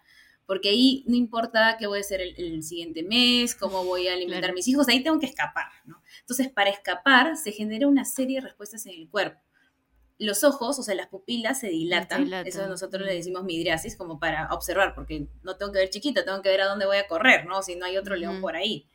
Porque 0.45 0.69
ahí 0.69 1.03
no 1.07 1.15
importa 1.15 1.75
qué 1.77 1.87
voy 1.87 1.97
a 1.97 2.01
hacer 2.01 2.21
el, 2.21 2.33
el 2.37 2.63
siguiente 2.63 3.03
mes, 3.03 3.53
cómo 3.55 3.83
voy 3.83 4.07
a 4.07 4.13
alimentar 4.13 4.39
Claro. 4.41 4.53
a 4.53 4.55
mis 4.55 4.67
hijos, 4.69 4.87
ahí 4.87 5.03
tengo 5.03 5.19
que 5.19 5.25
escapar, 5.25 5.65
¿no? 5.85 6.01
Entonces, 6.21 6.49
para 6.49 6.69
escapar 6.69 7.35
se 7.35 7.51
genera 7.51 7.87
una 7.87 8.05
serie 8.05 8.39
de 8.39 8.47
respuestas 8.47 8.85
en 8.85 8.93
el 8.93 9.09
cuerpo. 9.09 9.41
Los 10.19 10.43
ojos, 10.43 10.79
o 10.79 10.83
sea, 10.83 10.95
las 10.95 11.07
pupilas 11.07 11.59
se 11.59 11.67
dilatan. 11.67 12.23
dilatan, 12.23 12.47
Eso 12.47 12.65
nosotros 12.67 13.05
le 13.05 13.13
decimos 13.13 13.43
midriasis, 13.43 13.95
como 13.97 14.19
para 14.19 14.47
observar, 14.53 14.95
porque 14.95 15.27
no 15.43 15.57
tengo 15.57 15.71
que 15.73 15.79
ver 15.79 15.89
chiquita, 15.89 16.23
tengo 16.25 16.41
que 16.41 16.49
ver 16.49 16.61
a 16.61 16.65
dónde 16.67 16.85
voy 16.87 16.97
a 16.97 17.07
correr, 17.07 17.45
¿no? 17.45 17.61
Si 17.61 17.75
no 17.75 17.85
hay 17.85 17.97
otro 17.97 18.15
león 18.15 18.41
por 18.41 18.55
ahí. 18.55 18.87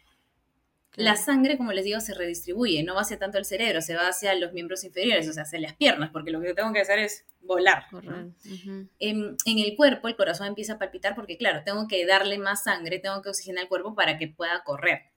La 0.95 1.17
sangre, 1.17 1.57
como 1.57 1.73
les 1.73 1.85
digo, 1.85 2.01
se 2.01 2.13
redistribuye, 2.13 2.83
no 2.83 2.95
va 2.95 3.01
hacia 3.01 3.19
tanto 3.19 3.39
el 3.39 3.47
cerebro, 3.47 3.81
se 3.81 3.95
va 3.95 4.09
hacia 4.09 4.35
los 4.35 4.53
miembros 4.53 4.85
inferiores, 4.85 5.27
o 5.27 5.33
sea, 5.33 5.45
hacia 5.45 5.59
las 5.59 5.73
piernas, 5.75 6.11
porque 6.11 6.31
lo 6.31 6.41
que 6.41 6.53
tengo 6.53 6.73
que 6.73 6.81
hacer 6.81 6.99
es 6.99 7.25
volar. 7.41 7.85
¿no? 7.93 8.35
Ujú. 8.45 8.89
En, 8.99 9.37
en 9.47 9.59
el 9.59 9.75
cuerpo, 9.75 10.09
el 10.09 10.17
corazón 10.17 10.49
empieza 10.49 10.75
a 10.75 10.79
palpitar 10.79 11.15
porque, 11.15 11.39
claro, 11.39 11.63
tengo 11.65 11.89
que 11.89 12.05
darle 12.05 12.39
más 12.39 12.65
sangre, 12.65 12.99
tengo 12.99 13.23
que 13.23 13.31
oxigenar 13.31 13.63
el 13.63 13.69
cuerpo 13.69 13.95
para 13.95 14.19
que 14.19 14.29
pueda 14.29 14.63
correr. 14.65 15.13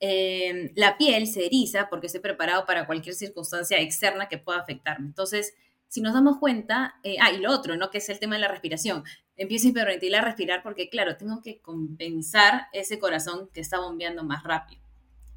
Eh, 0.00 0.72
la 0.74 0.98
piel 0.98 1.28
se 1.28 1.46
eriza 1.46 1.88
porque 1.88 2.08
estoy 2.08 2.20
preparado 2.20 2.66
para 2.66 2.86
cualquier 2.86 3.14
circunstancia 3.14 3.80
externa 3.80 4.28
que 4.28 4.36
pueda 4.36 4.58
afectarme. 4.58 5.06
Entonces, 5.06 5.54
si 5.92 6.00
nos 6.00 6.14
damos 6.14 6.38
cuenta, 6.38 6.94
eh, 7.02 7.16
ah, 7.20 7.32
y 7.32 7.36
lo 7.36 7.50
otro, 7.50 7.76
¿no? 7.76 7.90
Que 7.90 7.98
es 7.98 8.08
el 8.08 8.18
tema 8.18 8.36
de 8.36 8.40
la 8.40 8.48
respiración. 8.48 9.04
Empiezo 9.36 9.66
a 9.66 9.70
hiperventilar, 9.72 10.22
a 10.22 10.24
respirar 10.24 10.62
porque, 10.62 10.88
claro, 10.88 11.18
tengo 11.18 11.42
que 11.42 11.60
compensar 11.60 12.68
ese 12.72 12.98
corazón 12.98 13.50
que 13.52 13.60
está 13.60 13.78
bombeando 13.78 14.24
más 14.24 14.42
rápido. 14.42 14.80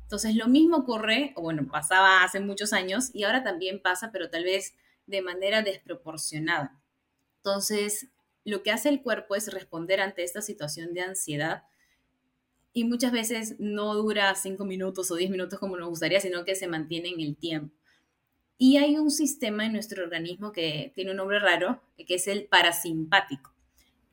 Entonces, 0.03 0.33
lo 0.33 0.47
mismo 0.47 0.77
ocurre, 0.77 1.33
o 1.35 1.41
bueno, 1.41 1.67
pasaba 1.69 2.23
hace 2.23 2.39
muchos 2.39 2.71
años 2.71 3.13
y 3.13 3.25
ahora 3.25 3.43
también 3.43 3.81
pasa, 3.81 4.13
pero 4.13 4.29
tal 4.29 4.45
vez 4.45 4.77
de 5.07 5.21
manera 5.21 5.61
desproporcionada. 5.61 6.81
Entonces, 7.39 8.07
lo 8.45 8.63
que 8.63 8.71
hace 8.71 8.87
el 8.87 9.01
cuerpo 9.01 9.35
es 9.35 9.51
responder 9.51 9.99
ante 9.99 10.23
esta 10.23 10.41
situación 10.41 10.93
de 10.93 11.01
ansiedad 11.01 11.63
y 12.71 12.85
muchas 12.85 13.11
veces 13.11 13.55
no 13.59 13.93
dura 13.93 14.33
cinco 14.35 14.63
minutos 14.63 15.11
o 15.11 15.15
diez 15.15 15.29
minutos 15.29 15.59
como 15.59 15.75
nos 15.75 15.89
gustaría, 15.89 16.21
sino 16.21 16.45
que 16.45 16.55
se 16.55 16.69
mantiene 16.69 17.09
en 17.09 17.19
el 17.19 17.35
tiempo. 17.35 17.75
Y 18.57 18.77
hay 18.77 18.97
un 18.97 19.11
sistema 19.11 19.65
en 19.65 19.73
nuestro 19.73 20.03
organismo 20.03 20.51
que 20.51 20.91
tiene 20.95 21.11
un 21.11 21.17
nombre 21.17 21.39
raro, 21.39 21.81
que 21.97 22.15
es 22.15 22.27
el 22.27 22.45
parasimpático. 22.45 23.51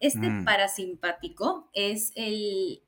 Este 0.00 0.28
Mm. 0.28 0.44
parasimpático 0.44 1.70
es 1.72 2.12
el, 2.16 2.82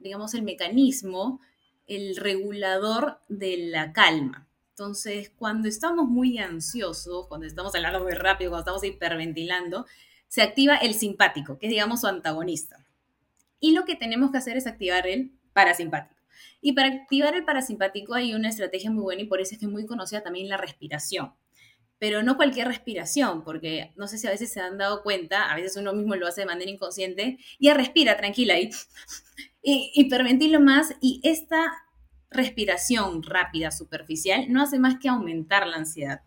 digamos, 0.00 0.34
el 0.34 0.42
mecanismo, 0.42 1.40
el 1.86 2.16
regulador 2.16 3.20
de 3.28 3.56
la 3.68 3.92
calma. 3.92 4.48
Entonces, 4.70 5.30
cuando 5.38 5.68
estamos 5.68 6.08
muy 6.08 6.38
ansiosos, 6.38 7.28
cuando 7.28 7.46
estamos 7.46 7.74
hablando 7.74 8.02
muy 8.02 8.12
rápido, 8.12 8.50
cuando 8.50 8.62
estamos 8.62 8.84
hiperventilando, 8.84 9.86
se 10.28 10.42
activa 10.42 10.76
el 10.76 10.94
simpático, 10.94 11.58
que 11.58 11.66
es, 11.66 11.70
digamos, 11.70 12.00
su 12.00 12.08
antagonista. 12.08 12.84
Y 13.60 13.72
lo 13.72 13.84
que 13.84 13.94
tenemos 13.94 14.32
que 14.32 14.38
hacer 14.38 14.56
es 14.56 14.66
activar 14.66 15.06
el 15.06 15.30
parasimpático. 15.52 16.15
Y 16.60 16.72
para 16.72 16.88
activar 16.88 17.34
el 17.34 17.44
parasimpático 17.44 18.14
hay 18.14 18.34
una 18.34 18.48
estrategia 18.48 18.90
muy 18.90 19.02
buena 19.02 19.22
y 19.22 19.26
por 19.26 19.40
eso 19.40 19.54
es 19.54 19.58
que 19.58 19.66
es 19.66 19.72
muy 19.72 19.86
conocida 19.86 20.22
también 20.22 20.48
la 20.48 20.56
respiración. 20.56 21.34
Pero 21.98 22.22
no 22.22 22.36
cualquier 22.36 22.68
respiración, 22.68 23.42
porque 23.42 23.92
no 23.96 24.06
sé 24.06 24.18
si 24.18 24.26
a 24.26 24.30
veces 24.30 24.52
se 24.52 24.60
han 24.60 24.76
dado 24.76 25.02
cuenta, 25.02 25.50
a 25.50 25.56
veces 25.56 25.76
uno 25.76 25.94
mismo 25.94 26.14
lo 26.14 26.26
hace 26.26 26.42
de 26.42 26.46
manera 26.46 26.70
inconsciente, 26.70 27.38
ya 27.58 27.74
respira 27.74 28.16
tranquila 28.16 28.58
y, 28.60 28.70
y 29.62 29.92
hiperventilo 29.94 30.60
más 30.60 30.94
y 31.00 31.20
esta 31.22 31.72
respiración 32.30 33.22
rápida, 33.22 33.70
superficial, 33.70 34.46
no 34.48 34.62
hace 34.62 34.78
más 34.78 34.98
que 34.98 35.08
aumentar 35.08 35.66
la 35.66 35.76
ansiedad. 35.76 36.20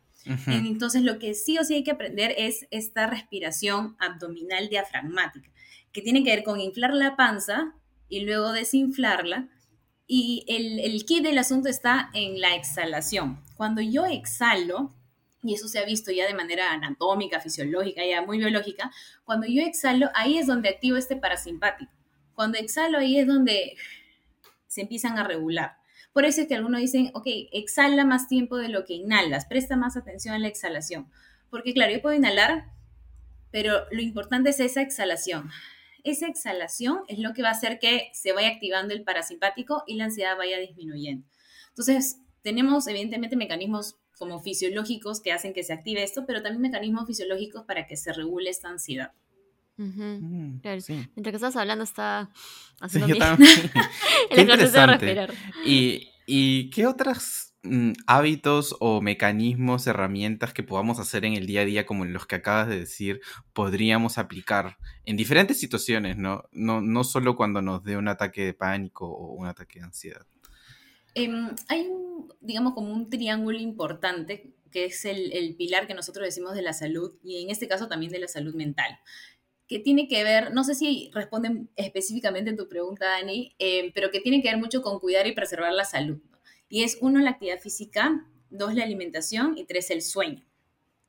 Entonces, 0.47 1.01
lo 1.01 1.17
que 1.17 1.34
sí 1.34 1.58
o 1.58 1.63
sí 1.63 1.75
hay 1.75 1.84
que 1.84 1.91
aprender 1.91 2.36
es 2.38 2.67
esta 2.71 3.08
respiración 3.08 3.95
abdominal 3.99 4.69
diafragmática, 4.69 5.49
que 5.91 6.01
tiene 6.01 6.23
que 6.23 6.29
ver 6.29 6.43
con 6.43 6.60
inflar 6.60 6.93
la 6.93 7.15
panza 7.15 7.73
y 8.10 8.21
luego 8.21 8.51
desinflarla. 8.51 9.49
Y 10.11 10.43
el, 10.47 10.79
el 10.79 11.05
kit 11.05 11.23
del 11.23 11.37
asunto 11.37 11.69
está 11.69 12.09
en 12.15 12.41
la 12.41 12.55
exhalación. 12.55 13.39
Cuando 13.55 13.79
yo 13.79 14.07
exhalo, 14.07 14.91
y 15.43 15.53
eso 15.53 15.67
se 15.67 15.77
ha 15.77 15.85
visto 15.85 16.11
ya 16.11 16.25
de 16.25 16.33
manera 16.33 16.71
anatómica, 16.71 17.39
fisiológica, 17.39 18.03
ya 18.03 18.23
muy 18.23 18.39
biológica, 18.39 18.91
cuando 19.23 19.45
yo 19.45 19.61
exhalo, 19.61 20.09
ahí 20.15 20.39
es 20.39 20.47
donde 20.47 20.69
activo 20.69 20.97
este 20.97 21.15
parasimpático. 21.15 21.91
Cuando 22.33 22.57
exhalo, 22.57 22.97
ahí 22.97 23.19
es 23.19 23.27
donde 23.27 23.77
se 24.65 24.81
empiezan 24.81 25.19
a 25.19 25.23
regular. 25.23 25.77
Por 26.11 26.25
eso 26.25 26.41
es 26.41 26.47
que 26.47 26.55
algunos 26.55 26.81
dicen, 26.81 27.11
ok, 27.13 27.27
exhala 27.51 28.03
más 28.03 28.27
tiempo 28.27 28.57
de 28.57 28.69
lo 28.69 28.85
que 28.85 28.95
inhalas, 28.95 29.45
presta 29.45 29.75
más 29.75 29.95
atención 29.95 30.33
a 30.33 30.39
la 30.39 30.47
exhalación. 30.47 31.07
Porque 31.51 31.71
claro, 31.75 31.93
yo 31.93 32.01
puedo 32.01 32.15
inhalar, 32.15 32.65
pero 33.51 33.85
lo 33.91 34.01
importante 34.01 34.49
es 34.49 34.59
esa 34.59 34.81
exhalación. 34.81 35.51
Esa 36.03 36.27
exhalación 36.27 36.99
es 37.07 37.19
lo 37.19 37.33
que 37.33 37.41
va 37.41 37.49
a 37.49 37.53
hacer 37.53 37.79
que 37.79 38.09
se 38.13 38.31
vaya 38.33 38.49
activando 38.49 38.93
el 38.93 39.03
parasimpático 39.03 39.83
y 39.88 39.95
la 39.95 40.05
ansiedad 40.05 40.38
vaya 40.38 40.57
disminuyendo. 40.59 41.25
Entonces, 41.69 42.17
tenemos 42.41 42.88
evidentemente 42.88 43.35
mecanismos 43.35 43.97
como 44.17 44.39
fisiológicos 44.41 45.21
que 45.21 45.31
hacen 45.31 45.53
que 45.53 45.63
se 45.63 45.71
active 45.73 46.03
esto, 46.03 46.25
pero 46.25 46.41
también 46.41 46.62
mecanismos 46.62 47.05
fisiológicos 47.07 47.63
para 47.65 47.88
que 47.88 47.95
se 47.97 48.12
regule 48.13 48.49
esta 48.49 48.69
ansiedad. 48.69 49.12
Mm, 49.77 50.59
Claro. 50.59 50.81
sí. 50.81 50.93
Mientras 51.15 51.31
que 51.31 51.35
estás 51.38 51.55
hablando, 51.55 51.83
está 51.85 52.29
Sí, 52.33 52.75
haciendo 52.81 53.07
yo 53.07 53.13
mi- 53.15 53.19
también. 53.19 53.49
el 54.29 54.35
Qué 54.35 54.41
ejercicio 54.41 54.45
de 54.45 54.53
interesante. 54.53 55.05
respirar. 55.05 55.33
¿Y, 55.65 56.09
y 56.25 56.69
qué 56.69 56.85
otros 56.85 57.48
mm, 57.48 57.48
hábitos 58.07 58.75
o 58.79 59.01
mecanismos, 59.01 59.85
herramientas 59.85 60.53
que 60.53 60.63
podamos 60.63 60.99
hacer 60.99 61.25
en 61.25 61.33
el 61.33 61.45
día 61.45 61.61
a 61.61 61.65
día, 61.65 61.85
como 61.85 62.05
los 62.05 62.25
que 62.25 62.35
acabas 62.35 62.69
de 62.69 62.79
decir, 62.79 63.21
podríamos 63.53 64.17
aplicar 64.17 64.77
en 65.05 65.17
diferentes 65.17 65.59
situaciones, 65.59 66.17
¿no? 66.17 66.43
No, 66.51 66.81
no 66.81 67.03
solo 67.03 67.35
cuando 67.35 67.61
nos 67.61 67.83
dé 67.83 67.97
un 67.97 68.07
ataque 68.07 68.45
de 68.45 68.53
pánico 68.53 69.07
o 69.07 69.33
un 69.33 69.47
ataque 69.47 69.79
de 69.79 69.85
ansiedad. 69.85 70.25
Em, 71.15 71.49
hay 71.67 71.81
un, 71.81 72.31
digamos, 72.39 72.73
como 72.73 72.93
un 72.93 73.09
triángulo 73.09 73.59
importante 73.59 74.53
que 74.71 74.85
es 74.85 75.03
el, 75.03 75.33
el 75.33 75.55
pilar 75.55 75.87
que 75.87 75.95
nosotros 75.95 76.25
decimos 76.25 76.53
de 76.53 76.62
la 76.62 76.73
salud 76.73 77.13
y 77.23 77.41
en 77.41 77.49
este 77.49 77.67
caso 77.67 77.87
también 77.87 78.12
de 78.12 78.19
la 78.19 78.27
salud 78.27 78.53
mental, 78.53 78.99
que 79.67 79.79
tiene 79.79 80.07
que 80.07 80.23
ver, 80.23 80.53
no 80.53 80.63
sé 80.63 80.75
si 80.75 81.12
responden 81.13 81.69
específicamente 81.75 82.51
en 82.51 82.57
tu 82.57 82.69
pregunta, 82.69 83.05
Dani, 83.05 83.55
em, 83.60 83.91
pero 83.93 84.12
que 84.12 84.21
tiene 84.21 84.41
que 84.41 84.49
ver 84.49 84.57
mucho 84.57 84.81
con 84.81 84.99
cuidar 84.99 85.27
y 85.27 85.33
preservar 85.33 85.73
la 85.73 85.85
salud. 85.85 86.17
¿no? 86.17 86.38
Y 86.69 86.83
es 86.83 86.97
uno, 87.01 87.19
la 87.19 87.31
actividad 87.31 87.59
física, 87.59 88.25
dos, 88.49 88.73
la 88.73 88.83
alimentación 88.83 89.57
y 89.57 89.65
tres, 89.65 89.89
el 89.89 90.01
sueño. 90.01 90.45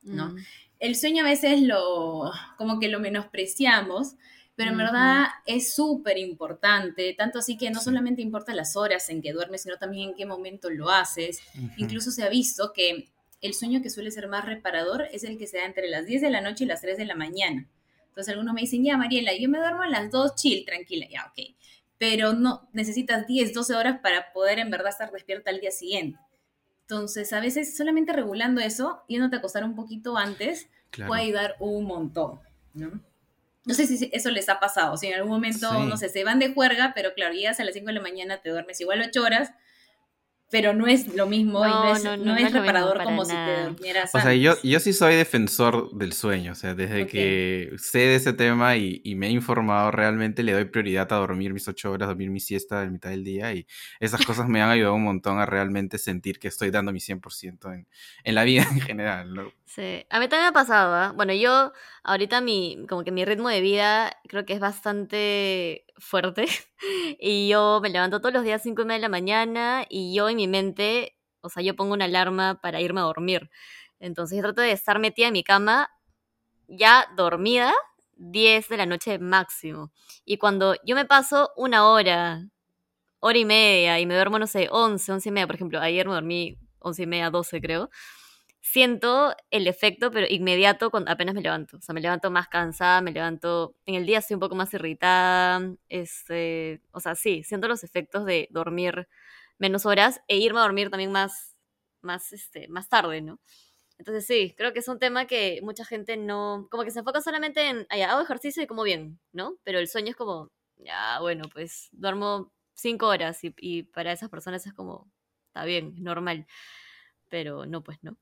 ¿no? 0.03 0.29
Mm. 0.29 0.37
el 0.79 0.95
sueño 0.95 1.23
a 1.23 1.29
veces 1.29 1.61
lo, 1.61 2.31
como 2.57 2.79
que 2.79 2.87
lo 2.87 2.99
menospreciamos, 2.99 4.15
pero 4.55 4.71
en 4.71 4.77
verdad 4.77 5.27
es 5.45 5.73
súper 5.73 6.17
importante, 6.17 7.13
tanto 7.17 7.39
así 7.39 7.57
que 7.57 7.71
no 7.71 7.79
solamente 7.79 8.21
importa 8.21 8.53
las 8.53 8.75
horas 8.75 9.09
en 9.09 9.21
que 9.21 9.31
duermes, 9.31 9.63
sino 9.63 9.77
también 9.77 10.09
en 10.09 10.15
qué 10.15 10.25
momento 10.25 10.69
lo 10.69 10.89
haces. 10.89 11.39
Incluso 11.77 12.11
se 12.11 12.23
ha 12.23 12.29
visto 12.29 12.73
que 12.73 13.09
el 13.41 13.53
sueño 13.53 13.81
que 13.81 13.89
suele 13.89 14.11
ser 14.11 14.27
más 14.27 14.45
reparador 14.45 15.07
es 15.11 15.23
el 15.23 15.37
que 15.37 15.47
se 15.47 15.57
da 15.57 15.65
entre 15.65 15.89
las 15.89 16.05
10 16.05 16.21
de 16.21 16.29
la 16.29 16.41
noche 16.41 16.65
y 16.65 16.67
las 16.67 16.81
3 16.81 16.97
de 16.97 17.05
la 17.05 17.15
mañana. 17.15 17.67
Entonces 18.09 18.33
algunos 18.33 18.53
me 18.53 18.61
dicen, 18.61 18.83
ya 18.83 18.97
Mariela, 18.97 19.35
yo 19.35 19.49
me 19.49 19.57
duermo 19.57 19.83
a 19.83 19.87
las 19.87 20.11
2, 20.11 20.35
chill, 20.35 20.65
tranquila, 20.65 21.07
ya, 21.09 21.25
ok. 21.25 21.55
Pero 22.01 22.33
no, 22.33 22.67
necesitas 22.73 23.27
10, 23.27 23.53
12 23.53 23.75
horas 23.75 23.99
para 24.01 24.33
poder 24.33 24.57
en 24.57 24.71
verdad 24.71 24.89
estar 24.89 25.11
despierta 25.11 25.51
al 25.51 25.59
día 25.59 25.69
siguiente. 25.69 26.17
Entonces, 26.81 27.31
a 27.31 27.39
veces 27.39 27.77
solamente 27.77 28.11
regulando 28.11 28.59
eso, 28.59 29.03
yéndote 29.07 29.35
a 29.35 29.37
acostar 29.39 29.63
un 29.63 29.75
poquito 29.75 30.17
antes, 30.17 30.67
puede 31.05 31.21
ayudar 31.21 31.57
un 31.59 31.85
montón, 31.85 32.39
¿no? 32.73 32.89
No 33.65 33.73
sé 33.75 33.85
si 33.85 34.09
eso 34.13 34.31
les 34.31 34.49
ha 34.49 34.59
pasado, 34.59 34.97
si 34.97 35.09
en 35.09 35.13
algún 35.13 35.29
momento, 35.29 35.71
no 35.85 35.95
sé, 35.95 36.09
se 36.09 36.23
van 36.23 36.39
de 36.39 36.51
juerga, 36.51 36.93
pero 36.95 37.13
claro, 37.13 37.35
llegas 37.35 37.59
a 37.59 37.65
las 37.65 37.75
5 37.75 37.85
de 37.85 37.93
la 37.93 38.01
mañana, 38.01 38.41
te 38.41 38.49
duermes 38.49 38.81
igual 38.81 39.03
8 39.07 39.21
horas, 39.21 39.51
pero 40.51 40.73
no 40.73 40.85
es 40.85 41.07
lo 41.15 41.27
mismo 41.27 41.65
y 41.65 41.69
no 41.69 41.95
es, 41.95 42.03
no, 42.03 42.35
es, 42.35 42.51
reparador 42.51 43.01
como 43.03 43.23
si 43.23 43.31
te 43.31 43.63
durmieras. 43.63 44.13
O 44.13 44.19
sea, 44.19 44.33
yo, 44.33 44.55
yo 44.61 44.79
sí 44.81 44.91
soy 44.91 45.15
defensor 45.15 45.91
del 45.93 46.11
sueño, 46.11 46.51
o 46.51 46.55
sea, 46.55 46.75
desde 46.75 47.07
que 47.07 47.71
sé 47.77 47.99
de 47.99 48.15
ese 48.15 48.33
tema 48.33 48.75
y, 48.75 49.01
y, 49.05 49.15
me 49.15 49.27
he 49.27 49.29
informado 49.31 49.91
realmente, 49.91 50.43
le 50.43 50.51
doy 50.51 50.65
prioridad 50.65 51.11
a 51.13 51.15
dormir 51.15 51.53
mis 51.53 51.67
ocho 51.69 51.91
horas, 51.91 52.09
dormir 52.09 52.29
mi 52.29 52.41
siesta 52.41 52.83
en 52.83 52.91
mitad 52.91 53.09
del 53.09 53.23
día 53.23 53.53
y 53.53 53.65
esas 54.01 54.25
cosas 54.25 54.49
me 54.49 54.61
han 54.61 54.69
ayudado 54.69 54.95
un 54.95 55.05
montón 55.05 55.39
a 55.39 55.45
realmente 55.45 55.97
sentir 55.97 56.37
que 56.37 56.49
estoy 56.49 56.69
dando 56.69 56.91
mi 56.91 56.99
100% 56.99 57.73
en, 57.73 57.87
en 58.25 58.35
la 58.35 58.43
vida 58.43 58.63
en 58.71 58.81
general, 58.81 59.33
¿no? 59.33 59.53
Sí, 59.65 60.05
a 60.09 60.19
mí 60.19 60.27
también 60.27 60.41
me 60.41 60.47
ha 60.47 60.51
pasado, 60.51 61.01
¿eh? 61.01 61.13
Bueno, 61.15 61.33
yo 61.33 61.71
ahorita 62.03 62.41
mi, 62.41 62.85
como 62.89 63.05
que 63.05 63.11
mi 63.11 63.23
ritmo 63.23 63.47
de 63.47 63.61
vida 63.61 64.17
creo 64.27 64.45
que 64.45 64.51
es 64.51 64.59
bastante 64.59 65.85
fuerte 66.01 66.45
y 67.19 67.47
yo 67.47 67.79
me 67.81 67.89
levanto 67.89 68.19
todos 68.19 68.33
los 68.33 68.43
días 68.43 68.61
5 68.63 68.81
y 68.81 68.85
media 68.85 68.97
de 68.97 69.01
la 69.03 69.09
mañana 69.09 69.85
y 69.89 70.13
yo 70.13 70.29
en 70.29 70.37
mi 70.37 70.47
mente, 70.47 71.15
o 71.41 71.49
sea, 71.49 71.63
yo 71.63 71.75
pongo 71.75 71.93
una 71.93 72.05
alarma 72.05 72.59
para 72.61 72.81
irme 72.81 73.01
a 73.01 73.03
dormir. 73.03 73.49
Entonces 73.99 74.37
yo 74.37 74.43
trato 74.43 74.61
de 74.61 74.71
estar 74.71 74.99
metida 74.99 75.27
en 75.27 75.33
mi 75.33 75.43
cama 75.43 75.89
ya 76.67 77.07
dormida 77.15 77.73
10 78.15 78.69
de 78.69 78.77
la 78.77 78.85
noche 78.85 79.19
máximo. 79.19 79.91
Y 80.25 80.37
cuando 80.37 80.75
yo 80.85 80.95
me 80.95 81.05
paso 81.05 81.51
una 81.55 81.87
hora, 81.87 82.47
hora 83.19 83.37
y 83.37 83.45
media 83.45 83.99
y 83.99 84.05
me 84.05 84.15
duermo, 84.15 84.39
no 84.39 84.47
sé, 84.47 84.67
11, 84.71 85.11
11 85.11 85.29
y 85.29 85.31
media, 85.31 85.47
por 85.47 85.55
ejemplo, 85.55 85.79
ayer 85.79 86.07
me 86.07 86.13
dormí 86.13 86.57
11 86.79 87.03
y 87.03 87.07
media, 87.07 87.29
12 87.29 87.61
creo 87.61 87.89
siento 88.61 89.35
el 89.49 89.67
efecto, 89.67 90.11
pero 90.11 90.27
inmediato 90.29 90.91
cuando 90.91 91.11
apenas 91.11 91.35
me 91.35 91.41
levanto. 91.41 91.77
O 91.77 91.81
sea, 91.81 91.93
me 91.93 92.01
levanto 92.01 92.31
más 92.31 92.47
cansada, 92.47 93.01
me 93.01 93.11
levanto. 93.11 93.75
En 93.85 93.95
el 93.95 94.05
día 94.05 94.19
estoy 94.19 94.35
un 94.35 94.39
poco 94.39 94.55
más 94.55 94.73
irritada. 94.73 95.75
Este, 95.89 96.81
o 96.91 96.99
sea, 96.99 97.15
sí, 97.15 97.43
siento 97.43 97.67
los 97.67 97.83
efectos 97.83 98.25
de 98.25 98.47
dormir 98.51 99.07
menos 99.57 99.85
horas 99.85 100.21
e 100.27 100.37
irme 100.37 100.59
a 100.59 100.63
dormir 100.63 100.89
también 100.89 101.11
más, 101.11 101.57
más, 102.01 102.33
este, 102.33 102.67
más 102.69 102.89
tarde, 102.89 103.21
¿no? 103.21 103.39
Entonces 103.97 104.25
sí, 104.25 104.55
creo 104.57 104.73
que 104.73 104.79
es 104.79 104.87
un 104.87 104.99
tema 104.99 105.27
que 105.27 105.59
mucha 105.63 105.85
gente 105.85 106.17
no, 106.17 106.67
como 106.71 106.83
que 106.83 106.91
se 106.91 106.99
enfoca 106.99 107.21
solamente 107.21 107.69
en, 107.69 107.87
hago 108.03 108.21
ejercicio 108.21 108.63
y 108.63 108.67
como 108.67 108.83
bien, 108.83 109.19
¿no? 109.31 109.57
Pero 109.63 109.79
el 109.79 109.87
sueño 109.87 110.11
es 110.11 110.15
como, 110.15 110.51
ya, 110.77 111.19
bueno, 111.19 111.43
pues 111.53 111.89
duermo 111.91 112.51
cinco 112.73 113.07
horas 113.07 113.43
y, 113.43 113.53
y 113.59 113.83
para 113.83 114.11
esas 114.11 114.29
personas 114.29 114.65
es 114.65 114.73
como, 114.73 115.11
está 115.49 115.65
bien, 115.65 115.93
normal 116.03 116.47
pero 117.31 117.65
no, 117.65 117.81
pues 117.81 117.97
no. 118.03 118.15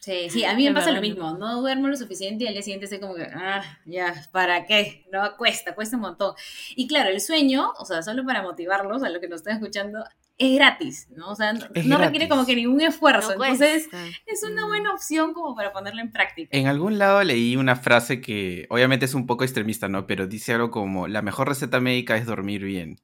Sí, 0.00 0.28
sí, 0.28 0.44
a 0.44 0.54
mí 0.54 0.64
me 0.68 0.74
pasa 0.74 0.90
lo 0.90 1.00
mismo, 1.00 1.36
no 1.38 1.60
duermo 1.60 1.86
lo 1.86 1.96
suficiente 1.96 2.44
y 2.44 2.46
al 2.48 2.54
día 2.54 2.62
siguiente 2.62 2.86
estoy 2.86 2.98
como 2.98 3.14
que, 3.14 3.22
ah, 3.22 3.62
ya, 3.84 4.26
¿para 4.32 4.66
qué? 4.66 5.06
No, 5.12 5.36
cuesta, 5.36 5.76
cuesta 5.76 5.96
un 5.96 6.02
montón. 6.02 6.34
Y 6.74 6.88
claro, 6.88 7.10
el 7.10 7.20
sueño, 7.20 7.72
o 7.78 7.84
sea, 7.84 8.02
solo 8.02 8.24
para 8.24 8.42
motivarlos 8.42 9.04
a 9.04 9.10
los 9.10 9.20
que 9.20 9.28
nos 9.28 9.40
están 9.40 9.58
escuchando, 9.58 10.02
es 10.36 10.54
gratis, 10.56 11.08
¿no? 11.14 11.30
O 11.30 11.36
sea, 11.36 11.52
no, 11.52 11.98
requiere 11.98 12.28
como 12.28 12.44
que 12.44 12.56
ningún 12.56 12.80
esfuerzo. 12.80 13.32
Entonces, 13.34 13.88
es 14.26 14.42
una 14.42 14.66
buena 14.66 14.92
opción 14.92 15.32
como 15.32 15.54
para 15.54 15.72
ponerla 15.72 16.02
en 16.02 16.10
práctica. 16.10 16.56
En 16.56 16.66
algún 16.66 16.98
lado 16.98 17.22
leí 17.22 17.54
una 17.56 17.76
frase 17.76 18.20
que 18.20 18.66
obviamente 18.68 19.04
es 19.04 19.14
un 19.14 19.26
poco 19.26 19.44
extremista, 19.44 19.88
¿no? 19.88 20.06
Pero 20.06 20.26
dice 20.26 20.54
algo 20.54 20.70
como, 20.70 21.06
la 21.06 21.22
mejor 21.22 21.48
receta 21.48 21.80
médica 21.80 22.16
es 22.16 22.26
dormir 22.26 22.64
bien. 22.64 22.98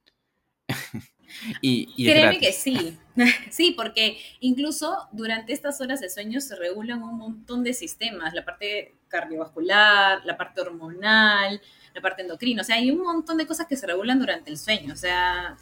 Y, 1.61 2.05
Créeme 2.05 2.39
que 2.39 2.53
sí, 2.53 2.99
sí, 3.51 3.73
porque 3.77 4.19
incluso 4.41 5.09
durante 5.13 5.53
estas 5.53 5.81
horas 5.81 6.01
de 6.01 6.11
sueño 6.11 6.41
se 6.41 6.57
regulan 6.57 7.03
un 7.03 7.19
montón 7.19 7.65
de 7.65 7.73
sistemas, 7.73 8.35
la 8.35 8.45
parte 8.45 8.95
cardiovascular, 9.09 10.25
la 10.25 10.37
parte 10.37 10.61
hormonal, 10.61 11.61
la 11.95 12.01
parte 12.01 12.23
endocrina, 12.23 12.63
o 12.63 12.65
sea, 12.65 12.77
hay 12.77 12.91
un 12.91 13.03
montón 13.03 13.37
de 13.37 13.47
cosas 13.47 13.67
que 13.67 13.77
se 13.77 13.87
regulan 13.87 14.19
durante 14.19 14.51
el 14.51 14.59
sueño, 14.59 14.93
o 14.95 14.97
sea, 14.97 15.57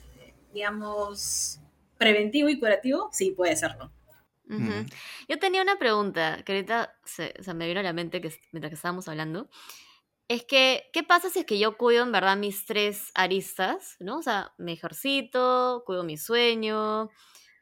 digamos, 0.52 1.60
preventivo 1.96 2.48
y 2.48 2.58
curativo, 2.58 3.08
sí, 3.12 3.32
puede 3.32 3.56
serlo. 3.56 3.92
Yo 5.28 5.38
tenía 5.38 5.60
una 5.60 5.76
pregunta 5.76 6.42
que 6.42 6.52
ahorita 6.52 6.94
se, 7.04 7.34
me 7.52 7.68
vino 7.68 7.80
a 7.80 7.82
la 7.82 7.92
mente 7.92 8.22
que, 8.22 8.32
mientras 8.52 8.70
que 8.70 8.76
estábamos 8.76 9.06
hablando 9.06 9.50
es 10.28 10.44
que, 10.44 10.90
¿qué 10.92 11.02
pasa 11.02 11.30
si 11.30 11.40
es 11.40 11.46
que 11.46 11.58
yo 11.58 11.76
cuido 11.78 12.04
en 12.04 12.12
verdad 12.12 12.36
mis 12.36 12.66
tres 12.66 13.10
aristas, 13.14 13.96
¿no? 14.00 14.18
O 14.18 14.22
sea, 14.22 14.52
me 14.58 14.72
ejercito, 14.72 15.82
cuido 15.86 16.04
mi 16.04 16.18
sueño, 16.18 17.10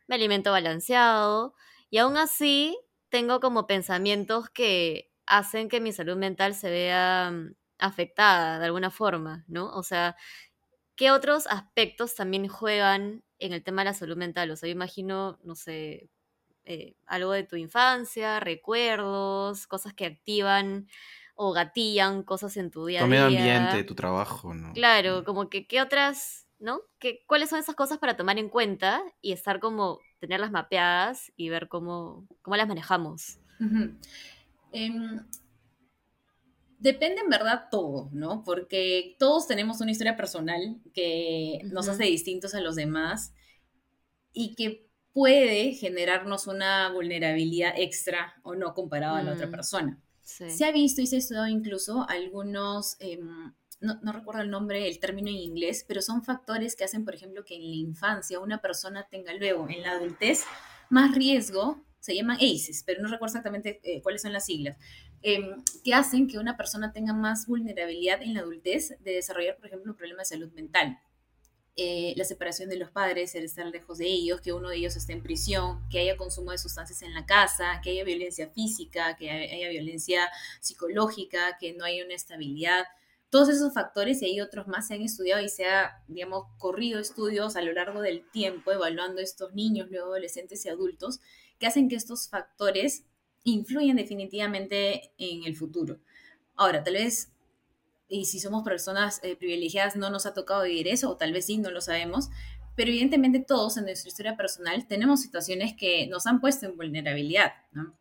me 0.09 0.17
alimento 0.17 0.53
balanceado, 0.53 1.55
y 1.91 1.99
aún 1.99 2.17
así 2.17 2.79
tengo 3.11 3.41
como 3.41 3.67
pensamientos 3.67 4.51
que 4.51 5.13
hacen 5.27 5.69
que 5.69 5.81
mi 5.81 5.93
salud 5.93 6.17
mental 6.17 6.55
se 6.55 6.71
vea 6.71 7.31
mm, 7.33 7.55
afectada 7.79 8.59
de 8.59 8.67
alguna 8.67 8.91
forma, 8.91 9.45
¿no? 9.49 9.69
O 9.71 9.83
sea, 9.85 10.17
¿qué 10.97 11.11
otros 11.11 11.47
aspectos 11.49 12.15
también 12.15 12.49
juegan 12.49 13.23
en 13.39 13.53
el 13.53 13.63
tema 13.63 13.83
de 13.83 13.87
la 13.87 13.95
salud 13.95 14.17
mental? 14.17 14.51
O 14.51 14.57
sea, 14.57 14.69
yo 14.69 14.73
imagino, 14.75 15.39
no 15.45 15.55
sé, 15.57 16.11
eh, 16.65 16.97
algo 17.07 17.33
de 17.33 17.45
tu 17.45 17.57
infancia, 17.57 18.41
recuerdos, 18.41 19.67
cosas 19.69 19.95
que 19.95 20.07
activan 20.07 20.89
o 21.37 21.53
gatillan 21.53 22.23
cosas 22.23 22.57
en 22.57 22.71
tu 22.71 22.87
día 22.87 23.01
a 23.01 23.07
día. 23.07 23.07
Tu 23.07 23.11
medio 23.11 23.27
ambiente, 23.27 23.85
tu 23.85 23.95
trabajo, 23.95 24.55
¿no? 24.55 24.73
Claro, 24.73 25.25
como 25.25 25.49
que 25.49 25.67
qué 25.67 25.81
otras, 25.81 26.49
¿no? 26.59 26.81
¿Qué, 26.99 27.23
¿Cuáles 27.27 27.51
son 27.51 27.59
esas 27.59 27.75
cosas 27.75 27.99
para 27.99 28.17
tomar 28.17 28.39
en 28.39 28.49
cuenta 28.49 29.03
y 29.21 29.33
estar 29.33 29.61
como, 29.61 30.01
tenerlas 30.19 30.51
mapeadas 30.51 31.33
y 31.37 31.51
ver 31.51 31.69
cómo, 31.69 32.27
cómo 32.43 32.57
las 32.57 32.67
manejamos? 32.67 33.39
Em, 34.73 35.21
depende 36.79 37.21
en 37.21 37.29
verdad 37.29 37.69
todo, 37.71 38.09
¿no? 38.13 38.43
Porque 38.43 39.15
todos 39.19 39.47
tenemos 39.47 39.81
una 39.81 39.91
historia 39.91 40.17
personal 40.17 40.81
que 40.95 41.61
nos 41.65 41.89
hace 41.89 42.05
distintos 42.05 42.55
a 42.55 42.61
los 42.61 42.77
demás 42.77 43.35
y 44.33 44.55
que 44.55 44.87
puede 45.13 45.73
generarnos 45.73 46.47
una 46.47 46.91
vulnerabilidad 46.93 47.75
extra 47.77 48.35
o 48.43 48.55
no 48.55 48.75
comparado 48.75 49.17
a 49.17 49.23
la 49.23 49.33
otra 49.33 49.47
mm. 49.47 49.51
Se 50.27 50.65
ha 50.65 50.73
visto 50.73 51.01
y 51.01 51.07
se 51.07 51.17
ha 51.17 51.19
estudiado 51.21 51.47
incluso 51.47 52.05
algunos, 52.09 52.97
em, 52.99 53.55
no, 53.81 54.13
recuerdo 54.13 54.43
el 54.43 54.51
nombre, 54.51 54.89
el 54.89 54.99
término 54.99 55.29
en 55.29 55.37
inglés, 55.37 55.85
pero 55.87 56.03
son 56.03 56.25
factores 56.25 56.75
que 56.75 56.83
hacen, 56.83 57.05
por 57.05 57.15
ejemplo, 57.15 57.45
que 57.45 57.55
en 57.55 57.63
la 57.63 57.77
infancia 57.77 58.41
una 58.41 58.61
persona 58.61 59.07
tenga 59.09 59.33
luego 59.35 59.69
en 59.69 59.83
la 59.83 59.93
adultez 59.93 60.45
más 60.91 61.15
riesgo, 61.15 61.85
se 62.01 62.15
llaman 62.15 62.37
ACEs, 62.37 62.83
pero 62.85 63.03
no 63.03 63.09
recuerdo 63.09 63.33
exactamente 63.33 63.81
eh, 63.85 64.03
cuáles 64.03 64.23
son 64.23 64.33
las 64.33 64.47
siglas, 64.47 64.77
em, 65.23 65.63
que 65.85 65.95
hacen 65.95 66.27
que 66.27 66.39
una 66.39 66.57
persona 66.57 66.93
tenga 66.93 67.13
más 67.13 67.47
vulnerabilidad 67.47 68.21
en 68.23 68.35
la 68.35 68.41
adultez 68.41 68.97
de 69.01 69.13
desarrollar, 69.13 69.57
por 69.57 69.67
ejemplo, 69.67 69.93
un 69.93 69.97
problema 69.97 70.23
de 70.23 70.27
salud 70.27 70.53
mental. 70.53 70.99
Eh, 71.79 72.15
la 72.17 72.25
separación 72.25 72.71
de 72.71 72.79
los 72.79 72.91
padres, 72.91 73.35
el 73.35 73.45
estar 73.45 73.67
lejos 73.67 73.99
de 73.99 74.07
ellos, 74.07 74.41
que 74.41 74.55
uno 74.55 74.71
de 74.71 74.77
ellos 74.77 74.97
esté 74.97 75.13
en 75.13 75.23
prisión, 75.23 75.87
que 75.91 75.99
haya 75.99 76.17
consumo 76.17 76.51
de 76.51 76.57
sustancias 76.57 77.03
en 77.03 77.13
la 77.13 77.27
casa, 77.27 77.83
que 77.85 77.91
haya 77.91 78.03
violencia 78.03 78.49
física, 78.49 79.15
que 79.17 79.31
haya 79.31 79.69
violencia 79.69 80.27
psicológica, 80.61 81.59
que 81.61 81.75
no 81.75 81.85
haya 81.85 82.03
una 82.07 82.15
estabilidad. 82.15 82.87
Todos 83.29 83.51
esos 83.51 83.75
factores 83.75 84.23
y 84.23 84.25
hay 84.25 84.41
otros 84.41 84.69
más 84.69 84.87
se 84.87 84.95
han 84.95 85.03
estudiado 85.03 85.43
y 85.43 85.51
se 85.51 85.67
ha, 85.67 86.03
digamos, 86.09 86.45
corrido 86.57 86.99
estudios 86.99 87.57
a 87.57 87.63
lo 87.63 87.75
largo 87.75 88.01
del 88.01 88.27
tiempo 88.31 88.73
evaluando 88.73 89.21
estos 89.21 89.53
niños, 89.53 89.91
luego 89.91 90.07
adolescentes 90.07 90.65
y 90.65 90.71
adultos, 90.71 91.21
que 91.59 91.67
hacen 91.67 91.91
que 91.91 91.97
estos 91.97 92.31
factores 92.31 93.05
influyen 93.45 93.97
definitivamente 93.97 95.13
en 95.19 95.45
el 95.45 95.55
futuro. 95.55 95.99
Ahora, 96.55 96.83
tal 96.83 96.95
vez 96.95 97.33
y 98.09 98.27
si 98.27 98.39
somos 98.39 98.63
personas 98.63 99.21
eh, 99.23 99.37
privilegiadas 99.37 99.97
no 99.97 100.11
nos 100.11 100.27
ha 100.27 100.35
tocado 100.35 100.65
vivir 100.65 100.89
eso, 100.89 101.11
o 101.11 101.17
tal 101.17 101.33
vez 101.33 101.47
sí, 101.47 101.59
no 101.59 101.71
lo 101.71 101.81
sabemos, 101.81 102.31
pero 102.77 102.91
evidentemente 102.91 103.41
todos 103.41 103.77
en 103.77 103.85
nuestra 103.85 104.09
historia 104.09 104.37
personal 104.37 104.87
tenemos 104.87 105.23
situaciones 105.23 105.75
que 105.75 106.07
nos 106.07 106.27
han 106.27 106.41
puesto 106.41 106.67
en 106.67 106.77
vulnerabilidad, 106.77 107.55
¿no? 107.73 107.95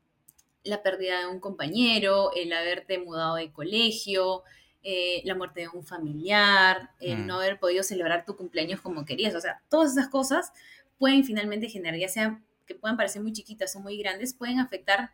La 0.64 0.84
pérdida 0.84 1.20
de 1.20 1.28
un 1.28 1.40
compañero, 1.40 2.32
el 2.36 2.52
haberte 2.52 2.98
mudado 2.98 3.36
de 3.36 3.52
colegio, 3.52 4.44
eh, 4.84 5.22
la 5.24 5.36
muerte 5.36 5.62
de 5.62 5.70
un 5.70 5.86
familiar, 5.86 6.92
el 7.00 7.20
mm. 7.20 7.28
no 7.28 7.36
haber 7.36 7.60
podido 7.60 7.84
celebrar 7.84 8.26
tu 8.26 8.36
cumpleaños 8.36 8.82
como 8.82 9.06
querías, 9.06 9.34
o 9.36 9.42
sea, 9.42 9.62
todas 9.70 9.92
esas 9.92 10.10
cosas 10.10 10.52
pueden 10.98 11.24
finalmente 11.24 11.70
generar, 11.70 12.00
ya 12.00 12.10
sea 12.10 12.42
que 12.66 12.76
puedan 12.76 12.98
parecer 12.98 13.22
muy 13.22 13.32
chiquitas 13.32 13.76
o 13.76 13.80
muy 13.80 13.98
grandes, 13.98 14.34
pueden 14.34 14.60
afectar 14.60 15.12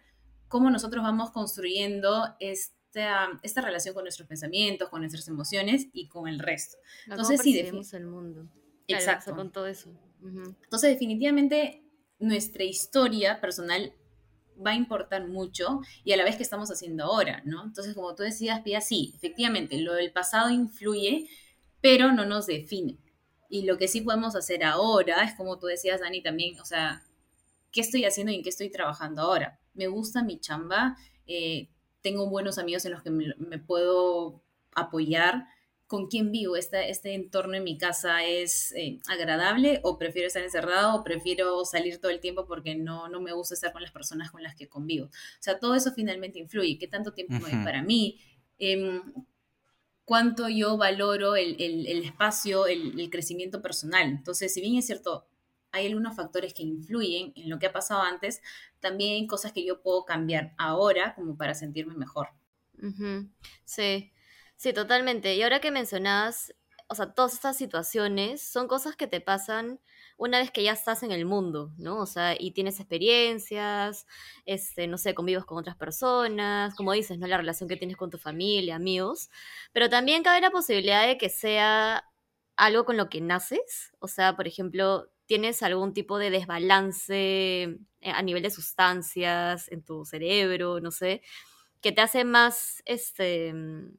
cómo 0.47 0.69
nosotros 0.69 1.03
vamos 1.03 1.31
construyendo 1.31 2.35
este 2.39 2.80
esta, 2.91 3.39
esta 3.41 3.61
relación 3.61 3.93
con 3.93 4.03
nuestros 4.03 4.27
pensamientos, 4.27 4.89
con 4.89 5.01
nuestras 5.01 5.27
emociones 5.27 5.87
y 5.93 6.07
con 6.07 6.27
el 6.27 6.39
resto. 6.39 6.77
No, 7.07 7.13
Entonces, 7.13 7.37
¿cómo 7.37 7.43
sí, 7.43 7.53
percibimos 7.53 7.93
el 7.93 8.05
mundo. 8.05 8.47
Exacto. 8.87 9.35
con 9.35 9.51
todo 9.51 9.67
eso. 9.67 9.89
Ujú. 10.21 10.55
Entonces, 10.63 10.91
definitivamente, 10.91 11.83
nuestra 12.19 12.63
historia 12.63 13.39
personal 13.39 13.93
va 14.63 14.71
a 14.71 14.75
importar 14.75 15.27
mucho 15.27 15.79
y 16.03 16.11
a 16.11 16.17
la 16.17 16.23
vez 16.23 16.35
que 16.35 16.43
estamos 16.43 16.69
haciendo 16.69 17.05
ahora, 17.05 17.41
¿no? 17.45 17.63
Entonces, 17.63 17.95
como 17.95 18.13
tú 18.13 18.23
decías, 18.23 18.59
Pia, 18.61 18.81
sí, 18.81 19.13
efectivamente, 19.15 19.79
lo 19.79 19.93
del 19.93 20.11
pasado 20.11 20.49
influye, 20.49 21.29
pero 21.79 22.11
no 22.11 22.25
nos 22.25 22.45
define. 22.47 22.97
Y 23.49 23.63
lo 23.63 23.77
que 23.77 23.87
sí 23.87 24.01
podemos 24.01 24.35
hacer 24.35 24.63
ahora 24.63 25.23
es, 25.23 25.33
como 25.35 25.57
tú 25.57 25.67
decías, 25.67 26.01
Dani, 26.01 26.21
también, 26.21 26.59
o 26.59 26.65
sea, 26.65 27.03
¿qué 27.71 27.81
estoy 27.81 28.03
haciendo 28.05 28.31
y 28.33 28.35
en 28.35 28.43
qué 28.43 28.49
estoy 28.49 28.69
trabajando 28.69 29.21
ahora? 29.21 29.59
Me 29.73 29.87
gusta 29.87 30.23
mi 30.23 30.39
chamba, 30.39 30.97
eh, 31.25 31.69
tengo 32.01 32.29
buenos 32.29 32.57
amigos 32.57 32.85
en 32.85 32.91
los 32.93 33.03
que 33.03 33.11
me, 33.11 33.33
me 33.37 33.59
puedo 33.59 34.41
apoyar, 34.75 35.45
con 35.87 36.07
quién 36.07 36.31
vivo, 36.31 36.55
este, 36.55 36.89
este 36.89 37.13
entorno 37.15 37.55
en 37.55 37.65
mi 37.65 37.77
casa 37.77 38.23
es 38.23 38.71
eh, 38.77 38.99
agradable 39.07 39.81
o 39.83 39.97
prefiero 39.97 40.27
estar 40.27 40.41
encerrado 40.41 40.95
o 40.95 41.03
prefiero 41.03 41.65
salir 41.65 41.99
todo 41.99 42.11
el 42.11 42.21
tiempo 42.21 42.45
porque 42.45 42.75
no, 42.75 43.09
no 43.09 43.19
me 43.19 43.33
gusta 43.33 43.55
estar 43.55 43.73
con 43.73 43.81
las 43.81 43.91
personas 43.91 44.31
con 44.31 44.41
las 44.41 44.55
que 44.55 44.69
convivo. 44.69 45.07
O 45.07 45.09
sea, 45.41 45.59
todo 45.59 45.75
eso 45.75 45.91
finalmente 45.91 46.39
influye. 46.39 46.77
¿Qué 46.79 46.87
tanto 46.87 47.11
tiempo 47.13 47.39
me 47.39 47.49
doy 47.49 47.55
Ujú. 47.55 47.63
para 47.65 47.83
mí? 47.83 48.19
Em, 48.57 49.01
cuánto 50.05 50.49
yo 50.49 50.77
valoro 50.77 51.35
el, 51.35 51.55
el- 51.61 51.87
el 51.87 52.03
espacio, 52.05 52.67
el, 52.67 52.99
el 52.99 53.09
crecimiento 53.09 53.61
personal. 53.61 54.07
Entonces, 54.09 54.53
si 54.53 54.61
bien 54.61 54.75
es 54.77 54.85
cierto, 54.85 55.27
hay 55.71 55.87
algunos 55.87 56.15
factores 56.15 56.53
que 56.53 56.63
influyen 56.63 57.33
en 57.35 57.49
lo 57.49 57.59
que 57.59 57.67
ha 57.67 57.73
pasado 57.73 58.01
antes, 58.01 58.41
también 58.79 59.13
hay 59.13 59.27
cosas 59.27 59.53
que 59.53 59.65
yo 59.65 59.81
puedo 59.81 60.05
cambiar 60.05 60.53
ahora 60.57 61.15
como 61.15 61.37
para 61.37 61.53
sentirme 61.53 61.95
mejor. 61.95 62.29
Sí, 63.65 64.11
sí, 64.55 64.73
totalmente. 64.73 65.35
Y 65.35 65.43
ahora 65.43 65.61
que 65.61 65.71
mencionabas, 65.71 66.53
o 66.87 66.95
sea, 66.95 67.13
todas 67.13 67.33
estas 67.33 67.57
situaciones 67.57 68.41
son 68.41 68.67
cosas 68.67 68.95
que 68.95 69.07
te 69.07 69.21
pasan 69.21 69.79
una 70.17 70.39
vez 70.39 70.51
que 70.51 70.61
ya 70.61 70.73
estás 70.73 71.01
en 71.01 71.11
el 71.11 71.25
mundo, 71.25 71.71
¿no? 71.77 71.97
O 71.99 72.05
sea, 72.05 72.35
y 72.37 72.51
tienes 72.51 72.79
experiencias, 72.79 74.05
este, 74.45 74.87
no 74.87 74.99
sé, 74.99 75.15
convives 75.15 75.45
con 75.45 75.57
otras 75.57 75.75
personas, 75.75 76.75
como 76.75 76.91
dices, 76.91 77.17
¿no? 77.17 77.25
La 77.25 77.37
relación 77.37 77.67
que 77.67 77.77
tienes 77.77 77.97
con 77.97 78.11
tu 78.11 78.19
familia, 78.19 78.75
amigos. 78.75 79.31
Pero 79.71 79.89
también 79.89 80.21
cabe 80.21 80.41
la 80.41 80.51
posibilidad 80.51 81.07
de 81.07 81.17
que 81.17 81.29
sea 81.29 82.05
algo 82.55 82.85
con 82.85 82.97
lo 82.97 83.09
que 83.09 83.21
naces. 83.21 83.93
O 83.99 84.07
sea, 84.07 84.35
por 84.35 84.47
ejemplo, 84.47 85.09
tienes 85.31 85.63
algún 85.63 85.93
tipo 85.93 86.17
de 86.19 86.29
desbalance 86.29 87.63
eh, 87.63 88.11
a 88.13 88.21
nivel 88.21 88.43
de 88.43 88.51
sustancias 88.51 89.71
en 89.71 89.81
tu 89.81 90.03
cerebro, 90.03 90.81
no 90.81 90.91
sé 90.91 91.21
que 91.81 91.93
te 91.93 92.01
hace 92.01 92.25
más, 92.25 92.83
este, 92.85 93.53
mm, 93.53 93.97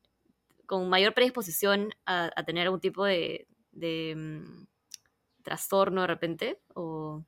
con 0.67 0.89
mayor 0.91 1.15
predisposición 1.15 1.95
a, 2.07 2.31
a 2.37 2.45
tener 2.45 2.65
algún 2.67 2.81
tipo 2.81 3.05
de, 3.07 3.49
de, 3.73 4.15
mm, 4.17 4.67
trastorno 5.45 6.03
de 6.03 6.09
repente, 6.09 6.61
o... 6.75 7.25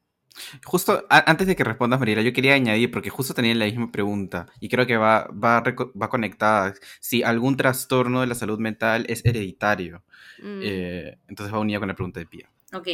Justo 0.64 1.06
antes 1.10 1.46
de 1.46 1.54
que 1.56 1.64
respondas, 1.64 1.98
Mariela, 2.00 2.22
yo 2.22 2.32
quería 2.32 2.54
añadir, 2.54 2.90
porque 2.90 3.10
justo 3.10 3.34
tenía 3.34 3.54
la 3.54 3.66
misma 3.66 3.90
pregunta 3.92 4.46
y 4.60 4.68
creo 4.68 4.86
que 4.86 4.96
va, 4.96 5.28
va, 5.28 5.62
va 5.62 6.08
conectada. 6.08 6.74
Si 7.00 7.22
algún 7.22 7.56
trastorno 7.56 8.20
de 8.20 8.26
la 8.26 8.34
salud 8.34 8.58
mental 8.58 9.06
es 9.08 9.24
hereditario. 9.24 10.02
mm, 10.38 10.60
Eh, 10.60 11.18
entonces 11.28 11.54
va 11.54 11.60
unida 11.60 11.78
con 11.78 11.88
la 11.88 11.94
pregunta 11.94 12.20
de 12.20 12.26
Pía. 12.26 12.50
Ok, 12.74 12.88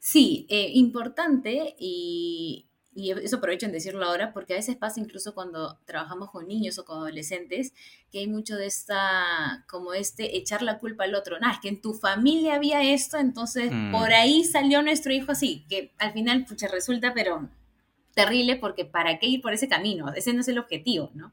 sí, 0.00 0.46
eh, 0.48 0.70
importante 0.74 1.74
y, 1.78 2.66
y 2.94 3.10
eso 3.10 3.36
aprovecho 3.36 3.66
en 3.66 3.72
decirlo 3.72 4.06
ahora 4.06 4.32
porque 4.32 4.54
a 4.54 4.56
veces 4.56 4.76
pasa 4.76 5.00
incluso 5.00 5.34
cuando 5.34 5.78
trabajamos 5.84 6.30
con 6.30 6.46
niños 6.48 6.78
o 6.78 6.84
con 6.84 6.98
adolescentes 6.98 7.72
que 8.10 8.20
hay 8.20 8.26
mucho 8.26 8.56
de 8.56 8.66
esta, 8.66 9.64
como 9.68 9.92
este, 9.92 10.36
echar 10.36 10.62
la 10.62 10.78
culpa 10.78 11.04
al 11.04 11.14
otro. 11.14 11.38
Nah, 11.38 11.52
es 11.52 11.60
que 11.60 11.68
en 11.68 11.80
tu 11.82 11.92
familia 11.92 12.54
había 12.54 12.82
esto, 12.82 13.18
entonces 13.18 13.70
Mm. 13.72 13.92
por 13.92 14.12
ahí 14.12 14.44
salió 14.44 14.82
nuestro 14.82 15.12
hijo 15.12 15.32
así, 15.32 15.66
que 15.68 15.92
al 15.98 16.12
final 16.12 16.44
pucha, 16.46 16.68
resulta 16.68 17.12
pero 17.14 17.48
terrible 18.14 18.56
porque 18.56 18.86
¿para 18.86 19.18
qué 19.18 19.26
ir 19.26 19.42
por 19.42 19.52
ese 19.52 19.68
camino? 19.68 20.10
Ese 20.14 20.32
no 20.32 20.40
es 20.40 20.48
el 20.48 20.58
objetivo, 20.58 21.10
¿no? 21.14 21.32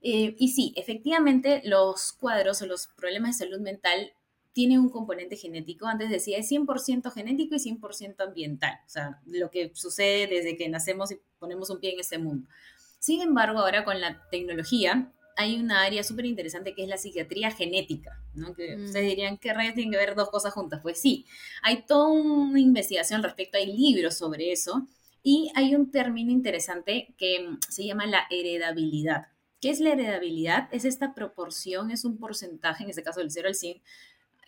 Eh, 0.00 0.34
y 0.38 0.48
sí, 0.48 0.72
efectivamente, 0.76 1.60
los 1.64 2.12
cuadros 2.12 2.62
o 2.62 2.66
los 2.66 2.88
problemas 2.88 3.38
de 3.38 3.44
salud 3.46 3.60
mental 3.60 4.12
tienen 4.52 4.80
un 4.80 4.90
componente 4.90 5.36
genético. 5.36 5.86
Antes 5.86 6.10
decía, 6.10 6.38
es 6.38 6.50
100% 6.50 7.10
genético 7.12 7.54
y 7.54 7.58
100% 7.58 8.20
ambiental. 8.20 8.78
O 8.86 8.88
sea, 8.90 9.20
lo 9.26 9.50
que 9.50 9.70
sucede 9.74 10.26
desde 10.26 10.56
que 10.56 10.68
nacemos 10.68 11.10
y 11.12 11.18
ponemos 11.38 11.70
un 11.70 11.80
pie 11.80 11.94
en 11.94 12.00
este 12.00 12.18
mundo. 12.18 12.48
Sin 12.98 13.20
embargo, 13.22 13.60
ahora 13.60 13.84
con 13.84 14.00
la 14.00 14.22
tecnología 14.30 15.12
hay 15.36 15.58
una 15.58 15.82
área 15.82 16.04
súper 16.04 16.26
interesante 16.26 16.74
que 16.74 16.82
es 16.82 16.88
la 16.88 16.98
psiquiatría 16.98 17.50
genética, 17.50 18.20
¿no? 18.34 18.54
Que 18.54 18.76
Mm. 18.76 18.84
ustedes 18.84 19.06
dirían, 19.06 19.38
¿qué 19.38 19.54
rayos 19.54 19.74
tienen 19.74 19.90
que 19.90 19.96
ver 19.98 20.14
dos 20.14 20.28
cosas 20.30 20.52
juntas? 20.52 20.80
Pues 20.82 21.00
sí, 21.00 21.24
hay 21.62 21.84
toda 21.86 22.08
una 22.08 22.60
investigación 22.60 23.16
al 23.18 23.24
respecto, 23.24 23.56
hay 23.56 23.74
libros 23.74 24.14
sobre 24.18 24.52
eso 24.52 24.86
y 25.22 25.50
hay 25.54 25.74
un 25.74 25.90
término 25.90 26.30
interesante 26.30 27.14
que 27.16 27.48
mm, 27.48 27.58
se 27.68 27.84
llama 27.86 28.04
la 28.06 28.26
heredabilidad. 28.30 29.28
¿Qué 29.60 29.70
es 29.70 29.80
la 29.80 29.92
heredabilidad? 29.92 30.68
Es 30.72 30.84
esta 30.84 31.14
proporción, 31.14 31.90
es 31.90 32.04
un 32.04 32.18
porcentaje, 32.18 32.84
en 32.84 32.90
este 32.90 33.02
caso 33.02 33.20
del 33.20 33.30
0 33.30 33.48
al 33.48 33.54
100, 33.54 33.80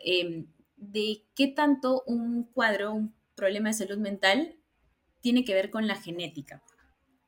eh, 0.04 0.46
de 0.76 1.22
qué 1.34 1.48
tanto 1.48 2.02
un 2.06 2.44
cuadro, 2.44 2.94
un 2.94 3.14
problema 3.34 3.68
de 3.68 3.74
salud 3.74 3.98
mental 3.98 4.56
tiene 5.20 5.44
que 5.44 5.54
ver 5.54 5.70
con 5.70 5.86
la 5.86 5.96
genética. 5.96 6.62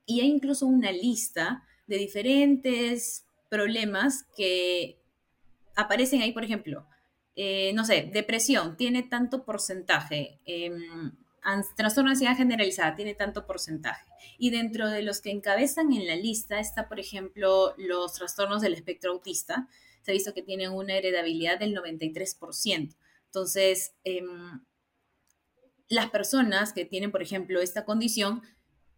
Y 0.05 0.21
hay 0.21 0.29
incluso 0.29 0.67
una 0.67 0.93
lista 0.93 1.65
de 1.87 1.99
diferentes 1.99 3.27
problemas 3.49 4.25
que 4.37 4.99
aparecen 5.75 6.23
ahí, 6.23 6.33
por 6.33 6.45
ejemplo, 6.45 6.87
eh, 7.35 7.73
no 7.75 7.85
sé, 7.85 8.11
depresión 8.13 8.77
tiene 8.77 9.03
tanto 9.03 9.45
porcentaje, 9.45 10.41
eh, 10.47 10.73
trastorno 11.77 12.11
de 12.11 12.15
ansiedad 12.15 12.37
generalizada 12.37 12.97
tiene 12.97 13.15
tanto 13.15 13.47
porcentaje. 13.47 14.05
Y 14.39 14.51
dentro 14.51 14.89
de 14.89 15.03
los 15.03 15.21
que 15.21 15.31
encabezan 15.31 15.93
en 15.93 16.07
la 16.07 16.17
lista 16.17 16.59
está, 16.59 16.89
por 16.89 16.99
ejemplo, 16.99 17.75
los 17.77 18.15
trastornos 18.15 18.63
del 18.63 18.75
espectro 18.75 19.13
autista. 19.13 19.69
Se 20.07 20.13
ha 20.13 20.15
visto 20.15 20.35
que 20.35 20.43
tienen 20.43 20.71
una 20.71 20.95
heredabilidad 20.95 21.59
del 21.59 21.75
93%. 21.75 22.95
Entonces, 23.25 23.97
eh, 24.05 24.23
las 25.89 26.11
personas 26.11 26.73
que 26.73 26.85
tienen, 26.85 27.11
por 27.11 27.23
ejemplo, 27.23 27.61
esta 27.61 27.85
condición, 27.85 28.41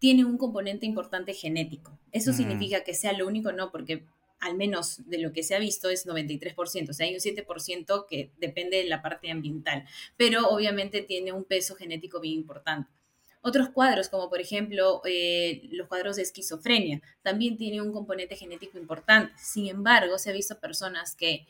tienen 0.01 0.27
un 0.27 0.37
componente 0.37 0.85
importante 0.85 1.33
genético. 1.33 1.99
¿Eso 2.13 2.33
Mm. 2.33 2.35
significa 2.35 2.85
que 2.85 2.93
sea 2.93 3.15
lo 3.15 3.27
único? 3.27 3.53
No, 3.53 3.73
porque 3.73 4.05
al 4.39 4.55
menos 4.55 5.09
de 5.09 5.17
lo 5.17 5.33
que 5.33 5.43
se 5.43 5.55
ha 5.55 5.59
visto 5.59 5.89
es 5.89 6.05
93%, 6.05 6.91
o 6.91 6.95
sea, 6.95 7.07
hay 7.07 7.15
un 7.15 7.21
7% 7.21 8.05
que 8.07 8.31
depende 8.37 8.77
de 8.77 8.85
la 8.85 9.01
parte 9.01 9.31
ambiental, 9.31 9.87
pero 10.19 10.47
obviamente 10.51 11.01
tiene 11.01 11.33
un 11.33 11.45
peso 11.45 11.75
genético 11.75 12.21
bien 12.21 12.35
importante. 12.35 12.91
Otros 13.49 13.71
cuadros, 13.71 14.11
como 14.11 14.29
por 14.29 14.41
ejemplo 14.41 15.01
eh, 15.07 15.69
los 15.71 15.89
cuadros 15.89 16.17
de 16.17 16.23
esquizofrenia, 16.23 17.01
también 17.23 17.57
tienen 17.57 17.81
un 17.81 17.93
componente 17.93 18.37
genético 18.37 18.79
importante. 18.79 19.33
Sin 19.39 19.69
embargo, 19.69 20.19
se 20.19 20.29
ha 20.29 20.35
visto 20.35 20.61
personas 20.61 21.15
que, 21.15 21.47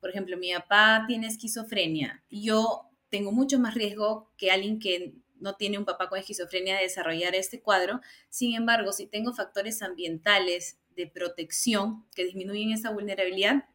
por 0.00 0.08
ejemplo, 0.08 0.38
mi 0.38 0.54
papá 0.54 1.04
tiene 1.06 1.26
esquizofrenia, 1.26 2.22
yo 2.30 2.88
tengo 3.10 3.30
mucho 3.30 3.58
más 3.58 3.74
riesgo 3.74 4.32
que 4.38 4.50
alguien 4.50 4.78
que 4.78 5.12
no 5.38 5.54
tiene 5.54 5.78
un 5.78 5.84
papá 5.84 6.08
con 6.08 6.18
esquizofrenia 6.18 6.76
de 6.76 6.84
desarrollar 6.84 7.34
este 7.34 7.60
cuadro. 7.60 8.00
Sin 8.30 8.54
embargo, 8.54 8.92
si 8.92 9.06
tengo 9.06 9.34
factores 9.34 9.82
ambientales 9.82 10.78
de 10.96 11.06
protección 11.06 12.06
que 12.14 12.24
disminuyen 12.24 12.72
esa 12.72 12.90
vulnerabilidad, 12.90 13.66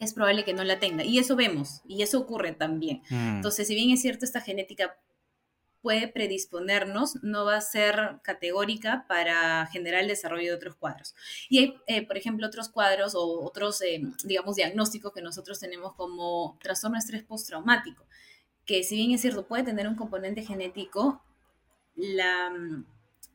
es 0.00 0.12
probable 0.12 0.44
que 0.44 0.54
no 0.54 0.64
la 0.64 0.80
tenga. 0.80 1.04
Y 1.04 1.18
eso 1.18 1.36
vemos, 1.36 1.82
y 1.86 2.02
eso 2.02 2.18
ocurre 2.18 2.52
también. 2.52 3.02
Mm. 3.10 3.36
Entonces, 3.36 3.68
si 3.68 3.74
bien 3.74 3.90
es 3.90 4.02
cierto, 4.02 4.24
esta 4.24 4.40
genética 4.40 4.98
puede 5.84 6.08
predisponernos, 6.08 7.22
no 7.22 7.44
va 7.44 7.58
a 7.58 7.60
ser 7.60 8.18
categórica 8.22 9.04
para 9.06 9.66
generar 9.66 10.00
el 10.00 10.08
desarrollo 10.08 10.48
de 10.48 10.56
otros 10.56 10.76
cuadros. 10.76 11.14
Y 11.50 11.58
hay, 11.58 11.74
eh, 11.86 12.06
por 12.06 12.16
ejemplo, 12.16 12.46
otros 12.46 12.70
cuadros 12.70 13.14
o 13.14 13.44
otros, 13.44 13.82
eh, 13.82 14.00
digamos, 14.24 14.56
diagnósticos 14.56 15.12
que 15.12 15.20
nosotros 15.20 15.60
tenemos 15.60 15.94
como 15.94 16.58
trastorno 16.62 16.96
estrés 16.96 17.22
postraumático, 17.22 18.06
que 18.64 18.82
si 18.82 18.96
bien 18.96 19.10
es 19.10 19.20
cierto, 19.20 19.46
puede 19.46 19.62
tener 19.62 19.86
un 19.86 19.94
componente 19.94 20.42
genético, 20.42 21.22
la, 21.94 22.50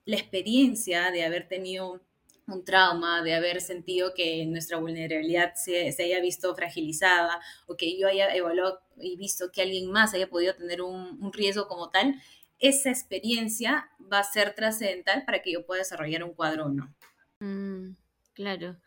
la 0.05 0.15
experiencia 0.15 1.11
de 1.11 1.23
haber 1.23 1.47
tenido 1.47 2.01
un 2.47 2.65
trauma, 2.65 3.21
de 3.21 3.35
haber 3.35 3.61
sentido 3.61 4.13
que 4.15 4.43
nuestra 4.47 4.77
vulnerabilidad 4.77 5.53
se, 5.53 5.91
se, 5.91 6.03
haya 6.03 6.19
visto 6.19 6.55
fragilizada 6.55 7.39
o 7.67 7.75
que 7.75 7.95
yo 7.95 8.07
haya 8.07 8.33
evaluado 8.33 8.81
y 8.97 9.15
visto 9.17 9.51
que 9.51 9.61
alguien 9.61 9.91
más 9.91 10.13
haya 10.15 10.27
podido 10.29 10.55
tener 10.55 10.81
un, 10.81 11.19
un 11.21 11.31
riesgo 11.31 11.67
como 11.67 11.89
tal, 11.89 12.15
esa 12.59 12.89
experiencia 12.89 13.89
va 14.11 14.19
a 14.19 14.23
ser 14.23 14.53
trascendental 14.53 15.23
para 15.25 15.41
que 15.41 15.53
yo 15.53 15.65
pueda 15.65 15.79
desarrollar 15.79 16.23
un 16.23 16.33
cuadro 16.33 16.65
o 16.65 16.69
no. 16.69 16.93
Mm, 17.39 17.95
claro, 18.33 18.77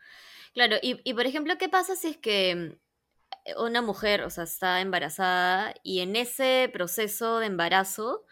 claro. 0.53 0.77
Y, 0.81 1.01
y, 1.03 1.13
por 1.13 1.25
ejemplo, 1.25 1.57
¿qué 1.57 1.69
pasa 1.69 1.95
si 1.95 2.09
es 2.09 2.17
que 2.17 2.77
una 3.57 3.81
mujer, 3.81 4.21
o 4.21 4.29
sea, 4.29 4.45
está 4.45 4.81
embarazada 4.81 5.73
y 5.83 5.99
en 5.99 6.15
ese 6.15 6.69
proceso 6.71 7.39
de 7.39 7.47
embarazo 7.47 8.25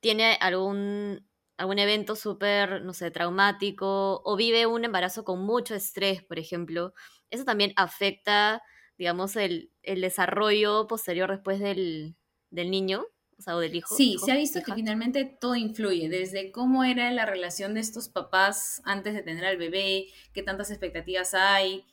tiene 0.00 0.38
algún 0.40 1.26
algún 1.58 1.78
evento 1.78 2.16
súper, 2.16 2.82
no 2.82 2.92
sé, 2.92 3.10
traumático, 3.10 4.22
o 4.24 4.36
vive 4.36 4.66
un 4.66 4.84
embarazo 4.84 5.24
con 5.24 5.40
mucho 5.40 5.74
estrés, 5.74 6.22
por 6.22 6.38
ejemplo, 6.38 6.92
eso 7.30 7.44
también 7.44 7.72
afecta, 7.76 8.62
digamos, 8.98 9.36
el, 9.36 9.72
el 9.82 10.00
desarrollo 10.02 10.86
posterior 10.86 11.30
después 11.30 11.60
del, 11.60 12.16
del 12.50 12.70
niño, 12.70 13.06
o 13.38 13.42
sea, 13.42 13.56
o 13.56 13.60
del 13.60 13.74
hijo. 13.74 13.94
Sí, 13.94 14.12
hijo, 14.12 14.26
se 14.26 14.32
ha 14.32 14.36
visto 14.36 14.58
hija. 14.58 14.66
que 14.66 14.74
finalmente 14.74 15.24
todo 15.24 15.56
influye, 15.56 16.08
desde 16.08 16.50
cómo 16.52 16.84
era 16.84 17.10
la 17.10 17.26
relación 17.26 17.74
de 17.74 17.80
estos 17.80 18.08
papás 18.08 18.80
antes 18.84 19.14
de 19.14 19.22
tener 19.22 19.44
al 19.44 19.58
bebé, 19.58 20.06
qué 20.32 20.42
tantas 20.42 20.70
expectativas 20.70 21.34
hay, 21.34 21.84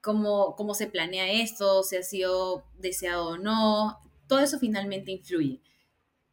cómo, 0.00 0.54
cómo 0.54 0.74
se 0.74 0.86
planea 0.86 1.30
esto, 1.30 1.82
si 1.82 1.96
ha 1.96 2.02
sido 2.02 2.64
deseado 2.78 3.28
o 3.28 3.38
no, 3.38 3.98
todo 4.28 4.40
eso 4.40 4.58
finalmente 4.58 5.10
influye. 5.10 5.60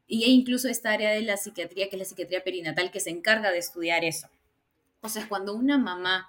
Y 0.07 0.25
hay 0.25 0.31
incluso 0.31 0.67
esta 0.67 0.91
área 0.91 1.11
de 1.11 1.21
la 1.21 1.37
psiquiatría, 1.37 1.89
que 1.89 1.95
es 1.95 1.99
la 1.99 2.05
psiquiatría 2.05 2.43
perinatal, 2.43 2.91
que 2.91 2.99
se 2.99 3.09
encarga 3.09 3.51
de 3.51 3.59
estudiar 3.59 4.03
eso. 4.03 4.27
O 5.01 5.09
sea, 5.09 5.27
cuando 5.27 5.55
una 5.55 5.77
mamá 5.77 6.27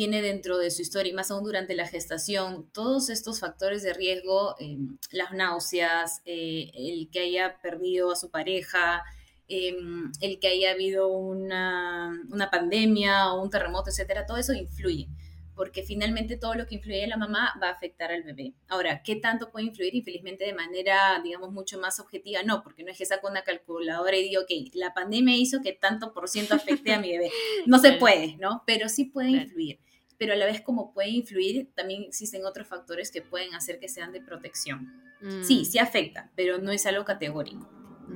tiene 0.00 0.22
dentro 0.22 0.56
de 0.56 0.70
su 0.70 0.80
historia, 0.80 1.12
y 1.12 1.14
más 1.14 1.30
aún 1.30 1.44
durante 1.44 1.74
la 1.74 1.86
gestación, 1.86 2.70
todos 2.72 3.10
estos 3.10 3.38
factores 3.38 3.82
de 3.82 3.92
riesgo, 3.92 4.56
eh, 4.58 4.78
las 5.10 5.32
náuseas, 5.32 6.22
eh, 6.24 6.70
el 6.72 7.10
que 7.12 7.20
haya 7.20 7.60
perdido 7.60 8.10
a 8.10 8.16
su 8.16 8.30
pareja, 8.30 9.02
eh, 9.46 9.76
el 10.22 10.40
que 10.40 10.48
haya 10.48 10.70
habido 10.70 11.08
una, 11.08 12.18
una, 12.30 12.50
pandemia 12.50 13.34
o 13.34 13.42
un 13.42 13.50
terremoto, 13.50 13.90
etcétera, 13.90 14.24
todo 14.24 14.38
eso 14.38 14.54
influye. 14.54 15.06
Porque 15.54 15.82
finalmente 15.82 16.38
todo 16.38 16.54
lo 16.54 16.66
que 16.66 16.76
influye 16.76 17.04
en 17.04 17.10
la 17.10 17.18
mamá 17.18 17.52
va 17.62 17.68
a 17.68 17.72
afectar 17.72 18.10
al 18.10 18.22
bebé. 18.22 18.54
Ahora, 18.68 19.02
¿qué 19.02 19.16
tanto 19.16 19.50
puede 19.50 19.66
influir? 19.66 19.94
Infelizmente 19.94 20.46
de 20.46 20.54
manera, 20.54 21.20
digamos, 21.22 21.52
mucho 21.52 21.78
más 21.78 22.00
objetiva, 22.00 22.42
no, 22.42 22.62
porque 22.62 22.84
no 22.84 22.90
es 22.90 22.96
que 22.96 23.04
saco 23.04 23.28
una 23.28 23.42
calculadora 23.42 24.16
y 24.16 24.30
digo, 24.30 24.40
ok, 24.44 24.72
la 24.72 24.94
pandemia 24.94 25.36
hizo 25.36 25.60
que 25.60 25.74
tanto 25.74 26.14
por 26.14 26.30
ciento 26.30 26.54
afecte 26.54 26.94
a 26.94 27.00
mi 27.00 27.10
bebé. 27.10 27.30
No 27.66 27.78
se 27.78 27.92
puede, 27.92 28.38
¿no? 28.38 28.62
Pero 28.64 28.88
sí 28.88 29.04
puede 29.04 29.28
influir 29.28 29.78
pero 30.20 30.34
a 30.34 30.36
la 30.36 30.44
vez 30.44 30.60
como 30.60 30.92
puede 30.92 31.08
influir, 31.08 31.70
también 31.74 32.04
existen 32.06 32.44
otros 32.44 32.68
factores 32.68 33.10
que 33.10 33.22
pueden 33.22 33.54
hacer 33.54 33.80
que 33.80 33.88
sean 33.88 34.12
de 34.12 34.20
protección. 34.20 34.92
Mm. 35.22 35.42
Sí, 35.42 35.64
sí 35.64 35.78
afecta, 35.78 36.30
pero 36.36 36.58
no 36.58 36.72
es 36.72 36.84
algo 36.84 37.06
categórico. 37.06 37.66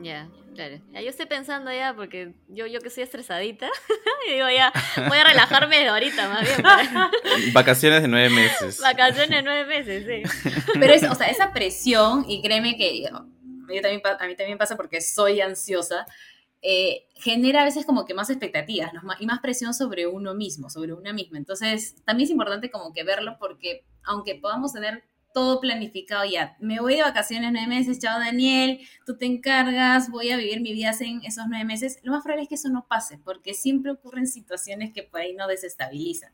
Ya, 0.03 0.29
claro. 0.55 0.83
Ya, 0.93 1.01
yo 1.01 1.09
estoy 1.09 1.25
pensando 1.25 1.73
ya, 1.73 1.95
porque 1.97 2.35
yo, 2.49 2.67
yo 2.67 2.81
que 2.81 2.91
soy 2.91 3.05
estresadita, 3.05 3.71
y 4.29 4.35
digo 4.35 4.51
ya, 4.51 4.71
voy 5.09 5.17
a 5.17 5.25
relajarme 5.25 5.79
de 5.79 5.89
ahorita 5.89 6.29
más 6.29 6.43
bien. 6.43 6.61
Para... 6.61 7.11
Vacaciones 7.55 8.03
de 8.03 8.09
nueve 8.09 8.29
meses. 8.29 8.81
Vacaciones 8.83 9.31
de 9.31 9.43
nueve 9.43 9.65
meses, 9.65 10.05
sí. 10.07 10.51
Pero 10.79 10.93
es, 10.93 11.05
o 11.05 11.15
sea, 11.15 11.29
esa 11.29 11.55
presión, 11.55 12.27
y 12.29 12.43
créeme 12.43 12.77
que 12.77 13.01
yo, 13.01 13.27
yo 13.73 13.81
también, 13.81 14.03
a 14.05 14.27
mí 14.27 14.37
también 14.37 14.59
pasa 14.59 14.77
porque 14.77 15.01
soy 15.01 15.41
ansiosa, 15.41 16.05
eh, 16.67 17.09
genera 17.17 17.61
a 17.61 17.65
veces 17.65 17.85
como 17.85 18.07
que 18.07 18.15
más 18.15 18.31
expectativas 18.31 18.95
¿no? 18.95 19.03
y 19.21 19.27
más 19.27 19.41
presión 19.41 19.75
sobre 19.75 20.07
uno 20.07 20.33
mismo, 20.33 20.71
sobre 20.71 20.95
una 20.95 21.13
misma. 21.13 21.37
Entonces, 21.37 21.95
también 22.07 22.25
es 22.25 22.31
importante 22.31 22.71
como 22.71 22.95
que 22.95 23.05
verlo 23.05 23.37
porque 23.39 23.85
aunque 24.03 24.37
podamos 24.37 24.73
tener 24.73 25.05
todo 25.35 25.61
planificado 25.61 26.25
ya, 26.25 26.57
me 26.61 26.81
voy 26.81 26.95
de 26.95 27.03
vacaciones 27.03 27.53
nueve 27.53 27.67
meses, 27.67 27.99
chao 27.99 28.19
Daniel, 28.19 28.81
tú 29.05 29.19
te 29.19 29.27
encargas, 29.27 30.09
voy 30.11 30.31
a 30.31 30.39
vivir 30.39 30.63
mi 30.63 30.73
vida 30.73 30.93
en 31.01 31.23
esos 31.25 31.45
nueve 31.49 31.67
meses, 31.67 31.99
lo 32.03 32.13
más 32.13 32.23
probable 32.23 32.45
es 32.45 32.49
que 32.49 32.55
eso 32.55 32.71
no 32.71 32.87
pase 32.89 33.19
porque 33.19 33.53
siempre 33.53 33.93
ocurren 33.93 34.27
situaciones 34.27 34.91
que 34.95 35.03
por 35.03 35.21
ahí 35.21 35.35
no 35.35 35.47
desestabilizan. 35.47 36.33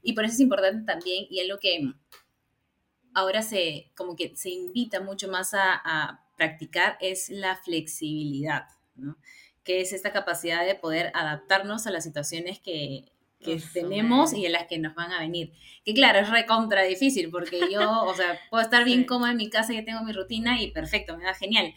Y 0.00 0.14
por 0.14 0.24
eso 0.24 0.34
es 0.34 0.40
importante 0.40 0.90
también, 0.90 1.26
y 1.28 1.40
es 1.40 1.48
lo 1.48 1.58
que 1.58 1.92
ahora 3.12 3.42
se, 3.42 3.92
como 3.94 4.16
que 4.16 4.34
se 4.36 4.48
invita 4.48 5.00
mucho 5.00 5.28
más 5.28 5.52
a, 5.52 5.74
a 5.84 6.24
practicar, 6.38 6.96
es 7.00 7.28
la 7.28 7.56
flexibilidad, 7.56 8.68
¿no? 8.94 9.18
Que 9.66 9.80
es 9.80 9.92
esta 9.92 10.12
capacidad 10.12 10.64
de 10.64 10.76
poder 10.76 11.10
adaptarnos 11.12 11.86
a 11.88 11.90
las 11.90 12.04
situaciones 12.04 12.60
que, 12.60 13.04
que 13.40 13.54
Eso 13.54 13.68
tenemos 13.74 14.32
y 14.32 14.46
en 14.46 14.52
las 14.52 14.66
que 14.68 14.78
nos 14.78 14.94
van 14.94 15.10
a 15.10 15.18
venir. 15.18 15.52
Que 15.84 15.92
claro, 15.92 16.20
es 16.20 16.30
recontra 16.30 16.84
difícil 16.84 17.30
porque 17.30 17.60
yo, 17.70 18.04
o 18.04 18.14
sea, 18.14 18.38
puedo 18.50 18.62
estar 18.62 18.84
bien 18.84 19.00
sí. 19.00 19.06
cómoda 19.06 19.32
en 19.32 19.36
mi 19.36 19.50
casa 19.50 19.74
y 19.74 19.84
tengo 19.84 20.04
mi 20.04 20.12
rutina 20.12 20.62
y 20.62 20.70
perfecto, 20.70 21.18
me 21.18 21.24
va 21.24 21.34
genial. 21.34 21.74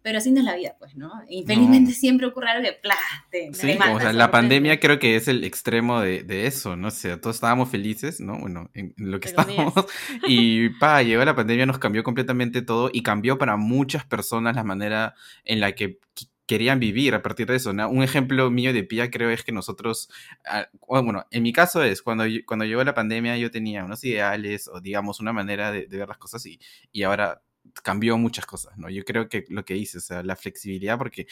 Pero 0.00 0.18
así 0.18 0.30
no 0.30 0.40
es 0.40 0.44
la 0.44 0.54
vida, 0.54 0.76
pues, 0.78 0.96
¿no? 0.96 1.10
Infelizmente 1.30 1.90
no. 1.90 1.96
siempre 1.96 2.26
ocurre 2.26 2.50
algo 2.50 2.62
que, 2.62 2.74
¡plá! 2.74 2.94
Te, 3.30 3.52
sí, 3.54 3.68
te 3.68 3.78
mata, 3.78 3.94
o 3.94 4.00
sea, 4.00 4.12
la 4.12 4.30
pandemia 4.30 4.78
creo 4.78 4.98
que 4.98 5.16
es 5.16 5.28
el 5.28 5.44
extremo 5.44 6.00
de, 6.00 6.22
de, 6.22 6.46
eso, 6.46 6.76
¿no? 6.76 6.88
O 6.88 6.90
sea, 6.90 7.18
todos 7.18 7.36
estábamos 7.36 7.70
felices, 7.70 8.20
¿no? 8.20 8.38
Bueno, 8.38 8.70
en, 8.74 8.94
en 8.98 9.10
lo 9.10 9.18
que 9.18 9.28
estábamos. 9.28 9.72
Y, 10.28 10.68
pa, 10.78 11.02
llegó 11.02 11.24
la 11.24 11.34
pandemia, 11.34 11.64
nos 11.64 11.78
cambió 11.78 12.04
completamente 12.04 12.60
todo 12.60 12.90
y 12.92 13.02
cambió 13.02 13.38
para 13.38 13.56
muchas 13.56 14.04
personas 14.04 14.54
la 14.54 14.62
manera 14.62 15.14
en 15.42 15.60
la 15.60 15.72
que 15.72 15.98
querían 16.46 16.80
vivir 16.80 17.14
a 17.14 17.22
partir 17.22 17.46
de 17.46 17.56
eso. 17.56 17.72
¿no? 17.72 17.88
Un 17.88 18.02
ejemplo 18.02 18.50
mío 18.50 18.72
de 18.72 18.84
pía 18.84 19.10
creo 19.10 19.30
es 19.30 19.44
que 19.44 19.52
nosotros, 19.52 20.08
uh, 20.46 21.02
bueno, 21.02 21.26
en 21.30 21.42
mi 21.42 21.52
caso 21.52 21.82
es 21.82 22.02
cuando, 22.02 22.24
cuando 22.46 22.64
llegó 22.64 22.84
la 22.84 22.94
pandemia 22.94 23.36
yo 23.36 23.50
tenía 23.50 23.84
unos 23.84 24.04
ideales 24.04 24.68
o 24.68 24.80
digamos 24.80 25.20
una 25.20 25.32
manera 25.32 25.72
de, 25.72 25.86
de 25.86 25.98
ver 25.98 26.08
las 26.08 26.18
cosas 26.18 26.44
y, 26.46 26.60
y 26.92 27.02
ahora 27.02 27.42
cambió 27.82 28.18
muchas 28.18 28.46
cosas, 28.46 28.76
¿no? 28.76 28.90
Yo 28.90 29.04
creo 29.04 29.28
que 29.28 29.44
lo 29.48 29.64
que 29.64 29.74
dice, 29.74 29.98
o 29.98 30.00
sea, 30.00 30.22
la 30.22 30.36
flexibilidad 30.36 30.98
porque, 30.98 31.26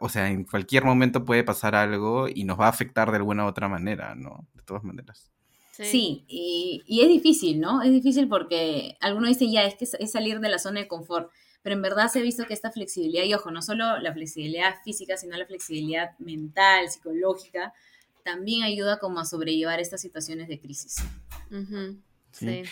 o 0.00 0.08
sea, 0.08 0.30
en 0.30 0.44
cualquier 0.44 0.84
momento 0.84 1.24
puede 1.24 1.44
pasar 1.44 1.74
algo 1.74 2.28
y 2.28 2.44
nos 2.44 2.58
va 2.58 2.66
a 2.66 2.70
afectar 2.70 3.10
de 3.10 3.18
alguna 3.18 3.44
u 3.44 3.48
otra 3.48 3.68
manera, 3.68 4.14
¿no? 4.14 4.46
De 4.54 4.62
todas 4.62 4.84
maneras. 4.84 5.30
Sí, 5.72 5.84
sí 5.84 6.24
y, 6.26 6.82
y, 6.86 7.02
es 7.02 7.08
difícil, 7.08 7.60
¿no? 7.60 7.82
Es 7.82 7.92
difícil 7.92 8.28
porque 8.28 8.96
alguno 9.00 9.28
dice 9.28 9.50
ya, 9.50 9.64
es 9.64 9.76
que 9.76 9.84
es 9.84 10.10
salir 10.10 10.40
de 10.40 10.48
la 10.48 10.58
zona 10.58 10.80
de 10.80 10.88
confort 10.88 11.30
pero 11.68 11.76
en 11.76 11.82
verdad 11.82 12.08
se 12.08 12.20
ha 12.20 12.22
visto 12.22 12.46
que 12.46 12.54
esta 12.54 12.70
flexibilidad, 12.70 13.24
y 13.24 13.34
ojo, 13.34 13.50
no 13.50 13.60
solo 13.60 13.98
la 13.98 14.14
flexibilidad 14.14 14.76
física, 14.82 15.18
sino 15.18 15.36
la 15.36 15.44
flexibilidad 15.44 16.18
mental, 16.18 16.88
psicológica, 16.88 17.74
también 18.24 18.62
ayuda 18.62 18.98
como 18.98 19.20
a 19.20 19.26
sobrellevar 19.26 19.78
estas 19.78 20.00
situaciones 20.00 20.48
de 20.48 20.58
crisis. 20.58 20.96
Uh 21.50 21.56
-huh. 21.56 22.02
Sí. 22.32 22.64
sí. 22.64 22.70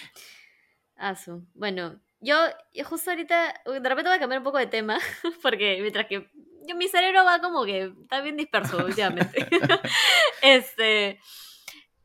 Asu. 0.96 1.44
Bueno, 1.52 2.00
yo, 2.20 2.36
yo 2.72 2.86
justo 2.86 3.10
ahorita, 3.10 3.60
de 3.66 3.86
repente 3.86 4.08
voy 4.08 4.16
a 4.16 4.18
cambiar 4.18 4.38
un 4.38 4.44
poco 4.44 4.56
de 4.56 4.66
tema, 4.66 4.98
porque 5.42 5.76
mientras 5.82 6.06
que 6.06 6.30
yo, 6.66 6.74
mi 6.74 6.88
cerebro 6.88 7.22
va 7.22 7.42
como 7.42 7.66
que 7.66 7.92
está 8.00 8.22
bien 8.22 8.38
disperso 8.38 8.78
últimamente. 8.82 9.46
este, 10.40 11.20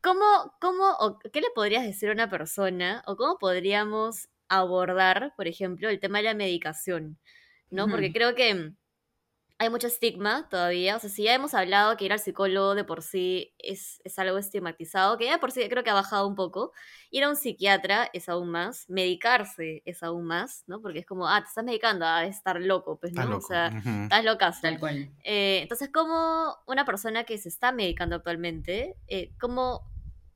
¿cómo, 0.02 0.26
cómo, 0.60 0.90
o 1.00 1.18
qué 1.18 1.40
le 1.40 1.48
podrías 1.54 1.84
decir 1.84 2.10
a 2.10 2.12
una 2.12 2.28
persona, 2.28 3.02
o 3.06 3.16
cómo 3.16 3.38
podríamos 3.38 4.28
abordar, 4.58 5.32
por 5.36 5.46
ejemplo, 5.46 5.88
el 5.88 6.00
tema 6.00 6.18
de 6.18 6.24
la 6.24 6.34
medicación, 6.34 7.18
¿no? 7.70 7.84
Uh 7.84 7.86
-huh. 7.86 7.90
Porque 7.90 8.12
creo 8.12 8.34
que 8.34 8.72
hay 9.58 9.70
mucho 9.70 9.86
estigma 9.86 10.48
todavía, 10.48 10.96
o 10.96 10.98
sea, 10.98 11.08
si 11.08 11.22
ya 11.22 11.34
hemos 11.34 11.54
hablado 11.54 11.96
que 11.96 12.04
ir 12.04 12.12
al 12.12 12.18
psicólogo 12.18 12.74
de 12.74 12.82
por 12.82 13.00
sí 13.00 13.54
es, 13.58 14.00
es 14.02 14.18
algo 14.18 14.36
estigmatizado, 14.36 15.16
que 15.16 15.26
ya 15.26 15.32
de 15.34 15.38
por 15.38 15.52
sí 15.52 15.60
creo 15.68 15.84
que 15.84 15.90
ha 15.90 15.94
bajado 15.94 16.26
un 16.26 16.34
poco, 16.34 16.72
ir 17.12 17.22
a 17.22 17.28
un 17.28 17.36
psiquiatra 17.36 18.10
es 18.12 18.28
aún 18.28 18.50
más, 18.50 18.90
medicarse 18.90 19.82
es 19.84 20.02
aún 20.02 20.24
más, 20.24 20.64
¿no? 20.66 20.80
Porque 20.82 20.98
es 21.00 21.06
como, 21.06 21.28
ah, 21.28 21.40
te 21.40 21.46
estás 21.46 21.64
medicando, 21.64 22.04
ah, 22.04 22.22
de 22.22 22.28
estar 22.28 22.60
loco, 22.60 22.98
pues, 22.98 23.12
¿no? 23.12 23.22
Loco. 23.24 23.36
O 23.36 23.40
sea, 23.40 23.70
uh 23.72 23.76
-huh. 23.78 24.02
estás 24.04 24.24
locazo. 24.24 24.58
Tal 24.62 24.80
cual. 24.80 25.10
Eh, 25.22 25.60
entonces, 25.62 25.90
como 25.92 26.56
una 26.66 26.84
persona 26.84 27.22
que 27.22 27.38
se 27.38 27.48
está 27.48 27.70
medicando 27.70 28.16
actualmente, 28.16 28.96
eh, 29.06 29.30
¿cómo 29.38 29.91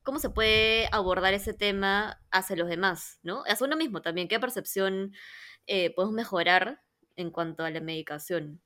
cómo 0.06 0.20
se 0.20 0.30
puede 0.30 0.88
abordar 0.92 1.34
ese 1.34 1.52
tema 1.52 2.22
hacia 2.30 2.56
los 2.56 2.68
demás, 2.68 3.18
¿no? 3.24 3.42
Hacia 3.46 3.66
uno 3.66 3.76
mismo 3.76 4.00
también, 4.00 4.28
¿qué 4.28 4.38
percepción 4.38 5.12
eh, 5.66 5.92
podemos 5.94 6.14
mejorar 6.14 6.80
en 7.16 7.30
cuanto 7.30 7.64
a 7.64 7.70
la 7.70 7.80
medicación? 7.80 8.62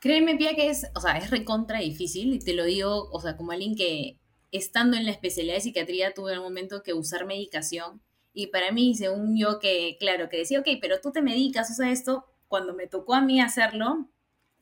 Créeme, 0.00 0.36
Pia, 0.36 0.54
que 0.54 0.70
es, 0.70 0.86
o 0.94 1.00
sea, 1.00 1.18
es 1.18 1.30
recontra 1.30 1.80
difícil, 1.80 2.32
y 2.32 2.38
te 2.38 2.54
lo 2.54 2.64
digo, 2.64 3.10
o 3.10 3.20
sea, 3.20 3.36
como 3.36 3.50
alguien 3.50 3.74
que 3.74 4.20
estando 4.52 4.96
en 4.96 5.04
la 5.04 5.10
especialidad 5.10 5.56
de 5.56 5.60
psiquiatría 5.60 6.14
tuve 6.14 6.38
un 6.38 6.44
momento 6.44 6.84
que 6.84 6.94
usar 6.94 7.26
medicación, 7.26 8.00
y 8.32 8.46
para 8.46 8.70
mí, 8.70 8.94
según 8.94 9.36
yo, 9.36 9.58
que, 9.58 9.96
claro, 9.98 10.28
que 10.28 10.38
decía, 10.38 10.60
ok, 10.60 10.68
pero 10.80 11.00
tú 11.00 11.10
te 11.10 11.20
medicas, 11.20 11.68
o 11.68 11.74
sea, 11.74 11.90
esto, 11.90 12.26
cuando 12.46 12.74
me 12.74 12.86
tocó 12.86 13.14
a 13.14 13.22
mí 13.22 13.40
hacerlo, 13.40 14.08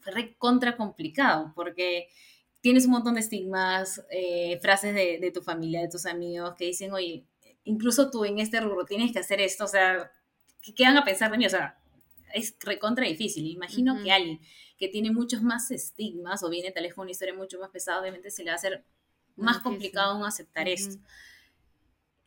fue 0.01 0.13
recontra 0.13 0.77
complicado, 0.79 1.53
porque 1.55 2.09
tienes 2.61 2.87
un 2.87 2.93
montón 2.93 3.15
de 3.15 3.21
estigmas, 3.21 4.05
eh, 4.11 4.59
frases 4.61 4.95
de, 4.95 5.19
de, 5.21 5.31
tu 5.31 5.43
familia, 5.43 5.81
de 5.81 5.89
tus 5.89 6.07
amigos, 6.07 6.55
que 6.57 6.67
dicen, 6.67 6.93
oye, 6.93 7.25
incluso 7.65 8.11
tú 8.11 8.25
en 8.25 8.39
este 8.39 8.61
rubro 8.61 8.85
tienes 8.85 9.13
que 9.13 9.21
hacer 9.21 9.41
esto, 9.41 9.65
o 9.65 9.69
sea, 9.69 10.11
¿qué, 10.63 10.75
qué 10.75 10.85
van 10.85 10.97
a 10.97 11.05
pensar 11.05 11.31
de 11.31 11.39
mí? 11.39 11.47
O 11.47 11.51
sea, 11.51 11.79
es 12.33 12.57
recontra 12.61 13.07
difícil. 13.07 13.47
Imagino 13.47 13.95
uh 13.95 13.99
-huh. 13.99 14.05
que 14.05 14.13
alguien 14.13 14.41
que 14.79 14.89
tiene 14.89 15.11
muchos 15.11 15.43
más 15.43 15.71
estigmas 15.71 16.43
o 16.43 16.51
viene 16.51 16.71
tal 16.71 16.85
vez 16.85 16.95
con 16.95 17.03
una 17.03 17.11
historia 17.11 17.35
mucho 17.35 17.59
más 17.59 17.71
pesada, 17.71 18.01
obviamente 18.01 18.31
se 18.31 18.45
le 18.45 18.51
va 18.51 18.55
a 18.55 18.57
hacer 18.57 18.85
más 19.37 19.59
complicado 19.59 20.13
aún 20.13 20.25
aceptar 20.25 20.67
uh 20.67 20.71
-huh. 20.71 20.75
esto. 20.75 20.99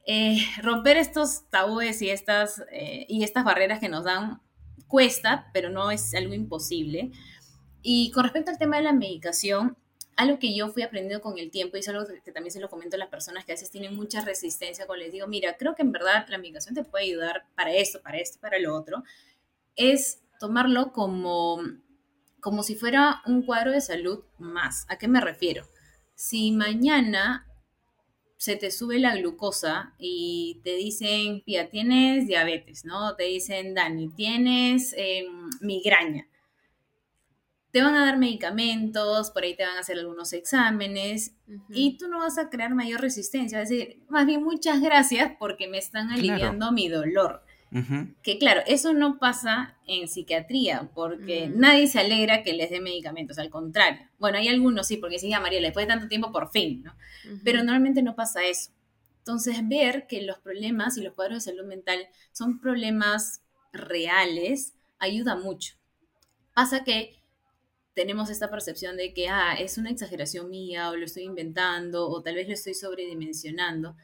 Eh, 0.06 0.40
romper 0.62 0.98
estos 0.98 1.50
tabúes 1.50 2.02
y 2.02 2.10
estas, 2.10 2.64
eh, 2.72 3.06
y 3.08 3.24
estas 3.24 3.44
barreras 3.44 3.80
que 3.80 3.90
nos 3.90 4.04
dan 4.04 4.42
cuesta, 4.88 5.50
pero 5.54 5.70
no 5.70 5.92
es 5.92 6.14
algo 6.16 6.34
imposible. 6.34 7.12
Y 7.82 8.12
con 8.12 8.24
respecto 8.24 8.52
al 8.52 8.58
tema 8.58 8.78
de 8.78 8.84
la 8.84 8.94
medicación, 8.94 9.78
algo 10.22 10.40
que 10.40 10.56
yo 10.56 10.70
fui 10.70 10.84
aprendiendo 10.84 11.22
con 11.22 11.38
el 11.38 11.52
tiempo 11.52 11.78
y 11.78 11.82
es 11.82 11.90
algo 11.90 12.06
que 12.24 12.32
también 12.32 12.52
se 12.52 12.60
lo 12.60 12.70
comento 12.70 12.96
a 12.96 13.00
las 13.00 13.10
personas 13.10 13.46
que 13.46 13.52
a 13.52 13.56
veces 13.56 13.72
tienen 13.72 13.96
mucha 13.96 14.22
resistencia 14.22 14.86
cuando 14.86 15.04
les 15.04 15.12
digo, 15.12 15.28
mira, 15.28 15.58
creo 15.58 15.76
que 15.76 15.82
en 15.82 15.92
verdad 15.92 16.26
la 16.30 16.38
medicación 16.38 16.76
te 16.76 16.84
puede 16.84 17.06
ayudar 17.06 17.46
para 17.56 17.74
esto, 17.74 18.02
para 18.02 18.18
esto, 18.18 18.40
para 18.40 18.60
lo 18.60 18.76
otro, 18.76 19.04
es 19.76 20.22
tomarlo 20.40 20.92
como, 20.92 21.60
como 22.40 22.64
si 22.64 22.76
fuera 22.76 23.22
un 23.26 23.44
cuadro 23.44 23.72
de 23.72 23.82
salud 23.82 24.24
más. 24.38 24.86
¿A 24.90 24.98
qué 24.98 25.08
me 25.08 25.22
refiero? 25.22 25.68
Si 26.16 26.52
mañana 26.52 27.48
se 28.38 28.56
te 28.56 28.72
sube 28.72 28.98
la 28.98 29.16
glucosa 29.16 29.94
y 30.00 30.62
te 30.64 30.76
dicen, 30.76 31.42
Pia, 31.46 31.70
tienes 31.70 32.28
diabetes, 32.28 32.86
¿no? 32.86 33.16
Te 33.16 33.26
dicen, 33.26 33.76
Dani, 33.76 34.10
tienes 34.10 34.96
em, 34.98 35.50
migraña. 35.62 36.28
Te 37.72 37.82
van 37.82 37.96
a 37.96 38.06
dar 38.06 38.18
medicamentos, 38.18 39.32
por 39.32 39.44
ahí 39.44 39.56
te 39.56 39.64
van 39.64 39.78
a 39.78 39.80
hacer 39.80 39.98
algunos 39.98 40.34
exámenes 40.34 41.36
y 41.70 41.98
tú 41.98 42.08
no 42.08 42.20
vas 42.20 42.38
a 42.38 42.50
crear 42.50 42.76
mayor 42.76 43.02
resistencia. 43.02 43.60
Vas 43.60 43.70
a 43.70 43.74
decir, 43.74 44.04
más 44.10 44.26
bien, 44.26 44.44
muchas 44.44 44.82
gracias 44.82 45.32
porque 45.40 45.68
me 45.68 45.78
están 45.78 46.12
aliviando 46.12 46.72
mi 46.72 46.90
dolor. 46.90 47.44
Que 48.22 48.38
claro, 48.38 48.62
eso 48.68 48.94
no 48.94 49.18
pasa 49.18 49.78
en 49.88 50.10
psiquiatría, 50.10 50.90
porque 50.94 51.48
mm. 51.48 51.58
nadie 51.58 51.88
se 51.88 52.00
alegra 52.00 52.44
que 52.44 52.52
les 52.52 52.70
dé 52.70 52.82
medicamentos, 52.82 53.38
al 53.38 53.50
contrario. 53.50 54.10
Bueno, 54.20 54.38
hay 54.38 54.50
algunos 54.50 54.88
sí, 54.88 54.98
porque 54.98 55.20
sí, 55.20 55.32
a 55.32 55.40
María, 55.40 55.62
después 55.62 55.88
de 55.88 55.94
tanto 55.94 56.10
tiempo, 56.10 56.34
por 56.34 56.52
fin, 56.52 56.84
¿no? 56.84 56.94
Pero 57.46 57.60
normalmente 57.60 58.04
no 58.04 58.14
pasa 58.14 58.44
eso. 58.44 58.72
Entonces, 59.20 59.56
ver 59.70 60.06
que 60.08 60.22
los 60.24 60.40
problemas 60.40 60.98
y 60.98 61.02
los 61.02 61.14
cuadros 61.14 61.46
de 61.46 61.52
salud 61.52 61.66
mental 61.66 62.10
son 62.34 62.60
problemas 62.60 63.42
reales 63.72 64.74
ayuda 65.00 65.38
mucho. 65.38 65.76
Pasa 66.54 66.84
que 66.84 67.21
tenemos 67.94 68.30
esta 68.30 68.50
percepción 68.50 68.98
de 68.98 69.14
que, 69.14 69.28
ah, 69.30 69.56
es 69.60 69.78
una 69.78 69.90
exageración 69.90 70.50
mía, 70.50 70.90
o 70.90 70.96
lo 70.96 71.06
estoy 71.06 71.24
inventando, 71.24 72.10
o 72.10 72.22
tal 72.24 72.36
vez 72.36 72.48
lo 72.48 72.54
estoy 72.54 72.74
sobredimensionando, 72.74 73.96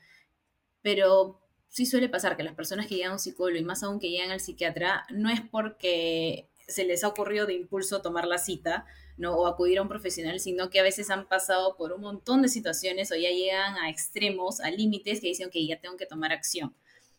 pero 0.81 1.41
sí 1.69 1.85
suele 1.85 2.09
pasar 2.09 2.37
que 2.37 2.43
las 2.43 2.55
personas 2.55 2.87
que 2.87 2.95
llegan 2.95 3.11
a 3.11 3.13
un 3.15 3.19
psicólogo 3.19 3.59
y 3.59 3.63
más 3.63 3.83
aún 3.83 3.99
que 3.99 4.09
llegan 4.09 4.31
al 4.31 4.39
psiquiatra, 4.39 5.05
no 5.09 5.29
es 5.29 5.41
porque 5.41 6.49
se 6.67 6.85
les 6.85 7.03
ha 7.03 7.07
ocurrido 7.07 7.45
de 7.45 7.53
impulso 7.53 8.01
tomar 8.01 8.27
la 8.27 8.37
cita, 8.37 8.85
¿no? 9.17 9.35
O 9.35 9.47
acudir 9.47 9.79
a 9.79 9.81
un 9.81 9.87
profesional, 9.87 10.39
sino 10.39 10.69
que 10.69 10.79
a 10.79 10.83
veces 10.83 11.09
han 11.09 11.27
pasado 11.27 11.75
por 11.77 11.93
un 11.93 12.01
montón 12.01 12.41
de 12.41 12.49
situaciones 12.49 13.11
o 13.11 13.15
ya 13.15 13.29
llegan 13.29 13.77
a 13.77 13.89
extremos, 13.89 14.59
a 14.59 14.69
límites 14.69 15.21
que 15.21 15.27
dicen, 15.27 15.49
que 15.49 15.65
ya 15.65 15.79
tengo 15.79 15.97
que 15.97 16.05
tomar 16.05 16.31
acción. 16.33 16.75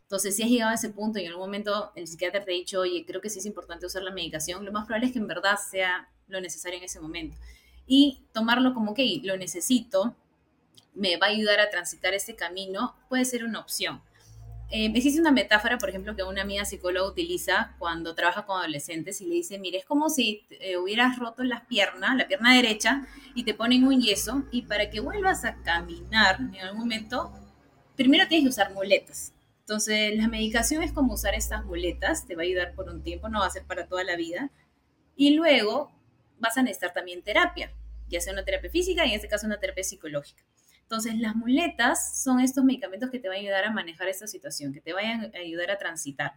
Entonces, 0.09 0.37
si 0.37 0.43
has 0.43 0.49
llegado 0.49 0.71
a 0.71 0.75
ese 0.75 0.89
punto 0.89 1.19
y 1.19 1.25
en 1.25 1.29
algún 1.29 1.45
momento 1.45 1.93
el 1.95 2.07
psiquiatra 2.07 2.43
te 2.43 2.51
ha 2.51 2.55
dicho, 2.55 2.81
oye, 2.81 3.05
creo 3.07 3.21
que 3.21 3.29
sí 3.29 3.41
es 3.41 3.45
importante 3.45 3.85
usar 3.85 4.03
la 4.03 4.11
medicación, 4.11 4.65
lo 4.65 4.73
más 4.73 4.87
probable 4.87 5.09
es 5.09 5.13
que 5.13 5.19
en 5.19 5.27
verdad 5.27 5.59
sea 5.71 6.09
lo 6.29 6.41
necesario 6.41 6.79
en 6.79 6.85
ese 6.85 6.99
momento. 6.99 7.37
Y 7.87 8.23
tomarlo 8.33 8.73
como 8.73 8.95
que 8.95 9.21
lo 9.23 9.37
necesito, 9.37 10.17
me 10.95 11.19
va 11.19 11.27
a 11.27 11.29
ayudar 11.29 11.61
a 11.61 11.69
transitar 11.69 12.15
este 12.15 12.35
camino, 12.37 12.97
puede 13.11 13.27
ser 13.27 13.45
una 13.45 13.61
opción. 13.61 14.01
Eh, 14.71 14.91
existe 14.95 15.21
una 15.21 15.31
metáfora, 15.31 15.77
por 15.77 15.91
ejemplo, 15.91 16.17
que 16.17 16.23
una 16.23 16.41
amiga 16.41 16.65
psicóloga 16.65 17.07
utiliza 17.07 17.75
cuando 17.79 18.15
trabaja 18.15 18.47
con 18.47 18.61
adolescentes 18.61 19.21
y 19.21 19.27
le 19.27 19.35
dice, 19.35 19.59
mire, 19.59 19.77
es 19.77 19.85
como 19.85 20.09
si 20.09 20.47
eh, 20.49 20.79
hubieras 20.79 21.19
roto 21.19 21.45
las 21.45 21.67
piernas, 21.67 22.17
la 22.17 22.27
pierna 22.27 22.55
derecha, 22.55 23.07
y 23.35 23.45
te 23.45 23.53
ponen 23.53 23.85
un 23.85 24.01
yeso, 24.01 24.45
y 24.53 24.63
para 24.63 24.89
que 24.89 25.01
vuelvas 25.01 25.45
a 25.45 25.57
caminar 25.57 26.39
en 26.41 26.61
algún 26.61 26.81
momento, 26.81 27.31
primero 27.95 28.27
tienes 28.27 28.47
que 28.47 28.49
usar 28.49 28.73
muletas. 28.73 29.35
Entonces, 29.69 30.17
la 30.17 30.29
medicación 30.29 30.83
es 30.83 30.93
como 30.93 31.13
usar 31.13 31.35
estas 31.35 31.63
muletas, 31.67 32.27
te 32.27 32.35
va 32.35 32.41
a 32.41 32.47
ayudar 32.47 32.75
por 32.75 32.89
un 32.89 33.03
tiempo, 33.03 33.29
no 33.29 33.41
va 33.41 33.47
a 33.47 33.51
ser 33.51 33.67
para 33.67 33.87
toda 33.87 34.03
la 34.03 34.17
vida. 34.17 34.51
Y 35.15 35.35
luego 35.35 35.93
vas 36.39 36.57
a 36.57 36.63
necesitar 36.63 36.95
también 36.95 37.23
terapia, 37.23 37.71
ya 38.09 38.19
sea 38.23 38.33
una 38.33 38.47
terapia 38.47 38.71
física 38.71 39.05
y 39.05 39.11
en 39.11 39.17
este 39.17 39.29
caso 39.29 39.47
una 39.47 39.61
terapia 39.61 39.85
psicológica. 39.85 40.43
Entonces, 40.81 41.19
las 41.19 41.37
muletas 41.37 42.19
son 42.23 42.41
estos 42.41 42.65
medicamentos 42.65 43.11
que 43.11 43.19
te 43.19 43.29
van 43.29 43.37
a 43.37 43.41
ayudar 43.41 43.65
a 43.67 43.71
manejar 43.71 44.09
esta 44.09 44.27
situación, 44.27 44.73
que 44.73 44.81
te 44.81 44.95
vayan 44.95 45.31
a 45.35 45.39
ayudar 45.39 45.71
a 45.71 45.77
transitar. 45.77 46.33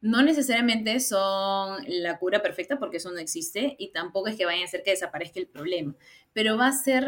No 0.00 0.22
necesariamente 0.22 1.00
son 1.00 1.82
la 1.88 2.20
cura 2.20 2.40
perfecta 2.40 2.78
porque 2.78 2.98
eso 2.98 3.10
no 3.10 3.18
existe 3.18 3.74
y 3.80 3.90
tampoco 3.90 4.28
es 4.28 4.36
que 4.36 4.46
vayan 4.46 4.62
a 4.62 4.66
hacer 4.66 4.84
que 4.84 4.92
desaparezca 4.92 5.40
el 5.40 5.48
problema, 5.48 5.96
pero 6.32 6.56
va 6.56 6.68
a 6.68 6.72
ser 6.72 7.04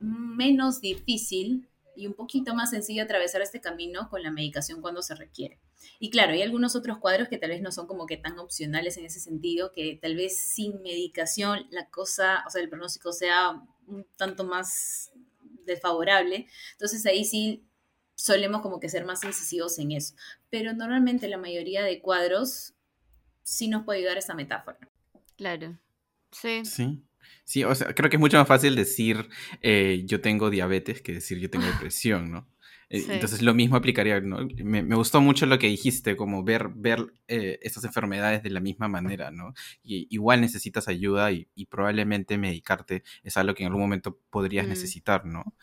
menos 0.00 0.80
difícil 0.80 1.69
y 2.00 2.06
un 2.06 2.14
poquito 2.14 2.54
más 2.54 2.70
sencillo 2.70 3.02
atravesar 3.02 3.42
este 3.42 3.60
camino 3.60 4.08
con 4.08 4.22
la 4.22 4.30
medicación 4.30 4.80
cuando 4.80 5.02
se 5.02 5.14
requiere. 5.14 5.60
Y 5.98 6.10
claro, 6.10 6.32
hay 6.32 6.40
algunos 6.40 6.74
otros 6.74 6.96
cuadros 6.98 7.28
que 7.28 7.36
tal 7.36 7.50
vez 7.50 7.60
no 7.60 7.72
son 7.72 7.86
como 7.86 8.06
que 8.06 8.16
tan 8.16 8.38
opcionales 8.38 8.96
en 8.96 9.04
ese 9.04 9.20
sentido, 9.20 9.72
que 9.72 9.98
tal 10.00 10.16
vez 10.16 10.38
sin 10.38 10.80
medicación 10.80 11.66
la 11.70 11.90
cosa, 11.90 12.42
o 12.46 12.50
sea, 12.50 12.62
el 12.62 12.70
pronóstico 12.70 13.12
sea 13.12 13.62
un 13.86 14.06
tanto 14.16 14.44
más 14.44 15.12
desfavorable. 15.66 16.46
Entonces 16.72 17.04
ahí 17.04 17.24
sí 17.26 17.66
solemos 18.14 18.62
como 18.62 18.80
que 18.80 18.88
ser 18.88 19.04
más 19.04 19.22
incisivos 19.24 19.78
en 19.78 19.92
eso. 19.92 20.14
Pero 20.48 20.72
normalmente 20.72 21.28
la 21.28 21.36
mayoría 21.36 21.82
de 21.84 22.00
cuadros 22.00 22.72
sí 23.42 23.68
nos 23.68 23.84
puede 23.84 23.98
ayudar 23.98 24.16
esa 24.16 24.34
metáfora. 24.34 24.78
Claro. 25.36 25.78
Sí. 26.32 26.64
Sí. 26.64 27.02
Sí, 27.50 27.64
o 27.64 27.74
sea, 27.74 27.96
creo 27.96 28.08
que 28.08 28.14
es 28.14 28.20
mucho 28.20 28.38
más 28.38 28.46
fácil 28.46 28.76
decir 28.76 29.28
eh, 29.60 30.04
yo 30.06 30.20
tengo 30.20 30.50
diabetes 30.50 31.02
que 31.02 31.14
decir 31.14 31.40
yo 31.40 31.50
tengo 31.50 31.66
depresión, 31.90 32.30
¿no? 32.30 32.48
Eh, 32.88 33.04
entonces 33.08 33.42
lo 33.42 33.54
mismo 33.54 33.74
aplicaría, 33.74 34.20
¿no? 34.20 34.46
Me, 34.62 34.82
gustó 34.94 35.20
mucho 35.20 35.46
lo 35.46 35.58
que 35.58 35.66
dijiste, 35.66 36.14
como 36.14 36.44
ver, 36.44 36.68
ver 36.68 37.12
eh, 37.26 37.58
estas 37.62 37.82
enfermedades 37.82 38.44
de 38.44 38.50
la 38.50 38.60
misma 38.60 38.86
manera, 38.86 39.32
¿no? 39.32 39.52
Y, 39.82 40.06
igual 40.10 40.40
necesitas 40.40 40.86
ayuda 40.86 41.32
y, 41.32 41.48
probablemente 41.68 42.38
medicarte 42.38 43.02
es 43.24 43.36
algo 43.36 43.54
que 43.54 43.64
en 43.64 43.66
algún 43.66 43.82
momento 43.82 44.20
podrías 44.30 44.66
mm. 44.66 44.68
necesitar, 44.68 45.26
¿no? 45.26 45.56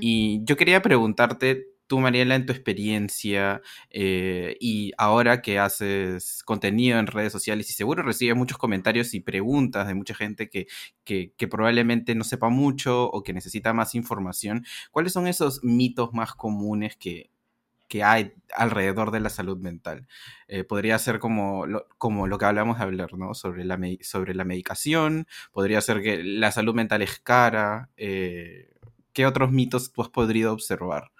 Y 0.00 0.40
yo 0.42 0.56
quería 0.56 0.80
preguntarte 0.80 1.66
tú, 1.86 2.00
Mariela, 2.00 2.34
en 2.34 2.46
tu 2.46 2.52
experiencia 2.52 3.62
eh, 3.90 4.56
y 4.60 4.92
ahora 4.98 5.42
que 5.42 5.58
haces 5.58 6.42
contenido 6.44 6.98
en 6.98 7.06
redes 7.06 7.32
sociales 7.32 7.70
y 7.70 7.72
seguro 7.72 8.02
recibes 8.02 8.36
muchos 8.36 8.58
comentarios 8.58 9.14
y 9.14 9.20
preguntas 9.20 9.86
de 9.86 9.94
mucha 9.94 10.14
gente 10.14 10.48
que, 10.48 10.66
que, 11.04 11.48
probablemente 11.48 12.14
no 12.14 12.24
sepa 12.24 12.48
mucho 12.48 13.04
o 13.10 13.22
que 13.22 13.32
necesita 13.32 13.72
más 13.72 13.94
información, 13.94 14.64
¿cuáles 14.90 15.12
son 15.12 15.26
esos 15.26 15.62
mitos 15.62 16.12
más 16.12 16.34
comunes 16.34 16.96
que, 16.96 17.30
que 17.88 18.02
hay 18.02 18.32
alrededor 18.54 19.10
de 19.10 19.20
la 19.20 19.30
salud 19.30 19.58
mental. 19.58 20.06
Eh, 20.48 20.64
podría 20.64 20.98
ser 20.98 21.18
como 21.18 21.66
lo, 21.66 21.86
como 21.98 22.26
lo 22.26 22.38
que 22.38 22.44
hablamos 22.44 22.78
de 22.78 22.84
hablar, 22.84 23.14
¿no? 23.14 23.34
Sobre 23.34 23.64
la, 23.64 23.78
sobre 24.02 24.34
la 24.34 24.44
medicación, 24.44 25.26
podría 25.52 25.80
ser 25.80 26.02
que 26.02 26.22
la 26.22 26.52
salud 26.52 26.74
mental 26.74 27.02
es 27.02 27.18
cara. 27.20 27.90
Eh, 27.96 28.75
¿Qué 29.16 29.24
otros 29.24 29.50
mitos 29.50 29.90
tú 29.90 30.02
has 30.02 30.10
podido 30.10 30.52
observar? 30.52 31.10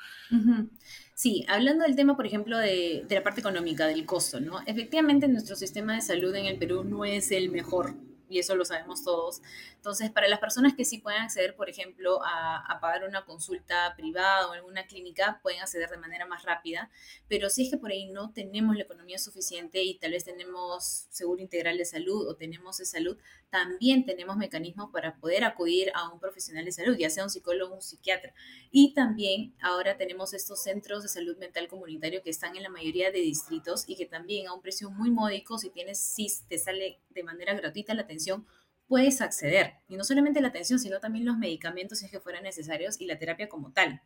Sí, 1.15 1.47
hablando 1.49 1.85
del 1.85 1.97
tema, 1.97 2.15
por 2.15 2.27
ejemplo, 2.27 2.59
de, 2.59 3.07
de, 3.09 3.15
la 3.15 3.23
parte 3.23 3.41
económica, 3.41 3.87
del 3.87 4.05
costo, 4.05 4.39
¿no? 4.39 4.61
Efectivamente, 4.67 5.27
nuestro 5.29 5.57
sistema 5.57 5.95
de 5.95 6.03
salud 6.03 6.35
en 6.35 6.45
el 6.45 6.59
Perú 6.59 6.85
no 6.85 7.07
es 7.07 7.31
el 7.31 7.51
mejor 7.51 7.95
y 8.29 8.39
eso 8.39 8.55
lo 8.55 8.67
sabemos 8.67 9.03
todos. 9.03 9.41
Entonces, 9.87 10.11
para 10.11 10.27
las 10.27 10.41
personas 10.41 10.75
que 10.75 10.85
sí 10.85 10.99
pueden 10.99 11.23
acceder, 11.23 11.55
por 11.55 11.71
ejemplo, 11.71 12.19
a, 12.25 12.81
pagar 12.81 13.05
una 13.09 13.25
consulta 13.25 13.95
privada 13.97 14.49
o 14.49 14.53
en 14.53 14.59
alguna 14.59 14.85
clínica, 14.89 15.39
pueden 15.45 15.61
acceder 15.61 15.89
de 15.89 15.97
manera 15.97 16.27
más 16.27 16.43
rápida, 16.43 16.91
pero 17.29 17.49
si 17.51 17.63
es 17.63 17.71
que 17.71 17.77
por 17.77 17.93
ahí 17.93 18.07
no 18.07 18.33
tenemos 18.33 18.75
la 18.75 18.83
economía 18.83 19.17
suficiente 19.21 19.85
y 19.85 19.97
tal 19.97 20.11
vez 20.11 20.25
tenemos 20.25 21.07
seguro 21.11 21.41
integral 21.41 21.79
de 21.79 21.85
salud 21.85 22.29
o 22.29 22.35
tenemos 22.35 22.79
de 22.79 22.85
salud, 22.85 23.17
también 23.49 24.05
tenemos 24.05 24.37
mecanismos 24.37 24.91
para 24.91 25.19
poder 25.19 25.45
acudir 25.45 25.93
a 25.95 26.13
un 26.13 26.19
profesional 26.19 26.65
de 26.65 26.73
salud, 26.73 26.97
ya 26.99 27.09
sea 27.09 27.23
un 27.23 27.31
psicólogo 27.31 27.75
o 27.75 27.77
un 27.77 27.83
psiquiatra. 27.83 28.35
Y 28.73 28.93
también 28.93 29.55
ahora 29.61 29.97
tenemos 29.97 30.35
estos 30.35 30.65
centros 30.65 31.05
de 31.05 31.09
salud 31.09 31.37
mental 31.37 31.69
comunitario 31.69 32.25
que 32.25 32.31
están 32.31 32.57
en 32.57 32.65
la 32.65 32.71
mayoría 32.71 33.13
de 33.13 33.21
distritos 33.21 33.85
y 33.87 33.95
que 33.95 34.07
también 34.07 34.49
a 34.49 34.53
un 34.53 34.63
precio 34.63 34.91
muy 34.91 35.13
módico, 35.13 35.59
si 35.59 35.71
tienes, 35.71 36.01
si 36.01 36.27
te 36.49 36.59
sale 36.59 36.99
de 37.11 37.23
manera 37.23 37.55
gratuita 37.55 37.95
la 37.95 38.03
atención, 38.03 38.45
puedes 38.89 39.21
acceder. 39.21 39.75
Y 39.89 39.97
no 39.97 40.05
solamente 40.05 40.41
la 40.41 40.49
atención, 40.49 40.79
sino 40.79 41.01
también 41.01 41.25
los 41.25 41.39
medicamentos 41.39 41.99
si 41.99 42.07
es 42.07 42.11
que 42.11 42.21
fueran 42.21 42.43
necesarios 42.43 43.01
y 43.01 43.07
la 43.07 43.19
terapia 43.19 43.49
como 43.49 43.73
tal. 43.73 44.03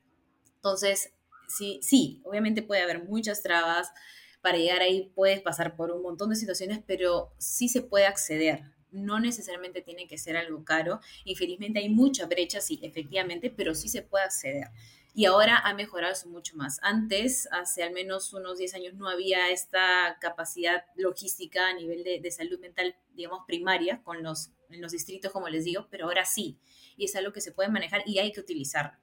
Entonces, 0.57 1.12
sí, 1.49 1.81
sí, 1.83 2.20
obviamente 2.24 2.62
puede 2.62 2.83
haber 2.83 3.05
muchas 3.05 3.43
trabas. 3.43 3.93
Para 4.41 4.59
llegar 4.59 4.81
ahí 4.81 5.12
puedes 5.14 5.41
pasar 5.41 5.76
por 5.76 5.91
un 5.91 6.03
montón 6.03 6.31
de 6.31 6.37
situaciones, 6.37 6.81
pero 6.87 7.35
sí 7.39 7.68
se 7.68 7.83
puede 7.83 8.07
acceder 8.07 8.62
no 8.93 9.20
necesariamente 9.20 9.83
tiene 9.83 10.07
que 10.07 10.18
ser 10.18 10.37
algo 10.37 10.64
caro. 10.64 11.01
Infelizmente 11.24 11.78
hay 11.78 11.89
mucha 11.89 12.26
brecha, 12.26 12.61
sí, 12.61 12.81
efectivamente, 12.83 13.51
pero 13.51 13.74
sí 13.74 13.89
se 13.89 14.03
puede 14.03 14.24
acceder. 14.24 14.68
Y 15.15 15.25
ahora 15.25 15.59
ha 15.59 15.75
mejorado 15.75 16.13
eso 16.13 16.29
mucho 16.29 16.57
más. 16.57 16.79
Antes, 16.83 17.49
hace 17.53 17.83
al 17.83 17.93
menos 17.93 18.33
unos 18.33 18.59
10 18.59 18.75
años, 18.75 18.95
no 18.95 19.09
había 19.09 19.51
esta 19.51 20.19
capacidad 20.21 20.85
logística 20.97 21.69
a 21.69 21.75
nivel 21.75 22.05
de, 22.05 22.31
salud 22.31 22.59
mental, 22.61 22.95
digamos, 23.15 23.41
primaria, 23.47 24.03
con 24.03 24.23
los, 24.23 24.51
en 24.71 24.81
los 24.81 24.93
distritos, 24.93 25.33
como 25.33 25.49
les 25.49 25.65
digo, 25.65 25.89
pero 25.91 26.07
ahora 26.07 26.25
sí. 26.25 26.59
Y 26.97 27.07
es 27.07 27.17
algo 27.17 27.33
que 27.33 27.41
se 27.41 27.53
puede 27.53 27.69
manejar 27.69 28.03
y 28.07 28.19
hay 28.19 28.33
que 28.33 28.41
utilizar. 28.41 28.99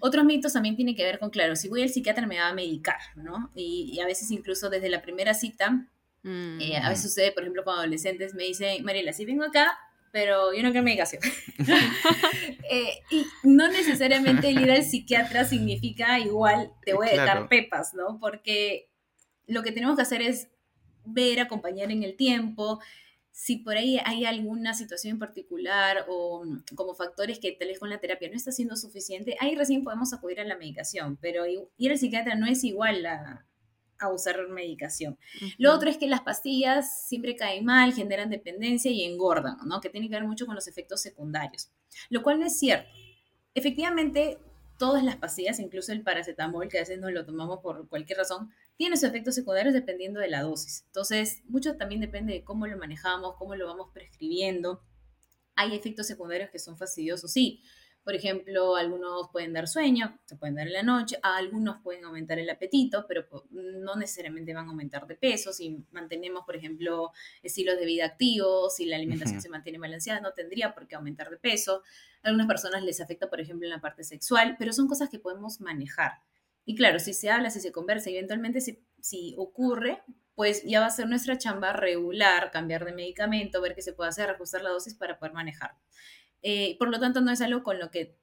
Otros 0.00 0.24
mitos 0.26 0.52
también 0.52 0.76
tienen 0.76 0.94
que 0.94 1.02
ver 1.02 1.18
con, 1.18 1.30
claro, 1.30 1.56
si 1.56 1.68
voy 1.68 1.82
al 1.82 1.88
psiquiatra 1.88 2.26
me 2.26 2.38
va 2.38 2.48
a 2.48 2.54
medicar, 2.54 3.00
¿no? 3.16 3.50
y 3.54 3.98
a 4.00 4.04
veces 4.04 4.30
incluso 4.30 4.68
desde 4.68 4.90
la 4.90 5.00
primera 5.00 5.32
cita 5.32 5.88
eh, 6.26 6.76
a 6.76 6.88
veces 6.88 7.04
mm. 7.04 7.08
sucede, 7.08 7.32
por 7.32 7.44
ejemplo, 7.44 7.62
con 7.62 7.74
adolescentes 7.74 8.34
me 8.34 8.44
dicen, 8.44 8.84
Mariela, 8.84 9.12
sí 9.12 9.24
vengo 9.24 9.44
acá, 9.44 9.78
pero 10.12 10.52
yo 10.54 10.62
no 10.62 10.70
quiero 10.70 10.84
medicación. 10.84 11.22
Eh, 12.68 12.98
y 13.12 13.24
no 13.44 13.68
necesariamente 13.68 14.48
el 14.48 14.60
ir 14.60 14.72
al 14.72 14.82
psiquiatra 14.82 15.44
significa 15.44 16.18
igual 16.18 16.72
te 16.84 16.94
voy 16.94 17.06
a 17.06 17.12
dejar 17.12 17.48
pepas, 17.48 17.94
¿no? 17.94 18.18
Porque 18.18 18.90
lo 19.46 19.62
que 19.62 19.70
tenemos 19.70 19.94
que 19.94 20.02
hacer 20.02 20.20
es 20.20 20.48
ver, 21.04 21.38
acompañar 21.38 21.92
en 21.92 22.02
el 22.02 22.16
tiempo. 22.16 22.80
si 23.30 23.58
por 23.58 23.76
ahí 23.76 24.00
hay 24.04 24.24
alguna 24.24 24.74
situación 24.74 25.12
en 25.12 25.18
particular 25.20 26.06
o 26.08 26.44
mm, 26.44 26.74
como 26.74 26.94
factores 26.94 27.38
que 27.38 27.52
tal 27.52 27.68
vez 27.68 27.78
con 27.78 27.90
la 27.90 28.00
terapia 28.00 28.28
no 28.28 28.34
está 28.34 28.50
siendo 28.50 28.74
suficiente, 28.76 29.36
ahí 29.38 29.54
recién 29.54 29.84
podemos 29.84 30.12
acudir 30.12 30.40
a 30.40 30.44
la 30.44 30.56
medicación, 30.56 31.18
pero 31.20 31.44
ir 31.46 31.92
al 31.92 31.98
psiquiatra 31.98 32.34
no 32.34 32.46
es 32.46 32.64
igual 32.64 33.06
a, 33.06 33.46
usar 34.12 34.48
medicación. 34.48 35.18
Lo 35.58 35.74
otro 35.74 35.88
es 35.90 35.98
que 35.98 36.08
las 36.08 36.20
pastillas 36.20 37.06
siempre 37.06 37.36
caen 37.36 37.64
mal, 37.64 37.92
generan 37.92 38.30
dependencia 38.30 38.90
y 38.90 39.02
engordan, 39.04 39.56
¿no? 39.66 39.80
Que 39.80 39.90
tiene 39.90 40.08
que 40.08 40.14
ver 40.14 40.24
mucho 40.24 40.46
con 40.46 40.54
los 40.54 40.68
efectos 40.68 41.00
secundarios, 41.00 41.70
lo 42.10 42.22
cual 42.22 42.38
no 42.38 42.46
es 42.46 42.58
cierto. 42.58 42.88
Efectivamente, 43.54 44.38
todas 44.78 45.02
las 45.02 45.16
pastillas, 45.16 45.58
incluso 45.58 45.92
el 45.92 46.02
paracetamol, 46.02 46.68
que 46.68 46.78
a 46.78 46.82
veces 46.82 46.98
no 46.98 47.10
lo 47.10 47.24
tomamos 47.24 47.60
por 47.60 47.88
cualquier 47.88 48.18
razón, 48.18 48.50
tiene 48.76 48.96
sus 48.96 49.08
efectos 49.08 49.34
secundarios 49.34 49.74
dependiendo 49.74 50.20
de 50.20 50.28
la 50.28 50.42
dosis. 50.42 50.84
Entonces, 50.86 51.42
mucho 51.48 51.76
también 51.76 52.00
depende 52.00 52.34
de 52.34 52.44
cómo 52.44 52.66
lo 52.66 52.76
manejamos, 52.76 53.36
cómo 53.36 53.56
lo 53.56 53.66
vamos 53.66 53.88
prescribiendo. 53.92 54.82
Hay 55.54 55.74
efectos 55.74 56.06
secundarios 56.06 56.50
que 56.50 56.58
son 56.58 56.76
fastidiosos, 56.76 57.32
sí. 57.32 57.62
Por 58.06 58.14
ejemplo, 58.14 58.76
algunos 58.76 59.30
pueden 59.32 59.52
dar 59.52 59.66
sueño, 59.66 60.16
se 60.26 60.36
pueden 60.36 60.54
dar 60.54 60.68
en 60.68 60.74
la 60.74 60.84
noche, 60.84 61.18
algunos 61.22 61.82
pueden 61.82 62.04
aumentar 62.04 62.38
el 62.38 62.48
apetito, 62.48 63.04
pero 63.08 63.26
no 63.50 63.96
necesariamente 63.96 64.54
van 64.54 64.66
a 64.66 64.70
aumentar 64.70 65.08
de 65.08 65.16
peso. 65.16 65.52
Si 65.52 65.84
mantenemos, 65.90 66.44
por 66.46 66.54
ejemplo, 66.54 67.10
estilos 67.42 67.76
de 67.76 67.84
vida 67.84 68.04
activos, 68.04 68.76
si 68.76 68.86
la 68.86 68.94
alimentación 68.94 69.42
se 69.42 69.48
mantiene 69.48 69.80
balanceada, 69.80 70.20
no 70.20 70.34
tendría 70.34 70.72
por 70.72 70.86
qué 70.86 70.94
aumentar 70.94 71.30
de 71.30 71.36
peso. 71.36 71.82
A 72.22 72.28
algunas 72.28 72.46
personas 72.46 72.84
les 72.84 73.00
afecta, 73.00 73.28
por 73.28 73.40
ejemplo, 73.40 73.66
en 73.66 73.72
la 73.72 73.80
parte 73.80 74.04
sexual, 74.04 74.54
pero 74.56 74.72
son 74.72 74.86
cosas 74.86 75.08
que 75.10 75.18
podemos 75.18 75.60
manejar. 75.60 76.12
Y 76.64 76.76
claro, 76.76 77.00
si 77.00 77.12
se 77.12 77.28
habla, 77.28 77.50
si 77.50 77.58
se 77.58 77.72
conversa, 77.72 78.10
eventualmente 78.10 78.60
si, 78.60 78.86
si 79.00 79.34
ocurre, 79.36 80.04
pues 80.36 80.62
ya 80.62 80.78
va 80.78 80.86
a 80.86 80.90
ser 80.90 81.08
nuestra 81.08 81.38
chamba 81.38 81.72
regular, 81.72 82.52
cambiar 82.52 82.84
de 82.84 82.92
medicamento, 82.92 83.60
ver 83.60 83.74
qué 83.74 83.82
se 83.82 83.94
puede 83.94 84.10
hacer, 84.10 84.30
ajustar 84.30 84.62
la 84.62 84.70
dosis 84.70 84.94
para 84.94 85.18
poder 85.18 85.34
manejarlo. 85.34 85.80
Eh, 86.42 86.76
por 86.78 86.88
lo 86.88 87.00
tanto, 87.00 87.20
no 87.20 87.30
es 87.30 87.40
algo 87.40 87.62
con 87.62 87.78
lo 87.78 87.90
que 87.90 88.16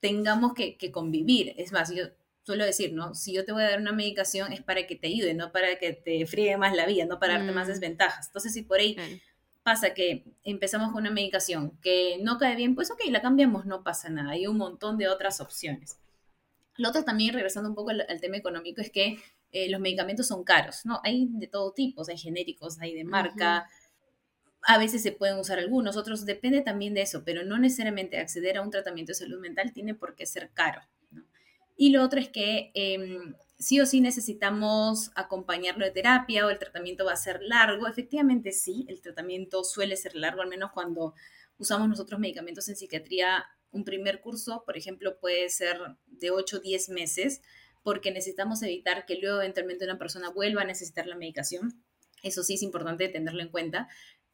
tengamos 0.00 0.54
que, 0.54 0.76
convivir. 0.92 1.54
Es 1.56 1.72
más, 1.72 1.92
yo 1.94 2.04
suelo 2.44 2.64
decir, 2.64 2.92
¿no? 2.92 3.14
Si 3.14 3.32
yo 3.32 3.44
te 3.44 3.52
voy 3.52 3.62
a 3.62 3.70
dar 3.70 3.80
una 3.80 3.92
medicación 3.92 4.52
es 4.52 4.62
para 4.62 4.86
que 4.86 4.96
te 4.96 5.08
ayude, 5.08 5.34
no 5.34 5.52
para 5.52 5.78
que 5.78 5.92
te 5.92 6.26
friegue 6.26 6.56
más 6.56 6.74
la 6.74 6.86
vida, 6.86 7.04
no 7.04 7.18
para 7.18 7.38
darte 7.38 7.52
más 7.52 7.66
mm. 7.66 7.70
desventajas. 7.70 8.28
Entonces, 8.28 8.52
si 8.52 8.62
por 8.62 8.78
ahí 8.78 8.96
pasa 9.62 9.94
que 9.94 10.24
empezamos 10.44 10.92
con 10.92 11.02
una 11.02 11.10
medicación 11.10 11.76
que 11.82 12.18
no 12.22 12.38
cae 12.38 12.54
bien, 12.54 12.76
pues 12.76 12.90
ok, 12.90 13.00
la 13.10 13.20
cambiamos, 13.20 13.66
no 13.66 13.82
pasa 13.82 14.08
nada. 14.08 14.30
Hay 14.30 14.46
un 14.46 14.58
montón 14.58 14.96
de 14.96 15.08
otras 15.08 15.40
opciones. 15.40 15.98
Lo 16.76 16.90
otro 16.90 17.04
también, 17.04 17.34
regresando 17.34 17.68
un 17.68 17.74
poco 17.74 17.90
al, 17.90 18.20
tema 18.20 18.36
económico, 18.36 18.80
es 18.80 18.90
que 18.90 19.18
eh, 19.50 19.68
los 19.70 19.80
medicamentos 19.80 20.28
son 20.28 20.44
caros, 20.44 20.84
¿no? 20.84 21.00
Hay 21.02 21.26
de 21.30 21.48
todo 21.48 21.72
tipo, 21.72 22.04
hay 22.08 22.18
genéricos, 22.18 22.78
hay 22.80 22.94
de 22.94 23.04
marca, 23.04 23.68
a 24.66 24.78
veces 24.78 25.02
se 25.02 25.12
pueden 25.12 25.38
usar 25.38 25.58
algunos, 25.58 25.96
otros 25.96 26.26
depende 26.26 26.60
también 26.60 26.92
de 26.92 27.02
eso, 27.02 27.22
pero 27.24 27.44
no 27.44 27.56
necesariamente 27.56 28.18
acceder 28.18 28.58
a 28.58 28.62
un 28.62 28.70
tratamiento 28.70 29.12
de 29.12 29.14
salud 29.14 29.40
mental 29.40 29.72
tiene 29.72 29.94
por 29.94 30.16
qué 30.16 30.26
ser 30.26 30.50
caro. 30.52 30.82
Y 31.76 31.90
lo 31.90 32.02
otro 32.02 32.18
es 32.18 32.30
que 32.30 32.72
em, 32.74 33.34
sí 33.58 33.80
o 33.80 33.86
sí 33.86 34.00
necesitamos 34.00 35.12
acompañarlo 35.14 35.84
de 35.84 35.92
terapia 35.92 36.46
o 36.46 36.50
el 36.50 36.58
tratamiento 36.58 37.04
va 37.04 37.12
a 37.12 37.16
ser 37.16 37.40
largo. 37.42 37.86
Efectivamente 37.86 38.50
sí, 38.50 38.86
el 38.88 39.00
tratamiento 39.00 39.62
suele 39.62 39.96
ser 39.96 40.16
largo, 40.16 40.42
al 40.42 40.48
menos 40.48 40.72
cuando 40.72 41.14
usamos 41.58 41.88
nosotros 41.88 42.18
medicamentos 42.18 42.68
en 42.68 42.76
psiquiatría. 42.76 43.44
Un 43.70 43.84
primer 43.84 44.20
curso, 44.20 44.62
por 44.64 44.76
ejemplo, 44.76 45.18
puede 45.20 45.48
ser 45.50 45.78
de 46.06 46.30
8 46.30 46.56
o 46.56 46.60
10 46.60 46.88
meses 46.88 47.42
porque 47.82 48.10
necesitamos 48.10 48.62
evitar 48.62 49.06
que 49.06 49.16
luego 49.16 49.40
eventualmente 49.40 49.84
una 49.84 49.98
persona 49.98 50.30
vuelva 50.30 50.62
a 50.62 50.64
necesitar 50.64 51.06
la 51.06 51.14
medicación. 51.14 51.84
Eso 52.22 52.42
sí 52.42 52.54
es 52.54 52.62
importante 52.62 53.08
tenerlo 53.08 53.42
en 53.42 53.50
cuenta, 53.50 53.88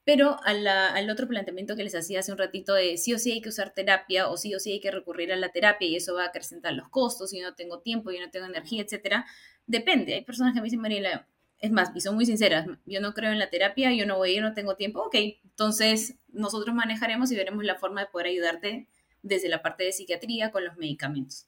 pero 0.04 0.38
al 0.44 1.10
otro 1.10 1.28
planteamiento 1.28 1.76
que 1.76 1.84
les 1.84 1.94
hacía 1.94 2.20
hace 2.20 2.32
un 2.32 2.38
ratito 2.38 2.74
de 2.74 2.96
sí 2.96 3.14
o 3.14 3.18
sí 3.18 3.32
hay 3.32 3.40
que 3.40 3.50
usar 3.50 3.72
terapia 3.72 4.28
o 4.28 4.36
sí 4.36 4.54
o 4.54 4.58
sí 4.58 4.72
hay 4.72 4.80
que 4.80 4.90
recurrir 4.90 5.32
a 5.32 5.36
la 5.36 5.50
terapia 5.50 5.86
y 5.86 5.96
eso 5.96 6.14
va 6.14 6.24
a 6.24 6.26
acrecentar 6.26 6.72
los 6.72 6.88
costos 6.88 7.32
yo 7.32 7.42
no 7.42 7.54
tengo 7.54 7.80
tiempo, 7.80 8.10
yo 8.10 8.20
no 8.20 8.30
tengo 8.30 8.46
energía, 8.46 8.82
etcétera, 8.82 9.26
depende. 9.66 10.14
Hay 10.14 10.24
personas 10.24 10.54
que 10.54 10.60
me 10.60 10.64
dicen, 10.64 10.80
Mariela, 10.80 11.26
es 11.58 11.70
más, 11.70 11.90
y 11.94 12.00
son 12.00 12.16
muy 12.16 12.26
sinceras, 12.26 12.66
yo 12.86 13.00
no 13.00 13.14
creo 13.14 13.30
en 13.30 13.38
la 13.38 13.48
terapia, 13.48 13.92
yo 13.92 14.04
no 14.04 14.16
voy, 14.16 14.34
yo 14.34 14.42
no 14.42 14.52
tengo 14.52 14.74
tiempo, 14.74 15.00
ok, 15.02 15.14
entonces 15.44 16.16
nosotros 16.28 16.74
manejaremos 16.74 17.30
y 17.30 17.36
veremos 17.36 17.64
la 17.64 17.76
forma 17.76 18.00
de 18.00 18.08
poder 18.08 18.26
ayudarte 18.28 18.88
desde 19.22 19.48
la 19.48 19.62
parte 19.62 19.84
de 19.84 19.92
psiquiatría 19.92 20.50
con 20.50 20.64
los 20.64 20.76
medicamentos. 20.76 21.46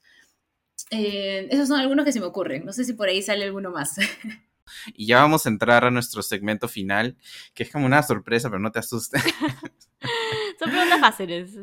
Eh, 0.91 1.47
esos 1.51 1.67
son 1.67 1.79
algunos 1.79 2.05
que 2.05 2.13
se 2.13 2.21
me 2.21 2.27
ocurren, 2.27 2.65
no 2.65 2.71
sé 2.71 2.85
si 2.85 2.93
por 2.93 3.09
ahí 3.09 3.21
sale 3.21 3.43
alguno 3.43 3.71
más. 3.71 3.97
Y 4.93 5.07
ya 5.07 5.19
vamos 5.19 5.45
a 5.45 5.49
entrar 5.49 5.85
a 5.85 5.91
nuestro 5.91 6.21
segmento 6.21 6.67
final, 6.67 7.17
que 7.53 7.63
es 7.63 7.71
como 7.71 7.85
una 7.85 8.03
sorpresa, 8.03 8.49
pero 8.49 8.59
no 8.59 8.71
te 8.71 8.79
asustes. 8.79 9.21
Son 10.59 10.69
preguntas 10.69 10.99
fáciles. 10.99 11.57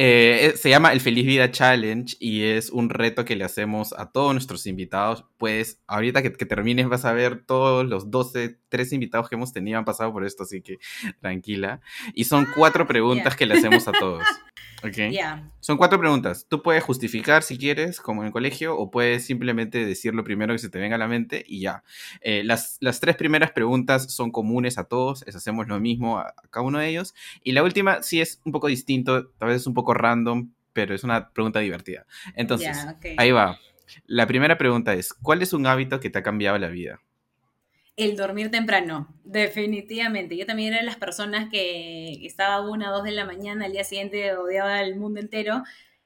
Eh, 0.00 0.52
eh, 0.52 0.56
se 0.56 0.70
llama 0.70 0.92
el 0.92 1.00
Feliz 1.00 1.26
Vida 1.26 1.50
Challenge 1.50 2.16
y 2.20 2.44
es 2.44 2.70
un 2.70 2.88
reto 2.88 3.24
que 3.24 3.34
le 3.34 3.44
hacemos 3.44 3.92
a 3.92 4.12
todos 4.12 4.32
nuestros 4.32 4.66
invitados. 4.66 5.24
Pues 5.38 5.80
ahorita 5.88 6.22
que, 6.22 6.32
que 6.32 6.46
termines 6.46 6.88
vas 6.88 7.04
a 7.04 7.12
ver 7.12 7.44
todos 7.44 7.84
los 7.84 8.10
12, 8.10 8.60
13 8.68 8.96
invitados 8.96 9.28
que 9.28 9.34
hemos 9.34 9.52
tenido 9.52 9.78
han 9.78 9.84
pasado 9.84 10.12
por 10.12 10.24
esto, 10.24 10.42
así 10.42 10.60
que 10.60 10.78
tranquila. 11.20 11.80
Y 12.14 12.24
son 12.24 12.46
cuatro 12.54 12.84
ah, 12.84 12.86
preguntas 12.86 13.36
que 13.36 13.46
le 13.46 13.54
hacemos 13.54 13.88
a 13.88 13.92
todos. 13.92 14.24
Ok. 14.84 14.96
Son 15.58 15.76
cuatro 15.76 15.98
preguntas. 15.98 16.46
Tú 16.48 16.62
puedes 16.62 16.84
justificar 16.84 17.42
si 17.42 17.58
quieres, 17.58 18.00
como 18.00 18.22
en 18.22 18.26
el 18.26 18.32
colegio, 18.32 18.76
o 18.76 18.92
puedes 18.92 19.26
simplemente 19.26 19.84
decir 19.84 20.14
lo 20.14 20.22
primero 20.22 20.54
que 20.54 20.58
se 20.58 20.70
te 20.70 20.78
venga 20.78 20.94
a 20.94 20.98
la 20.98 21.08
mente 21.08 21.44
y 21.46 21.60
ya. 21.60 21.82
Eh, 22.20 22.44
las, 22.44 22.76
las, 22.80 23.00
tres 23.00 23.16
primeras 23.16 23.50
preguntas 23.50 24.12
son 24.12 24.30
comunes 24.30 24.78
a 24.78 24.84
todos, 24.84 25.24
es, 25.26 25.34
hacemos 25.34 25.66
lo 25.66 25.80
mismo 25.80 26.18
a, 26.18 26.32
cada 26.50 26.64
uno 26.64 26.78
de 26.78 26.88
ellos. 26.88 27.14
Y 27.42 27.52
la 27.52 27.64
última 27.64 28.02
sí 28.02 28.20
es 28.20 28.40
un 28.44 28.52
poco 28.52 28.68
distinto, 28.68 29.30
tal 29.30 29.48
vez 29.48 29.62
es 29.62 29.66
un 29.66 29.74
poco 29.74 29.94
random, 29.94 30.52
pero 30.72 30.94
es 30.94 31.02
una 31.02 31.30
pregunta 31.30 31.58
divertida. 31.58 32.06
Entonces, 32.36 32.86
ahí 33.16 33.32
va. 33.32 33.58
La 34.06 34.26
primera 34.26 34.58
pregunta 34.58 34.94
es, 34.94 35.12
¿cuál 35.12 35.42
es 35.42 35.52
un 35.52 35.66
hábito 35.66 35.98
que 35.98 36.10
te 36.10 36.18
ha 36.18 36.22
cambiado 36.22 36.58
la 36.58 36.68
vida? 36.68 37.00
El 37.98 38.14
dormir 38.14 38.48
temprano, 38.52 39.12
definitivamente. 39.24 40.36
Yo 40.36 40.46
también 40.46 40.68
era 40.68 40.78
de 40.78 40.86
las 40.86 40.94
personas 40.94 41.50
que 41.50 42.24
estaba 42.24 42.60
una 42.60 42.92
o 42.92 42.94
dos 42.94 43.02
de 43.02 43.10
la 43.10 43.24
mañana, 43.24 43.64
al 43.64 43.72
día 43.72 43.82
siguiente 43.82 44.36
odiaba 44.36 44.80
el 44.82 44.94
mundo 44.94 45.18
entero. 45.18 45.64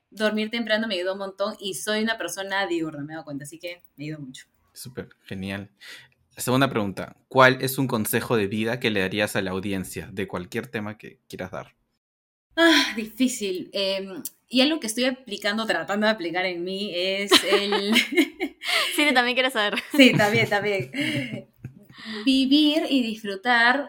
Dormir 0.08 0.48
temprano 0.48 0.88
me 0.88 0.94
ayudó 0.94 1.12
un 1.12 1.18
montón 1.18 1.54
y 1.60 1.74
soy 1.74 2.02
una 2.02 2.16
persona 2.16 2.66
diurna, 2.66 3.04
me 3.04 3.12
he 3.12 3.16
dado 3.16 3.26
cuenta, 3.26 3.44
así 3.44 3.58
que 3.58 3.82
me 3.96 4.04
ayudó 4.04 4.20
mucho. 4.20 4.46
Súper, 4.72 5.10
genial. 5.24 5.70
La 6.34 6.42
segunda 6.42 6.70
pregunta, 6.70 7.14
¿cuál 7.28 7.58
es 7.60 7.76
un 7.76 7.88
consejo 7.88 8.38
de 8.38 8.46
vida 8.46 8.80
que 8.80 8.90
le 8.90 9.00
darías 9.00 9.36
a 9.36 9.42
la 9.42 9.50
audiencia 9.50 10.08
de 10.10 10.26
cualquier 10.26 10.68
tema 10.68 10.96
que 10.96 11.20
quieras 11.28 11.50
dar? 11.50 11.76
Ah, 12.56 12.94
difícil. 12.96 13.68
Em, 13.74 14.22
y 14.48 14.62
algo 14.62 14.80
que 14.80 14.86
estoy 14.86 15.04
aplicando, 15.04 15.66
tratando 15.66 16.06
de 16.06 16.12
aplicar 16.12 16.46
en 16.46 16.64
mí, 16.64 16.90
es 16.94 17.32
el... 17.44 17.94
sí, 18.96 19.12
también 19.12 19.34
quiero 19.34 19.50
saber. 19.50 19.74
Sí, 19.94 20.14
también, 20.14 20.48
también 20.48 21.51
vivir 22.24 22.84
y 22.88 23.02
disfrutar, 23.02 23.88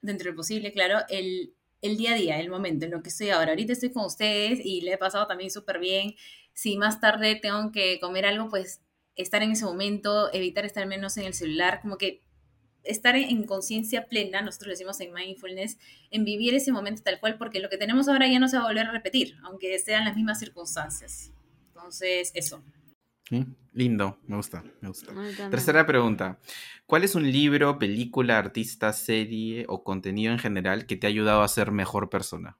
dentro 0.00 0.26
de 0.26 0.30
lo 0.32 0.36
posible, 0.36 0.72
claro, 0.72 1.00
el, 1.08 1.54
el 1.80 1.96
día 1.96 2.12
a 2.12 2.16
día, 2.16 2.40
el 2.40 2.50
momento, 2.50 2.84
en 2.84 2.92
lo 2.92 3.02
que 3.02 3.08
estoy 3.08 3.30
ahora. 3.30 3.50
Ahorita 3.50 3.72
estoy 3.72 3.92
con 3.92 4.04
ustedes 4.04 4.60
y 4.64 4.80
le 4.82 4.94
he 4.94 4.98
pasado 4.98 5.26
también 5.26 5.50
súper 5.50 5.78
bien. 5.78 6.14
Si 6.52 6.76
más 6.76 7.00
tarde 7.00 7.36
tengo 7.36 7.72
que 7.72 7.98
comer 8.00 8.26
algo, 8.26 8.48
pues 8.48 8.82
estar 9.14 9.42
en 9.42 9.52
ese 9.52 9.64
momento, 9.64 10.32
evitar 10.32 10.64
estar 10.64 10.86
menos 10.86 11.16
en 11.16 11.24
el 11.24 11.34
celular, 11.34 11.80
como 11.80 11.98
que 11.98 12.22
estar 12.84 13.14
en 13.14 13.44
conciencia 13.44 14.06
plena, 14.06 14.42
nosotros 14.42 14.68
lo 14.68 14.72
decimos 14.72 15.00
en 15.00 15.12
mindfulness, 15.12 15.78
en 16.10 16.24
vivir 16.24 16.54
ese 16.54 16.72
momento 16.72 17.02
tal 17.02 17.20
cual, 17.20 17.38
porque 17.38 17.60
lo 17.60 17.68
que 17.68 17.78
tenemos 17.78 18.08
ahora 18.08 18.26
ya 18.26 18.38
no 18.38 18.48
se 18.48 18.56
va 18.56 18.64
a 18.64 18.66
volver 18.66 18.86
a 18.86 18.92
repetir, 18.92 19.36
aunque 19.44 19.78
sean 19.78 20.04
las 20.04 20.16
mismas 20.16 20.38
circunstancias. 20.38 21.30
Entonces, 21.68 22.32
eso. 22.34 22.62
Lindo, 23.72 24.18
me 24.26 24.36
gusta, 24.36 24.62
me 24.80 24.88
gusta. 24.88 25.14
Tercera 25.50 25.86
pregunta. 25.86 26.38
¿Cuál 26.86 27.04
es 27.04 27.14
un 27.14 27.30
libro, 27.30 27.78
película, 27.78 28.38
artista, 28.38 28.92
serie 28.92 29.64
o 29.68 29.82
contenido 29.82 30.32
en 30.32 30.38
general 30.38 30.86
que 30.86 30.96
te 30.96 31.06
ha 31.06 31.10
ayudado 31.10 31.42
a 31.42 31.48
ser 31.48 31.72
mejor 31.72 32.10
persona? 32.10 32.58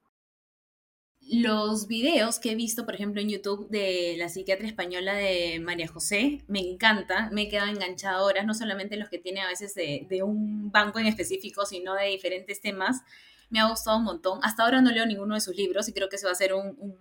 Los 1.21 1.87
videos 1.87 2.39
que 2.39 2.51
he 2.51 2.55
visto, 2.55 2.85
por 2.85 2.95
ejemplo, 2.95 3.21
en 3.21 3.29
YouTube 3.29 3.69
de 3.69 4.15
la 4.17 4.27
psiquiatra 4.27 4.67
española 4.67 5.13
de 5.13 5.59
María 5.59 5.87
José, 5.87 6.43
me 6.47 6.59
encantan, 6.59 7.33
me 7.33 7.43
he 7.43 7.49
quedado 7.49 7.69
enganchada 7.69 8.23
horas, 8.23 8.45
no 8.45 8.53
solamente 8.53 8.97
los 8.97 9.09
que 9.09 9.19
tiene 9.19 9.41
a 9.41 9.47
veces 9.47 9.75
de, 9.75 10.23
un 10.23 10.71
banco 10.71 10.99
en 10.99 11.05
específico, 11.05 11.65
sino 11.65 11.93
de 11.93 12.07
diferentes 12.07 12.59
temas. 12.59 13.01
Me 13.49 13.59
ha 13.59 13.69
gustado 13.69 13.97
un 13.97 14.03
montón. 14.03 14.39
Hasta 14.41 14.63
ahora 14.63 14.81
no 14.81 14.91
leo 14.91 15.05
ninguno 15.05 15.35
de 15.35 15.41
sus 15.41 15.55
libros 15.55 15.87
y 15.87 15.93
creo 15.93 16.09
que 16.09 16.17
se 16.17 16.25
va 16.25 16.31
a 16.31 16.33
hacer 16.33 16.53
un 16.53 16.97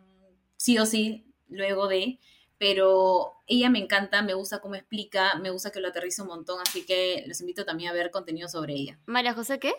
sí 0.56 0.78
o 0.78 0.86
sí 0.86 1.24
luego 1.48 1.88
de 1.88 2.18
pero 2.62 3.42
ella 3.48 3.70
me 3.70 3.80
encanta, 3.80 4.22
me 4.22 4.34
gusta 4.34 4.60
cómo 4.60 4.76
explica, 4.76 5.34
me 5.40 5.50
gusta 5.50 5.72
que 5.72 5.80
lo 5.80 5.88
aterriza 5.88 6.22
un 6.22 6.28
montón, 6.28 6.60
así 6.60 6.86
que 6.86 7.24
los 7.26 7.40
invito 7.40 7.64
también 7.64 7.90
a 7.90 7.92
ver 7.92 8.12
contenido 8.12 8.48
sobre 8.48 8.74
ella. 8.74 9.00
¿María 9.04 9.34
José 9.34 9.58
qué? 9.58 9.74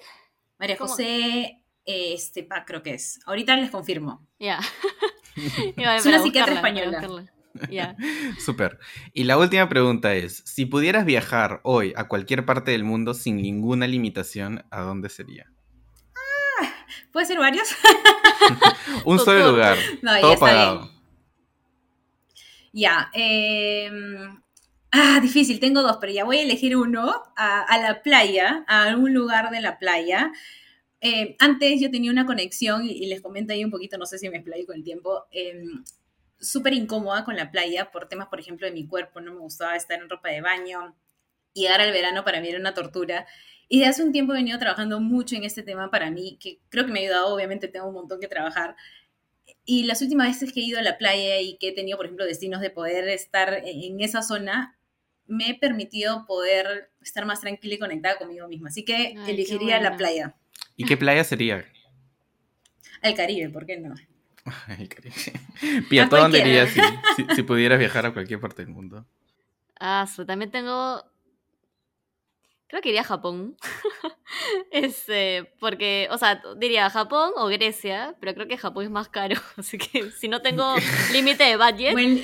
María 0.60 0.76
José 0.76 1.64
este 1.86 2.44
pa, 2.44 2.66
creo 2.66 2.84
que 2.84 2.96
es. 2.96 3.22
Ahorita 3.26 3.56
les 3.56 3.72
confirmo. 3.72 4.28
Ya. 4.38 4.60
es 5.38 6.06
una 6.06 6.22
psiquiatra 6.22 6.56
española. 6.56 7.26
Ya. 7.70 7.96
Súper. 8.38 8.78
Y 9.14 9.24
la 9.24 9.38
última 9.38 9.70
pregunta 9.70 10.14
es, 10.14 10.44
si 10.46 10.66
pudieras 10.66 11.06
viajar 11.06 11.62
hoy 11.64 11.94
a 11.96 12.10
cualquier 12.10 12.46
parte 12.46 12.72
del 12.72 12.84
mundo 12.84 13.14
sin 13.14 13.38
ninguna 13.38 13.88
limitación, 13.88 14.66
¿a 14.72 14.82
dónde 14.82 15.08
sería? 15.08 15.50
¿Puede 17.14 17.28
ser 17.28 17.38
varios? 17.38 17.70
Un 19.06 19.20
solo 19.20 19.52
lugar. 19.52 19.78
No, 20.02 20.14
ya 20.16 20.20
todo 20.20 20.34
está 20.34 20.46
pagado. 20.46 20.80
bien. 20.82 20.93
Ya. 22.74 23.10
em, 23.14 24.42
ah, 24.92 25.20
difícil, 25.22 25.60
tengo 25.60 25.82
dos, 25.84 25.98
pero 26.02 26.12
ya 26.12 26.24
voy 26.26 26.38
a 26.38 26.42
elegir 26.44 26.76
uno. 26.76 27.24
A, 27.36 27.78
la 27.80 28.02
playa, 28.02 28.66
a 28.68 28.84
algún 28.86 29.14
lugar 29.14 29.52
de 29.52 29.62
la 29.62 29.78
playa. 29.80 30.32
Eh, 31.02 31.36
antes 31.40 31.82
yo 31.82 31.92
tenía 31.92 32.12
una 32.12 32.26
conexión, 32.26 32.86
y, 32.86 33.06
les 33.08 33.22
comento 33.22 33.54
ahí 33.54 33.64
un 33.64 33.72
poquito, 33.72 33.98
no 33.98 34.06
sé 34.06 34.18
si 34.18 34.30
me 34.30 34.38
explayo 34.38 34.66
con 34.66 34.78
el 34.78 34.84
tiempo, 34.84 35.26
em, 35.32 35.84
súper 36.40 36.74
incómoda 36.74 37.26
con 37.26 37.36
la 37.36 37.52
playa 37.52 37.92
por 37.92 38.08
temas, 38.10 38.28
por 38.28 38.40
ejemplo, 38.40 38.68
de 38.68 38.74
mi 38.74 38.88
cuerpo. 38.88 39.22
No 39.22 39.34
me 39.34 39.40
gustaba 39.40 39.76
estar 39.76 40.02
en 40.02 40.10
ropa 40.10 40.30
de 40.30 40.42
baño. 40.42 40.96
Llegar 41.54 41.82
al 41.82 41.92
verano 41.92 42.24
para 42.26 42.42
mí 42.42 42.50
era 42.50 42.60
una 42.60 42.74
tortura. 42.74 43.28
Y 43.70 43.80
de 43.80 43.88
hace 43.88 44.04
un 44.04 44.12
tiempo 44.12 44.34
he 44.34 44.38
venido 44.38 44.60
trabajando 44.60 45.00
mucho 45.00 45.36
en 45.36 45.44
este 45.44 45.64
tema 45.64 45.90
para 45.92 46.12
mí, 46.12 46.38
que 46.40 46.60
creo 46.70 46.86
que 46.86 46.92
me 46.92 47.00
ha 47.00 47.04
ayudado, 47.04 47.34
obviamente 47.34 47.68
tengo 47.68 47.88
un 47.88 47.96
montón 47.96 48.20
que 48.20 48.28
trabajar. 48.28 48.76
Y 49.66 49.84
las 49.84 50.02
últimas 50.02 50.28
veces 50.28 50.54
que 50.54 50.60
he 50.62 50.64
ido 50.64 50.80
a 50.80 50.84
la 50.84 50.98
playa 50.98 51.40
y 51.42 51.58
que 51.58 51.70
he 51.70 51.72
tenido, 51.74 51.98
por 51.98 52.06
ejemplo, 52.06 52.26
destinos 52.26 52.62
de 52.62 52.70
poder 52.70 53.08
estar 53.10 53.54
en 53.66 54.02
esa 54.02 54.22
zona, 54.22 54.78
me 55.26 55.50
he 55.50 55.56
permitido 55.58 56.26
poder 56.26 56.92
estar 57.02 57.26
más 57.26 57.42
tranquila 57.42 57.76
y 57.76 57.80
conectada 57.80 58.18
conmigo 58.18 58.48
misma. 58.48 58.70
Así 58.70 58.84
que 58.84 59.16
Ay, 59.18 59.34
elegiría 59.34 59.80
la 59.80 59.98
playa. 59.98 60.36
¿Y 60.76 60.86
qué 60.86 60.98
playa 60.98 61.24
sería? 61.24 61.66
Al 63.02 63.16
Caribe, 63.16 63.50
¿por 63.50 63.66
qué 63.66 63.78
no? 63.80 63.96
Ay, 64.68 64.88
Caribe. 64.88 65.16
Pía, 65.90 66.04
A 66.04 66.10
¿tú 66.10 66.16
a 66.16 66.20
dónde 66.22 66.40
irías 66.40 66.70
si, 66.70 66.82
si- 67.16 67.36
si 67.36 67.44
pudieras 67.44 67.80
viajar 67.80 68.06
a 68.06 68.14
cualquier 68.14 68.40
parte 68.40 68.64
del 68.64 68.74
mundo? 68.74 69.06
Ah, 69.80 70.08
también 70.26 70.52
tengo. 70.52 71.04
Creo 72.74 72.82
que 72.82 72.90
iría 72.90 73.02
a 73.02 73.04
Japón. 73.04 73.56
este, 74.72 75.44
porque, 75.60 76.08
o 76.10 76.18
sea, 76.18 76.42
diría 76.58 76.90
Japón 76.90 77.34
o 77.36 77.46
Grecia, 77.46 78.16
pero 78.20 78.34
creo 78.34 78.48
que 78.48 78.58
Japón 78.58 78.86
es 78.86 78.90
más 78.90 79.10
caro. 79.10 79.40
Así 79.58 79.78
que 79.78 80.10
si 80.10 80.28
no 80.28 80.42
tengo 80.42 80.74
límite 81.12 81.44
de 81.44 81.56
budget, 81.56 81.94
Bueno, 81.94 82.20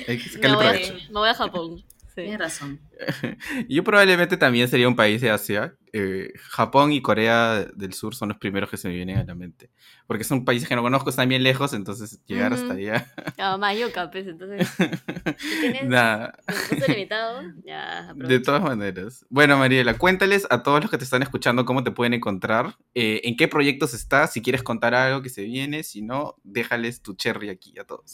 voy, 0.56 1.06
me 1.08 1.20
voy 1.20 1.28
a 1.28 1.34
Japón. 1.34 1.84
Sí. 2.16 2.22
tienes 2.22 2.40
razón. 2.40 2.80
Yo 3.68 3.84
probablemente 3.84 4.36
también 4.36 4.68
sería 4.68 4.88
un 4.88 4.96
país 4.96 5.20
de 5.20 5.30
Asia. 5.30 5.74
Eh, 5.92 6.32
Japón 6.38 6.92
y 6.92 7.02
Corea 7.02 7.64
del 7.74 7.94
Sur 7.94 8.14
son 8.14 8.28
los 8.28 8.38
primeros 8.38 8.70
que 8.70 8.76
se 8.76 8.86
me 8.88 8.94
vienen 8.94 9.16
a 9.18 9.24
la 9.24 9.34
mente. 9.34 9.70
Porque 10.06 10.22
son 10.22 10.44
países 10.44 10.68
que 10.68 10.76
no 10.76 10.82
conozco, 10.82 11.10
están 11.10 11.28
bien 11.28 11.42
lejos, 11.42 11.72
entonces 11.72 12.24
llegar 12.26 12.52
hasta 12.52 12.66
Ujú. 12.74 12.74
allá. 12.76 13.12
Ah, 13.38 13.56
Mayuca, 13.56 14.10
pues, 14.10 14.26
entonces. 14.28 14.68
Si 15.38 15.86
Nada. 15.86 16.38
limitado, 16.86 17.42
ya 17.64 18.12
De 18.16 18.38
todas 18.40 18.62
maneras. 18.62 19.24
Bueno, 19.30 19.58
Mariela, 19.58 19.96
cuéntales 19.98 20.46
a 20.50 20.62
todos 20.62 20.80
los 20.82 20.90
que 20.90 20.98
te 20.98 21.04
están 21.04 21.22
escuchando 21.22 21.64
cómo 21.64 21.82
te 21.82 21.90
pueden 21.90 22.14
encontrar, 22.14 22.76
eh, 22.94 23.20
en 23.24 23.36
qué 23.36 23.48
proyectos 23.48 23.94
estás, 23.94 24.32
si 24.32 24.42
quieres 24.42 24.62
contar 24.62 24.94
algo 24.94 25.22
que 25.22 25.28
se 25.28 25.42
viene, 25.42 25.82
si 25.82 26.02
no, 26.02 26.36
déjales 26.44 27.02
tu 27.02 27.14
cherry 27.14 27.48
aquí 27.48 27.78
a 27.78 27.84
todos. 27.84 28.12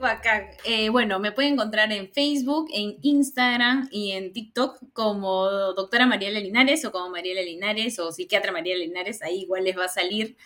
Bacán. 0.00 0.44
Eh, 0.64 0.88
bueno, 0.88 1.18
me 1.20 1.32
pueden 1.32 1.54
encontrar 1.54 1.92
en 1.92 2.10
Facebook, 2.12 2.68
en 2.72 2.96
Instagram 3.02 3.88
y 4.06 4.12
en 4.12 4.32
TikTok 4.32 4.78
como 4.92 5.46
doctora 5.74 6.06
Mariela 6.06 6.40
Linares 6.40 6.84
o 6.84 6.92
como 6.92 7.10
Mariela 7.10 7.42
Linares 7.42 7.98
o 7.98 8.12
psiquiatra 8.12 8.52
Mariela 8.52 8.80
Linares. 8.84 9.22
Ahí 9.22 9.40
igual 9.42 9.64
les 9.64 9.76
va 9.76 9.84
a 9.86 9.88
salir. 9.88 10.36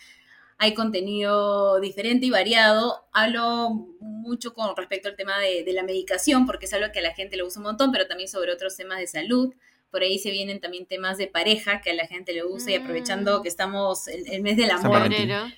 Hay 0.57 0.73
contenido 0.73 1.79
diferente 1.79 2.25
y 2.25 2.29
variado. 2.29 3.05
Hablo 3.11 3.69
mucho 3.99 4.53
con 4.53 4.75
respecto 4.75 5.09
al 5.09 5.15
tema 5.15 5.39
de, 5.39 5.63
de 5.63 5.73
la 5.73 5.83
medicación 5.83 6.45
porque 6.45 6.65
es 6.65 6.73
algo 6.73 6.91
que 6.93 6.99
a 6.99 7.03
la 7.03 7.13
gente 7.13 7.35
le 7.37 7.43
gusta 7.43 7.59
un 7.59 7.65
montón, 7.65 7.91
pero 7.91 8.07
también 8.07 8.29
sobre 8.29 8.51
otros 8.53 8.75
temas 8.77 8.99
de 8.99 9.07
salud. 9.07 9.53
Por 9.91 10.01
ahí 10.01 10.17
se 10.19 10.31
vienen 10.31 10.59
también 10.59 10.85
temas 10.85 11.17
de 11.17 11.27
pareja 11.27 11.81
que 11.81 11.91
a 11.91 11.93
la 11.93 12.07
gente 12.07 12.33
le 12.33 12.43
gusta 12.43 12.71
y 12.71 12.75
aprovechando 12.75 13.39
Mm. 13.39 13.43
que 13.43 13.49
estamos 13.49 14.07
el, 14.07 14.27
el 14.31 14.41
mes 14.41 14.57
del 14.57 14.71
amor, 14.71 15.09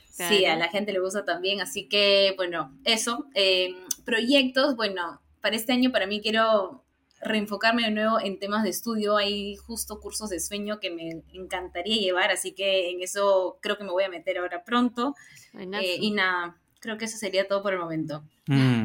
Sí, 0.10 0.40
claro. 0.40 0.54
a 0.54 0.56
la 0.56 0.68
gente 0.70 0.94
le 0.94 1.00
gusta 1.00 1.26
también, 1.26 1.60
así 1.62 1.88
que 1.90 2.34
bueno, 2.38 2.72
eso. 2.86 3.28
Eh, 3.34 3.76
proyectos, 4.06 4.76
bueno, 4.78 5.22
para 5.42 5.56
este 5.58 5.74
año 5.74 5.92
para 5.92 6.08
mí 6.08 6.22
quiero 6.22 6.85
reenfocarme 7.26 7.84
de 7.84 7.92
nuevo 7.92 8.20
en 8.20 8.40
temas 8.40 8.64
de 8.64 8.70
estudio. 8.70 9.18
Hay 9.18 9.56
justo 9.58 10.00
cursos 10.00 10.30
de 10.30 10.40
sueño 10.40 10.80
que 10.80 10.92
me 10.92 11.24
encantaría 11.34 11.98
llevar, 11.98 12.32
así 12.32 12.54
que 12.54 12.92
en 12.92 13.02
eso 13.02 13.58
creo 13.62 13.78
que 13.78 13.84
me 13.84 13.92
voy 13.92 14.04
a 14.04 14.10
meter 14.10 14.38
ahora 14.38 14.64
pronto. 14.64 15.16
Eh, 15.54 15.98
y 16.00 16.12
nada, 16.12 16.58
creo 16.80 16.98
que 16.98 17.06
eso 17.06 17.18
sería 17.18 17.48
todo 17.48 17.62
por 17.62 17.74
el 17.74 17.80
momento. 17.80 18.24
Mm, 18.48 18.85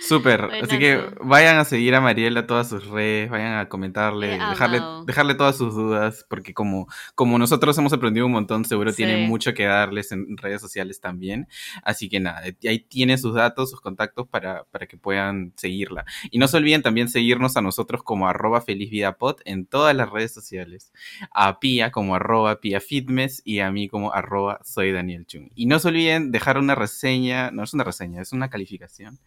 súper. 0.00 0.42
Así 0.62 0.78
que 0.78 1.00
vayan 1.22 1.58
a 1.58 1.64
seguir 1.64 1.94
a 1.94 2.00
Mariela 2.00 2.46
todas 2.46 2.68
sus 2.68 2.86
redes, 2.86 3.30
vayan 3.30 3.58
a 3.58 3.68
comentarle, 3.68 4.38
dejarle, 4.38 4.80
dejarle 5.06 5.34
todas 5.34 5.56
sus 5.56 5.74
dudas, 5.74 6.24
porque 6.28 6.54
como, 6.54 6.86
como 7.14 7.38
nosotros 7.38 7.76
hemos 7.78 7.92
aprendido 7.92 8.26
un 8.26 8.32
montón, 8.32 8.64
seguro 8.64 8.90
Sí. 8.90 8.98
tiene 9.04 9.26
mucho 9.26 9.54
que 9.54 9.64
darles 9.64 10.12
en 10.12 10.36
redes 10.36 10.60
sociales 10.60 11.00
también. 11.00 11.48
Así 11.82 12.08
que 12.08 12.20
nada, 12.20 12.42
ahí 12.42 12.78
tienen 12.80 13.18
sus 13.18 13.34
datos, 13.34 13.70
sus 13.70 13.80
contactos 13.80 14.26
para, 14.28 14.64
para 14.64 14.86
que 14.86 14.96
puedan 14.96 15.52
seguirla. 15.56 16.04
Y 16.30 16.38
no 16.38 16.48
se 16.48 16.56
olviden 16.56 16.82
también 16.82 17.08
seguirnos 17.08 17.56
a 17.56 17.62
nosotros 17.62 18.02
como 18.02 18.28
arroba 18.28 18.60
felizvidapod 18.60 19.36
en 19.44 19.66
todas 19.66 19.94
las 19.94 20.10
redes 20.10 20.32
sociales. 20.32 20.92
A 21.32 21.60
Pia 21.60 21.90
como 21.90 22.14
arroba 22.14 22.60
Pia 22.60 22.80
Fitness 22.80 23.42
y 23.44 23.60
a 23.60 23.70
mí 23.70 23.88
como 23.88 24.12
arroba 24.12 24.60
soy 24.64 24.92
Daniel 24.92 25.26
Chung. 25.26 25.48
Y 25.54 25.66
no 25.66 25.78
se 25.78 25.88
olviden 25.88 26.32
dejar 26.32 26.58
una 26.58 26.74
reseña, 26.74 27.50
no 27.50 27.62
es 27.62 27.74
una 27.74 27.84
reseña, 27.84 28.22
es 28.22 28.32
una 28.32 28.48
calificación 28.50 29.18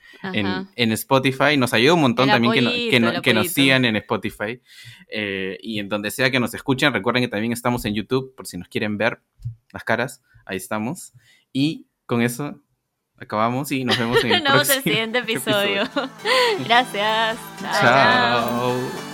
en, 0.75 0.91
Spotify. 0.91 1.57
Nos 1.57 1.73
ayuda 1.73 1.93
un 1.95 2.01
montón 2.01 2.29
El 2.29 2.33
también 2.35 2.53
que, 2.53 2.61
no- 2.61 2.71
que, 2.71 2.99
no- 2.99 3.09
el 3.11 3.21
que 3.21 3.33
nos 3.33 3.47
sigan 3.49 3.85
en 3.85 3.95
Spotify 3.97 4.61
eh, 5.09 5.57
y 5.61 5.79
en 5.79 5.89
donde 5.89 6.11
sea 6.11 6.29
que 6.31 6.39
nos 6.39 6.53
escuchen. 6.53 6.93
Recuerden 6.93 7.23
que 7.23 7.27
también 7.27 7.51
estamos 7.53 7.85
en 7.85 7.93
YouTube 7.93 8.35
por 8.35 8.47
si 8.47 8.57
nos 8.57 8.67
quieren 8.67 8.97
ver 8.97 9.21
las 9.71 9.83
caras. 9.83 10.21
Ahí 10.45 10.57
estamos. 10.57 11.13
Y 11.53 11.87
con 12.05 12.21
eso 12.21 12.61
acabamos 13.17 13.71
y 13.71 13.83
nos 13.85 13.97
vemos 13.97 14.23
en 14.23 14.31
el 14.33 14.43
Nos 14.43 14.51
vemos 14.53 14.69
en 14.69 14.75
el 14.77 14.83
próximo 14.83 14.83
siguiente 14.83 15.17
episodio. 15.33 15.83
Gracias. 16.65 17.37
Chao. 17.61 19.10